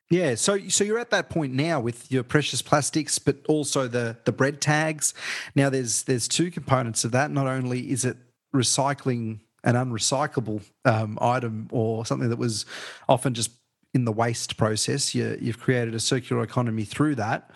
[0.09, 4.17] Yeah, so so you're at that point now with your precious plastics, but also the
[4.25, 5.13] the bread tags.
[5.55, 7.31] Now there's there's two components of that.
[7.31, 8.17] Not only is it
[8.53, 12.65] recycling an unrecyclable um, item or something that was
[13.07, 13.51] often just
[13.93, 17.49] in the waste process, you, you've created a circular economy through that,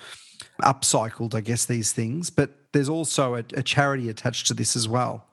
[0.61, 2.29] upcycled, I guess, these things.
[2.29, 5.28] But there's also a, a charity attached to this as well.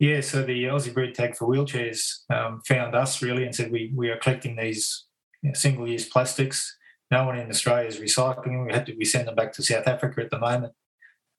[0.00, 3.92] Yeah, so the Aussie Bread Tag for Wheelchairs um, found us really and said we
[3.94, 5.04] we are collecting these
[5.42, 6.74] you know, single-use plastics.
[7.10, 8.66] No one in Australia is recycling them.
[8.66, 10.72] We had to we send them back to South Africa at the moment,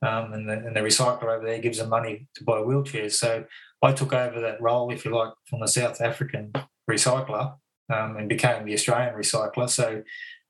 [0.03, 3.13] um, and, the, and the recycler over there gives them money to buy wheelchairs.
[3.13, 3.45] So
[3.81, 6.53] I took over that role, if you like, from the South African
[6.87, 7.55] recycler
[7.91, 9.71] um, and became the Australian recycler.
[9.71, 10.03] So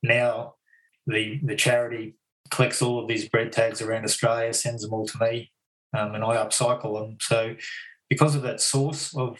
[0.03, 0.55] now
[1.07, 2.15] the the charity
[2.49, 5.53] collects all of these bread tags around Australia, sends them all to me,
[5.97, 7.17] um, and I upcycle them.
[7.21, 7.55] So
[8.11, 9.39] because of that source of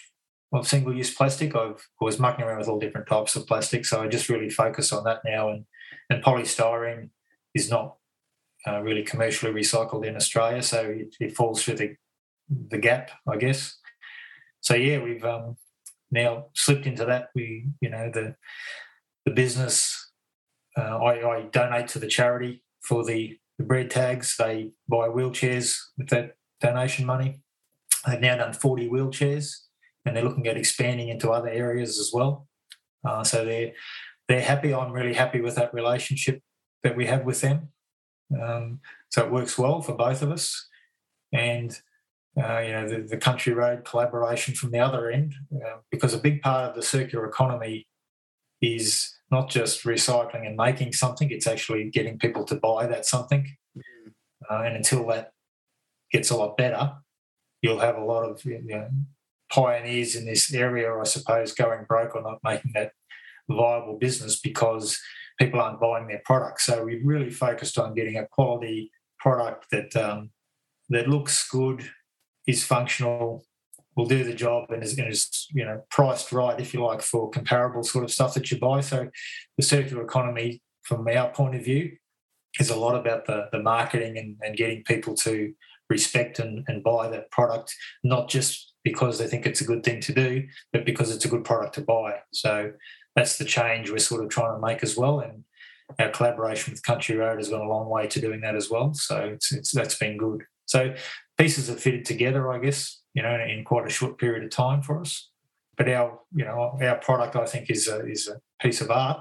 [0.54, 1.56] of single use plastic.
[1.56, 4.50] I've I was mucking around with all different types of plastic, so I just really
[4.50, 5.50] focus on that now.
[5.50, 5.66] And
[6.10, 7.10] and polystyrene
[7.54, 7.98] is not
[8.66, 11.96] uh, really commercially recycled in Australia, so it, it, falls through the
[12.70, 13.78] the gap, I guess.
[14.62, 15.58] So yeah, we've um,
[16.10, 17.28] now slipped into that.
[17.36, 18.36] We you know the
[19.26, 20.12] the business.
[20.78, 24.38] Uh, I, I donate to the charity for the, the bread tags.
[24.38, 27.42] They buy wheelchairs with that donation money.
[28.06, 29.54] They've now done 40 wheelchairs
[30.06, 32.48] and they're looking at expanding into other areas as well.
[33.04, 33.74] Uh, so they're
[34.28, 34.74] they're happy.
[34.74, 36.42] I'm really happy with that relationship
[36.84, 37.70] that we have with them.
[38.42, 38.80] Um,
[39.10, 40.68] so it works well for both of us,
[41.34, 41.78] and
[42.42, 46.20] uh, you know the, the, country road collaboration from the other end, uh, because a
[46.20, 47.88] big part of the circular economy
[48.62, 53.48] is not just recycling and making something; it's actually getting people to buy that something.
[53.78, 54.14] Mm.
[54.50, 55.32] Uh, and until that
[56.12, 56.94] gets a lot better,
[57.62, 58.90] you'll have a lot of you know,
[59.52, 62.94] pioneers in this area, I suppose, going broke or not making that
[63.50, 65.00] viable business because
[65.40, 66.66] people aren't buying their products.
[66.66, 70.32] So we really focused on getting a quality product that um,
[70.90, 71.90] that looks good,
[72.48, 73.46] is functional,
[73.96, 77.02] will do the job, and is, and is you know priced right, if you like,
[77.02, 78.82] for comparable sort of stuff that you buy.
[78.82, 79.10] So
[79.58, 81.98] the circular economy, from our point of view,
[82.60, 85.54] is a lot about the the marketing and, and getting people to
[85.92, 90.00] respect and, and buy that product, not just because they think it's a good thing
[90.02, 92.20] to do, but because it's a good product to buy.
[92.32, 92.72] So
[93.16, 95.20] that's the change we're sort of trying to make as well.
[95.20, 95.44] And
[96.00, 98.94] our collaboration with Country Road has gone a long way to doing that as well.
[98.94, 100.44] So it's, it's that's been good.
[100.66, 100.96] So
[101.38, 104.82] pieces have fitted together, I guess, you know, in quite a short period of time
[104.82, 105.30] for us.
[105.78, 109.20] But our, you know, our product, I think, is a, is a piece of art.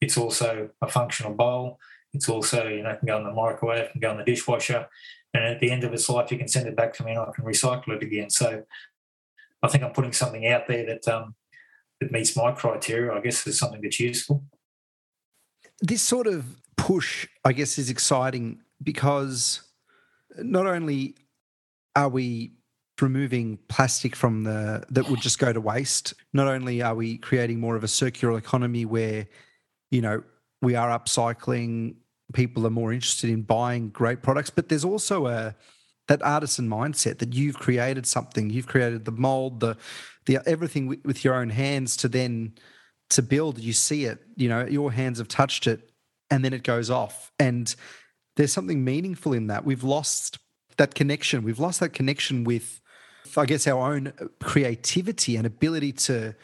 [0.00, 1.78] It's also a functional bowl.
[2.14, 4.88] It's also, you know, can go in the microwave, can go in the dishwasher,
[5.34, 7.20] and at the end of its life, you can send it back to me and
[7.20, 8.30] I can recycle it again.
[8.30, 8.64] So
[9.62, 11.34] I think I'm putting something out there that um,
[12.00, 13.12] that meets my criteria.
[13.12, 14.44] I guess is something that's useful.
[15.80, 16.44] This sort of
[16.76, 19.62] push, I guess, is exciting because
[20.36, 21.16] not only
[21.94, 22.52] are we
[23.00, 27.60] removing plastic from the that would just go to waste, not only are we creating
[27.60, 29.26] more of a circular economy where,
[29.90, 30.22] you know,
[30.62, 31.94] we are upcycling,
[32.32, 35.54] people are more interested in buying great products, but there's also a
[36.08, 39.76] that artisan mindset that you've created something, you've created the mold, the
[40.26, 42.54] the everything with, with your own hands to then
[43.10, 43.58] to build.
[43.58, 45.90] You see it, you know, your hands have touched it,
[46.30, 47.32] and then it goes off.
[47.38, 47.74] And
[48.36, 49.64] there's something meaningful in that.
[49.64, 50.38] We've lost
[50.76, 51.42] that connection.
[51.42, 52.80] We've lost that connection with,
[53.36, 56.34] I guess, our own creativity and ability to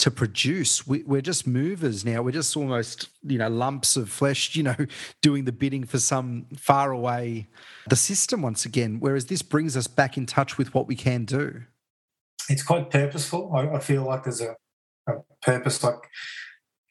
[0.00, 0.86] to produce.
[0.86, 2.22] We, are just movers now.
[2.22, 4.76] We're just almost, you know, lumps of flesh, you know,
[5.22, 7.48] doing the bidding for some far away
[7.86, 8.96] the system once again.
[9.00, 11.62] Whereas this brings us back in touch with what we can do.
[12.48, 13.52] It's quite purposeful.
[13.54, 14.56] I, I feel like there's a,
[15.06, 16.00] a purpose, like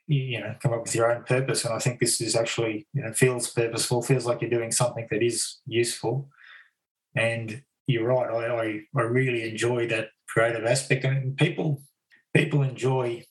[0.08, 1.66] you know, come up with your own purpose.
[1.66, 5.08] And I think this is actually, you know, feels purposeful, feels like you're doing something
[5.12, 6.30] that is useful.
[7.16, 11.06] And you're right, I, I, I really enjoy that creative aspect.
[11.06, 11.84] And people
[12.34, 13.24] people enjoy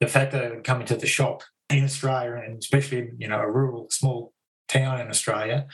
[0.00, 3.50] the fact that they come into the shop in Australia and especially you know a
[3.50, 4.32] rural small
[4.68, 5.66] town in Australia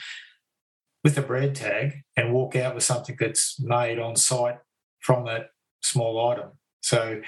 [1.05, 4.59] with a bread tag and walk out with something that's made on site
[5.01, 5.51] from that
[5.83, 6.51] small item.
[6.81, 7.21] So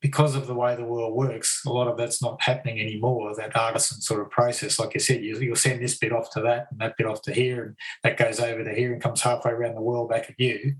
[0.00, 3.34] because of the way the world works, a lot of that's not happening anymore.
[3.34, 6.40] That artisan sort of process, like I said, you, will send this bit off to
[6.42, 9.22] that and that bit off to here, and that goes over to here and comes
[9.22, 10.76] halfway around the world back at you.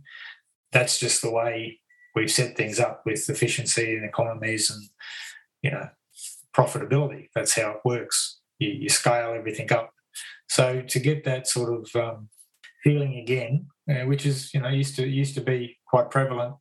[0.71, 1.81] That's just the way
[2.17, 4.83] we've set things up with efficiency and economies and
[5.63, 5.89] you know
[6.57, 7.29] profitability.
[7.35, 8.41] That's how it works.
[8.59, 9.93] You, you scale everything up.
[10.49, 12.31] So to get that sort of um,
[12.83, 16.57] feeling again, uh, which is you know used to used to be quite prevalent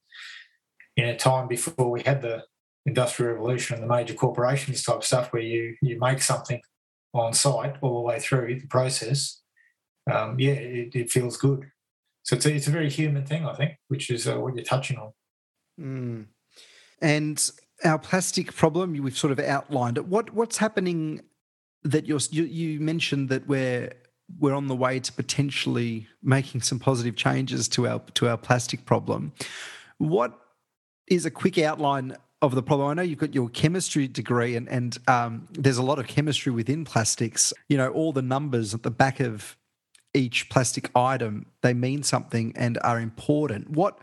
[0.98, 2.44] in a time before we had the
[2.86, 6.62] industrial revolution and the major corporations type stuff where you you make something
[7.14, 9.42] on site all the way through the process
[10.12, 11.66] um, yeah it, it, feels good
[12.24, 14.64] so it's a, it's a very human thing i think which is uh, what you're
[14.64, 15.12] touching on
[15.80, 16.26] mm.
[17.02, 17.52] and
[17.84, 21.22] our plastic problem we've sort of outlined it what what's happening
[21.84, 23.92] that you're you, you mentioned that we're
[24.40, 28.86] we're on the way to potentially making some positive changes to our to our plastic
[28.86, 29.32] problem
[29.98, 30.40] what
[31.08, 32.90] is a quick outline of the problem.
[32.90, 36.52] I know you've got your chemistry degree, and and um, there's a lot of chemistry
[36.52, 37.54] within plastics.
[37.70, 39.58] You know, all the numbers at the back of
[40.14, 43.72] each plastic item they mean something and are important.
[43.72, 44.00] What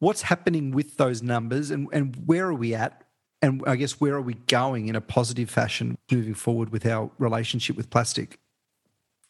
[0.00, 3.04] what's happening with those numbers, and and where are we at?
[3.42, 7.10] And I guess where are we going in a positive fashion moving forward with our
[7.18, 8.38] relationship with plastic?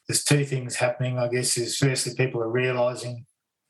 [0.09, 1.57] There's two things happening, I guess.
[1.57, 3.27] Is firstly, people are realizing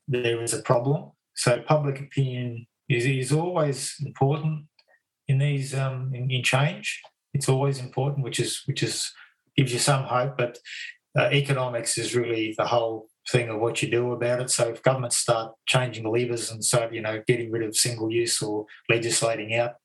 [0.07, 1.11] there is a problem.
[1.35, 4.65] So public opinion is, is always important
[5.27, 7.01] in these um, in, in, change.
[7.33, 9.11] It's always important, which is which is
[9.55, 10.37] gives you some hope.
[10.37, 10.57] But
[11.17, 14.49] uh, economics is really the whole thing of what you do about it.
[14.49, 18.41] So if governments start changing levers and start you know getting rid of single use
[18.41, 19.75] or legislating out,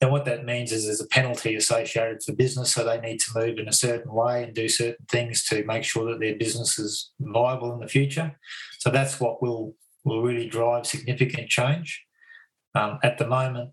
[0.00, 2.74] then what that means is there's a penalty associated for business.
[2.74, 5.84] So they need to move in a certain way and do certain things to make
[5.84, 8.38] sure that their business is viable in the future.
[8.78, 9.74] So that's what will
[10.04, 12.04] will really drive significant change.
[12.74, 13.70] Um, at the moment,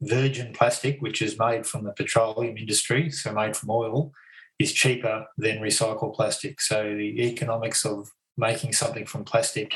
[0.00, 4.12] virgin plastic, which is made from the petroleum industry, so made from oil,
[4.58, 6.60] is cheaper than recycled plastic.
[6.60, 9.74] So the economics of making something from plastic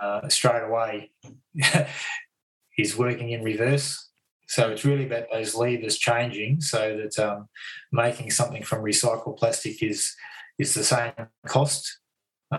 [0.00, 1.12] uh, straight away
[2.78, 4.08] is working in reverse.
[4.48, 7.48] So it's really about those levers changing so that um,
[7.92, 10.14] making something from recycled plastic is
[10.58, 11.12] is the same
[11.46, 12.00] cost,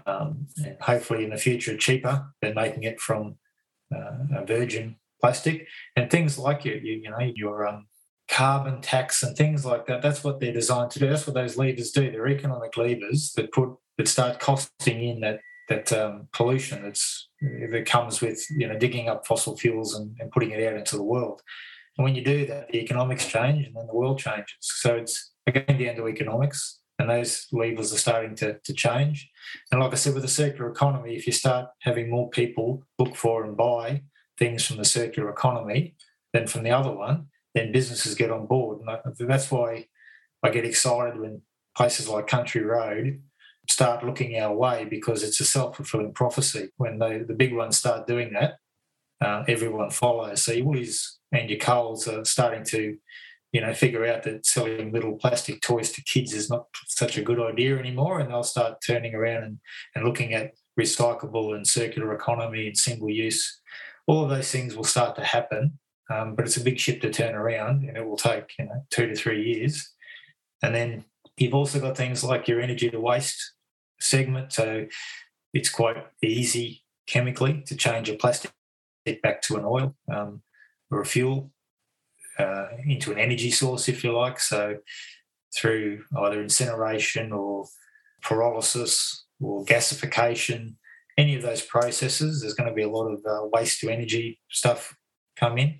[0.08, 3.36] um, and hopefully in the future cheaper than making it from
[3.94, 7.86] uh, virgin plastic and things like your, you, you know your um,
[8.32, 10.02] carbon tax and things like that.
[10.02, 11.10] That's what they're designed to do.
[11.10, 12.10] That's what those levers do.
[12.10, 17.86] They're economic levers that put that start costing in that that um, pollution that's that
[17.86, 21.04] comes with you know digging up fossil fuels and, and putting it out into the
[21.04, 21.42] world.
[21.98, 24.56] And when you do that, the economics change and then the world changes.
[24.62, 29.30] So it's again down to economics and those levers are starting to, to change.
[29.72, 33.16] And like I said, with the circular economy, if you start having more people look
[33.16, 34.04] for and buy
[34.38, 35.96] things from the circular economy
[36.32, 38.80] than from the other one, then businesses get on board.
[39.06, 39.88] And that's why
[40.44, 41.42] I get excited when
[41.76, 43.22] places like Country Road
[43.70, 46.70] start looking our way because it's a self fulfilling prophecy.
[46.78, 48.56] When they, the big ones start doing that,
[49.22, 50.44] uh, everyone follows.
[50.44, 50.76] So your
[51.32, 52.98] and your Coles are starting to
[53.52, 57.22] you know, figure out that selling little plastic toys to kids is not such a
[57.22, 59.60] good idea anymore, and they'll start turning around and,
[59.94, 63.60] and looking at recyclable and circular economy and single use.
[64.08, 65.80] All of those things will start to happen,
[66.12, 68.86] um, but it's a big ship to turn around, and it will take you know
[68.90, 69.94] two to three years.
[70.64, 71.06] And then
[71.38, 73.54] you've also got things like your energy to waste
[74.00, 74.88] segment, so
[75.54, 78.52] it's quite easy chemically to change a plastic
[79.24, 80.42] back to an oil um,
[80.92, 81.52] or a fuel
[82.38, 84.40] uh, into an energy source, if you like.
[84.40, 84.78] So
[85.56, 87.66] through either incineration or
[88.24, 90.76] pyrolysis or gasification,
[91.18, 94.40] any of those processes, there's going to be a lot of uh, waste to energy
[94.50, 94.96] stuff
[95.36, 95.80] come in.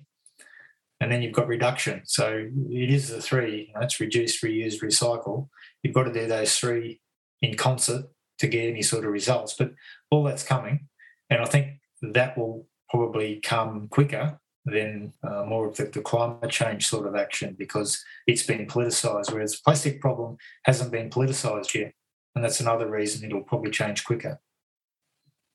[1.02, 2.02] And then you've got reduction.
[2.04, 5.48] So it is the three, you know, it's reduce, reuse, recycle.
[5.82, 7.00] You've got to do those three
[7.42, 8.04] in concert
[8.38, 9.54] to get any sort of results.
[9.58, 9.72] But
[10.12, 10.86] all that's coming.
[11.28, 16.50] And I think that will probably come quicker than uh, more of the, the, climate
[16.50, 21.74] change sort of action because it's been politicised, whereas the plastic problem hasn't been politicised
[21.74, 21.94] yet.
[22.36, 24.38] And that's another reason it'll probably change quicker.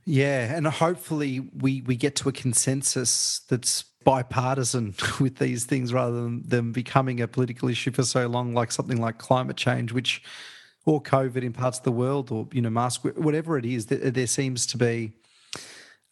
[0.05, 6.15] Yeah, and hopefully we, we get to a consensus that's bipartisan with these things rather
[6.15, 10.23] than them becoming a political issue for so long, like something like climate change, which
[10.85, 13.87] or COVID in parts of the world, or you know, mask, whatever it is.
[13.87, 15.11] There, there seems to be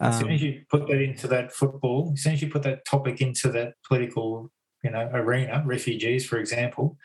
[0.01, 2.63] um, as soon as you put that into that football, as soon as you put
[2.63, 4.51] that topic into that political,
[4.84, 6.97] you know, arena, refugees, for example,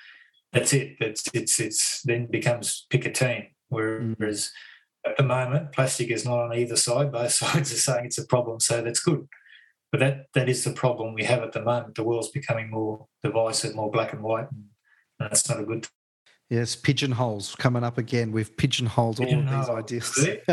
[0.53, 0.97] that's it.
[0.99, 3.47] That's it's it's then becomes pick a team.
[3.69, 4.51] Whereas
[5.07, 5.09] mm.
[5.09, 7.12] at the moment, plastic is not on either side.
[7.12, 9.29] Both sides are saying it's a problem, so that's good.
[9.91, 11.95] But that that is the problem we have at the moment.
[11.95, 14.65] The world's becoming more divisive, more black and white, and
[15.19, 15.89] that's not a good.
[16.49, 18.33] Yes, pigeonholes coming up again.
[18.33, 20.29] We've pigeonholed all of these ideas.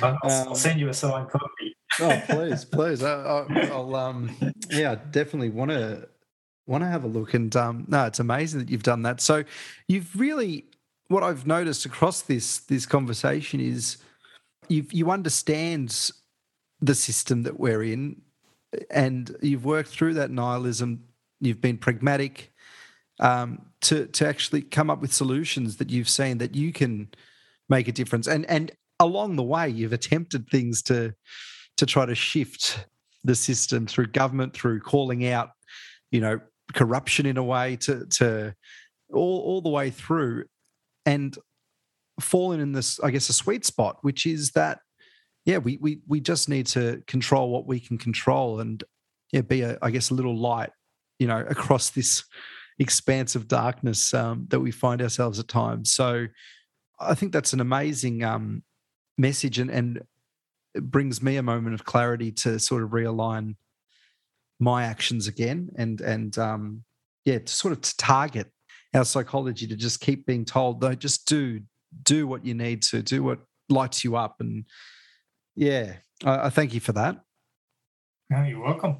[0.00, 1.76] I'll, I'll um, send you a signed copy.
[2.00, 3.02] oh, please, please.
[3.02, 4.30] I, will um,
[4.70, 6.08] yeah, definitely want to
[6.66, 7.34] want to have a look.
[7.34, 9.20] And um, no, it's amazing that you've done that.
[9.20, 9.42] So
[9.88, 10.66] you've really,
[11.08, 13.98] what I've noticed across this this conversation is
[14.68, 16.12] you you understand
[16.80, 18.22] the system that we're in,
[18.90, 21.04] and you've worked through that nihilism.
[21.40, 22.52] You've been pragmatic
[23.20, 27.08] um, to to actually come up with solutions that you've seen that you can
[27.68, 28.26] make a difference.
[28.26, 31.14] And and along the way, you've attempted things to
[31.76, 32.86] to try to shift
[33.24, 35.50] the system through government, through calling out,
[36.10, 36.40] you know,
[36.74, 38.54] corruption in a way, to to
[39.12, 40.44] all all the way through,
[41.06, 41.36] and
[42.20, 44.80] fallen in this, I guess, a sweet spot, which is that
[45.44, 48.82] yeah, we we we just need to control what we can control and
[49.32, 50.70] yeah, be a I guess a little light,
[51.18, 52.24] you know, across this
[52.78, 55.92] expanse of darkness um, that we find ourselves at times.
[55.92, 56.26] So
[57.00, 58.62] I think that's an amazing um,
[59.18, 60.02] message and and
[60.74, 63.56] it brings me a moment of clarity to sort of realign
[64.58, 66.84] my actions again and and um,
[67.24, 68.50] yeah, to sort of to target
[68.94, 71.60] our psychology to just keep being told, no, just do
[72.04, 74.64] do what you need to, do what lights you up and
[75.54, 77.20] yeah, I, I thank you for that.
[78.30, 78.98] No, you're welcome.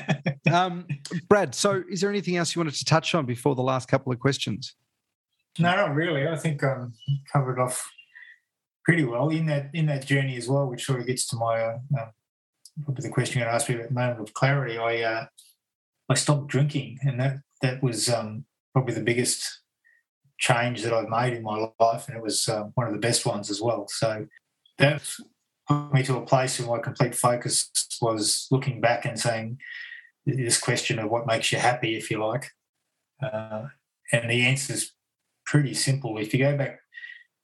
[0.52, 0.86] um,
[1.28, 4.12] Brad, so is there anything else you wanted to touch on before the last couple
[4.12, 4.76] of questions?
[5.58, 6.28] No, not really.
[6.28, 6.92] I think I um,
[7.32, 7.90] covered off
[8.84, 11.60] pretty well in that in that journey as well, which sort of gets to my
[11.60, 12.10] uh, um,
[12.84, 14.78] probably the question you asked me about the moment of clarity.
[14.78, 15.26] I uh,
[16.08, 19.60] I stopped drinking, and that that was um, probably the biggest
[20.38, 23.26] change that I've made in my life, and it was uh, one of the best
[23.26, 23.86] ones as well.
[23.88, 24.26] So
[24.78, 25.02] that
[25.68, 27.70] put me to a place where my complete focus
[28.00, 29.58] was looking back and saying
[30.26, 32.50] this question of what makes you happy, if you like.
[33.22, 33.66] Uh,
[34.12, 34.92] and the answer is
[35.44, 36.18] pretty simple.
[36.18, 36.80] If you go back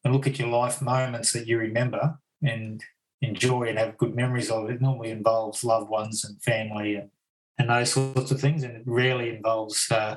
[0.05, 2.83] and look at your life moments that you remember and
[3.23, 7.11] enjoy and have good memories of, it normally involves loved ones and family and,
[7.59, 8.63] and those sorts of things.
[8.63, 10.17] And it rarely involves, uh,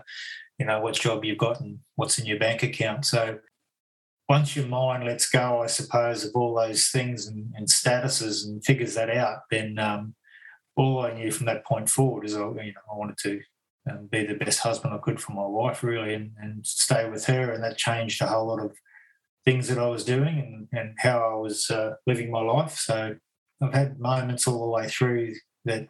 [0.57, 3.05] you know, what job you've got and what's in your bank account.
[3.05, 3.39] So
[4.29, 8.63] once your mind lets go, I suppose, of all those things and, and statuses and
[8.63, 10.15] figures that out, then um,
[10.75, 13.41] all I knew from that point forward is, I, you know, I wanted to
[13.89, 17.25] um, be the best husband I could for my wife, really, and, and, stay with
[17.25, 17.53] her.
[17.53, 18.75] And that changed a whole lot of
[19.45, 22.75] things that I was doing and, and how I was uh, living my life.
[22.77, 23.15] So
[23.61, 25.87] I've had moments all the way through that,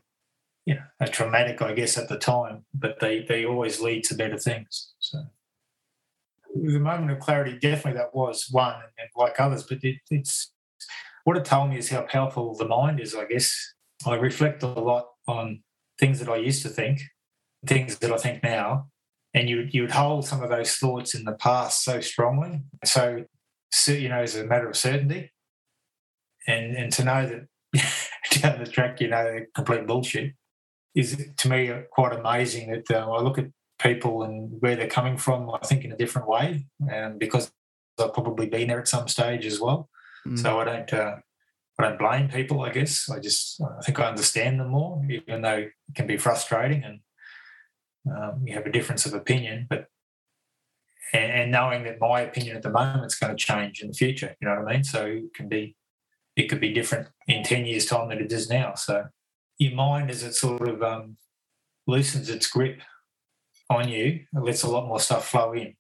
[0.68, 4.16] you know, are traumatic, I guess, at the time, but they, they always lead to
[4.16, 4.94] better things.
[5.00, 5.24] So
[6.56, 9.64] the moment of clarity, definitely that was one, and like others.
[9.64, 10.52] But it, it's
[11.24, 13.16] what it told me is how powerful the mind is.
[13.16, 13.56] I guess
[14.06, 15.62] I reflect a lot on
[16.00, 17.02] things that I used to think,
[17.66, 18.88] things that I think now,
[19.34, 22.62] and you you would hold some of those thoughts in the past so strongly.
[22.86, 23.26] So,
[23.72, 25.32] so you know, as a matter of certainty,
[26.48, 27.82] and and to know that
[28.42, 30.34] down the track, you know, complete bullshit
[30.96, 32.72] is to me quite amazing.
[32.72, 33.48] That uh, I look at
[33.80, 37.52] people and where they're coming from, I think, in a different way, and because
[38.00, 39.90] I've probably been there at some stage as well.
[40.28, 40.40] Mm.
[40.40, 41.16] So I don't, uh,
[41.80, 42.62] I don't blame people.
[42.62, 46.18] I guess I just, I think I understand them more, even though it can be
[46.18, 47.00] frustrating and
[48.16, 49.68] um, you have a difference of opinion.
[49.70, 49.88] But
[51.14, 53.94] and, and knowing that my opinion at the moment is going to change in the
[53.94, 54.84] future, you know what I mean?
[54.84, 55.76] So it can be,
[56.36, 58.74] it could be different in ten years' time than it is now.
[58.76, 59.06] So
[59.58, 61.18] your mind, as it sort of um,
[61.88, 62.82] loosens its grip
[63.70, 65.76] on you, it lets a lot more stuff flow in,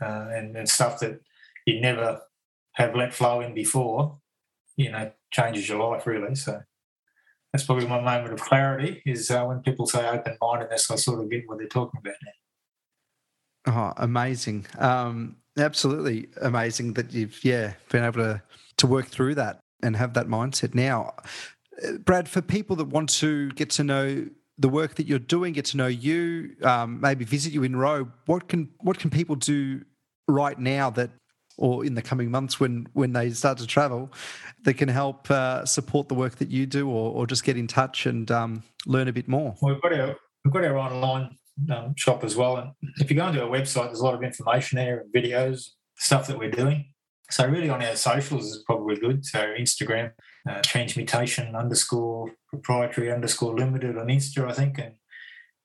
[0.00, 1.20] uh, and, and stuff that
[1.66, 2.20] you never
[2.72, 4.18] have let flow in before.
[4.76, 6.34] You know, changes your life really.
[6.34, 6.62] So
[7.52, 11.20] that's probably my moment of clarity is uh, when people say open mindedness, I sort
[11.20, 12.32] of get what they're talking about now.
[13.66, 14.66] Oh, amazing.
[14.78, 18.42] Um, absolutely amazing that you've, yeah, been able to,
[18.78, 20.74] to work through that and have that mindset.
[20.74, 21.14] Now,
[21.84, 24.26] uh, Brad, for people that want to get to know
[24.60, 28.08] the work that you're doing, get to know you, um, maybe visit you in Roe.
[28.26, 29.82] What can what can people do
[30.28, 31.10] right now that,
[31.56, 34.12] or in the coming months when when they start to travel,
[34.64, 37.66] that can help uh, support the work that you do, or, or just get in
[37.66, 39.56] touch and um, learn a bit more?
[39.62, 41.38] We've got our we've got our online
[41.72, 44.22] um, shop as well, and if you go onto our website, there's a lot of
[44.22, 46.92] information there and videos, stuff that we're doing.
[47.30, 49.24] So really on our socials is probably good.
[49.24, 50.10] So Instagram,
[50.48, 54.94] uh, transmutation underscore proprietary underscore limited on Insta, I think, and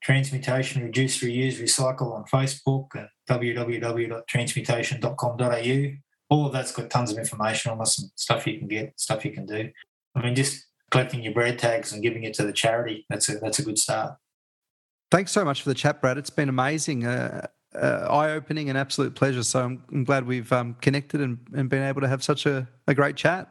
[0.02, 5.98] transmutation reduce, reuse, recycle on Facebook and www.transmutation.com.au.
[6.30, 9.26] All of that's got tons of information on us and stuff you can get, stuff
[9.26, 9.70] you can do.
[10.16, 13.06] I mean, just collecting your bread tags and giving it to the charity.
[13.10, 14.16] That's a that's a good start.
[15.12, 16.18] Thanks so much for the chat, Brad.
[16.18, 19.44] It's been amazing, uh, uh, eye opening, and absolute pleasure.
[19.44, 22.68] So I'm, I'm glad we've um, connected and, and been able to have such a,
[22.88, 23.48] a great chat.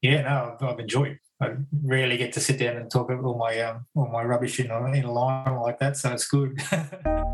[0.00, 1.18] Yeah, no, I've, I've enjoyed.
[1.40, 4.60] I rarely get to sit down and talk about all my um, all my rubbish
[4.60, 6.60] in a, in a line like that, so it's good.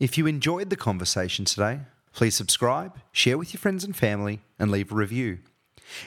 [0.00, 1.80] If you enjoyed the conversation today,
[2.14, 5.40] please subscribe, share with your friends and family, and leave a review.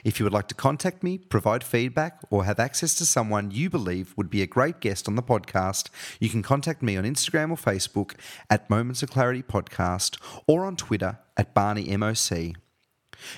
[0.04, 3.70] If you would like to contact me, provide feedback, or have access to someone you
[3.70, 5.90] believe would be a great guest on the podcast,
[6.20, 8.16] you can contact me on Instagram or Facebook
[8.50, 12.56] at Moments of Clarity Podcast or on Twitter at Barney MOC.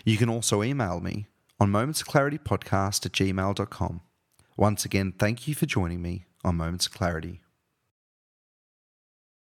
[0.04, 1.28] You can also email me
[1.60, 4.02] on momentsofclaritypodcast at gmail.com.
[4.58, 7.42] Once again, thank you for joining me on Moments of Clarity.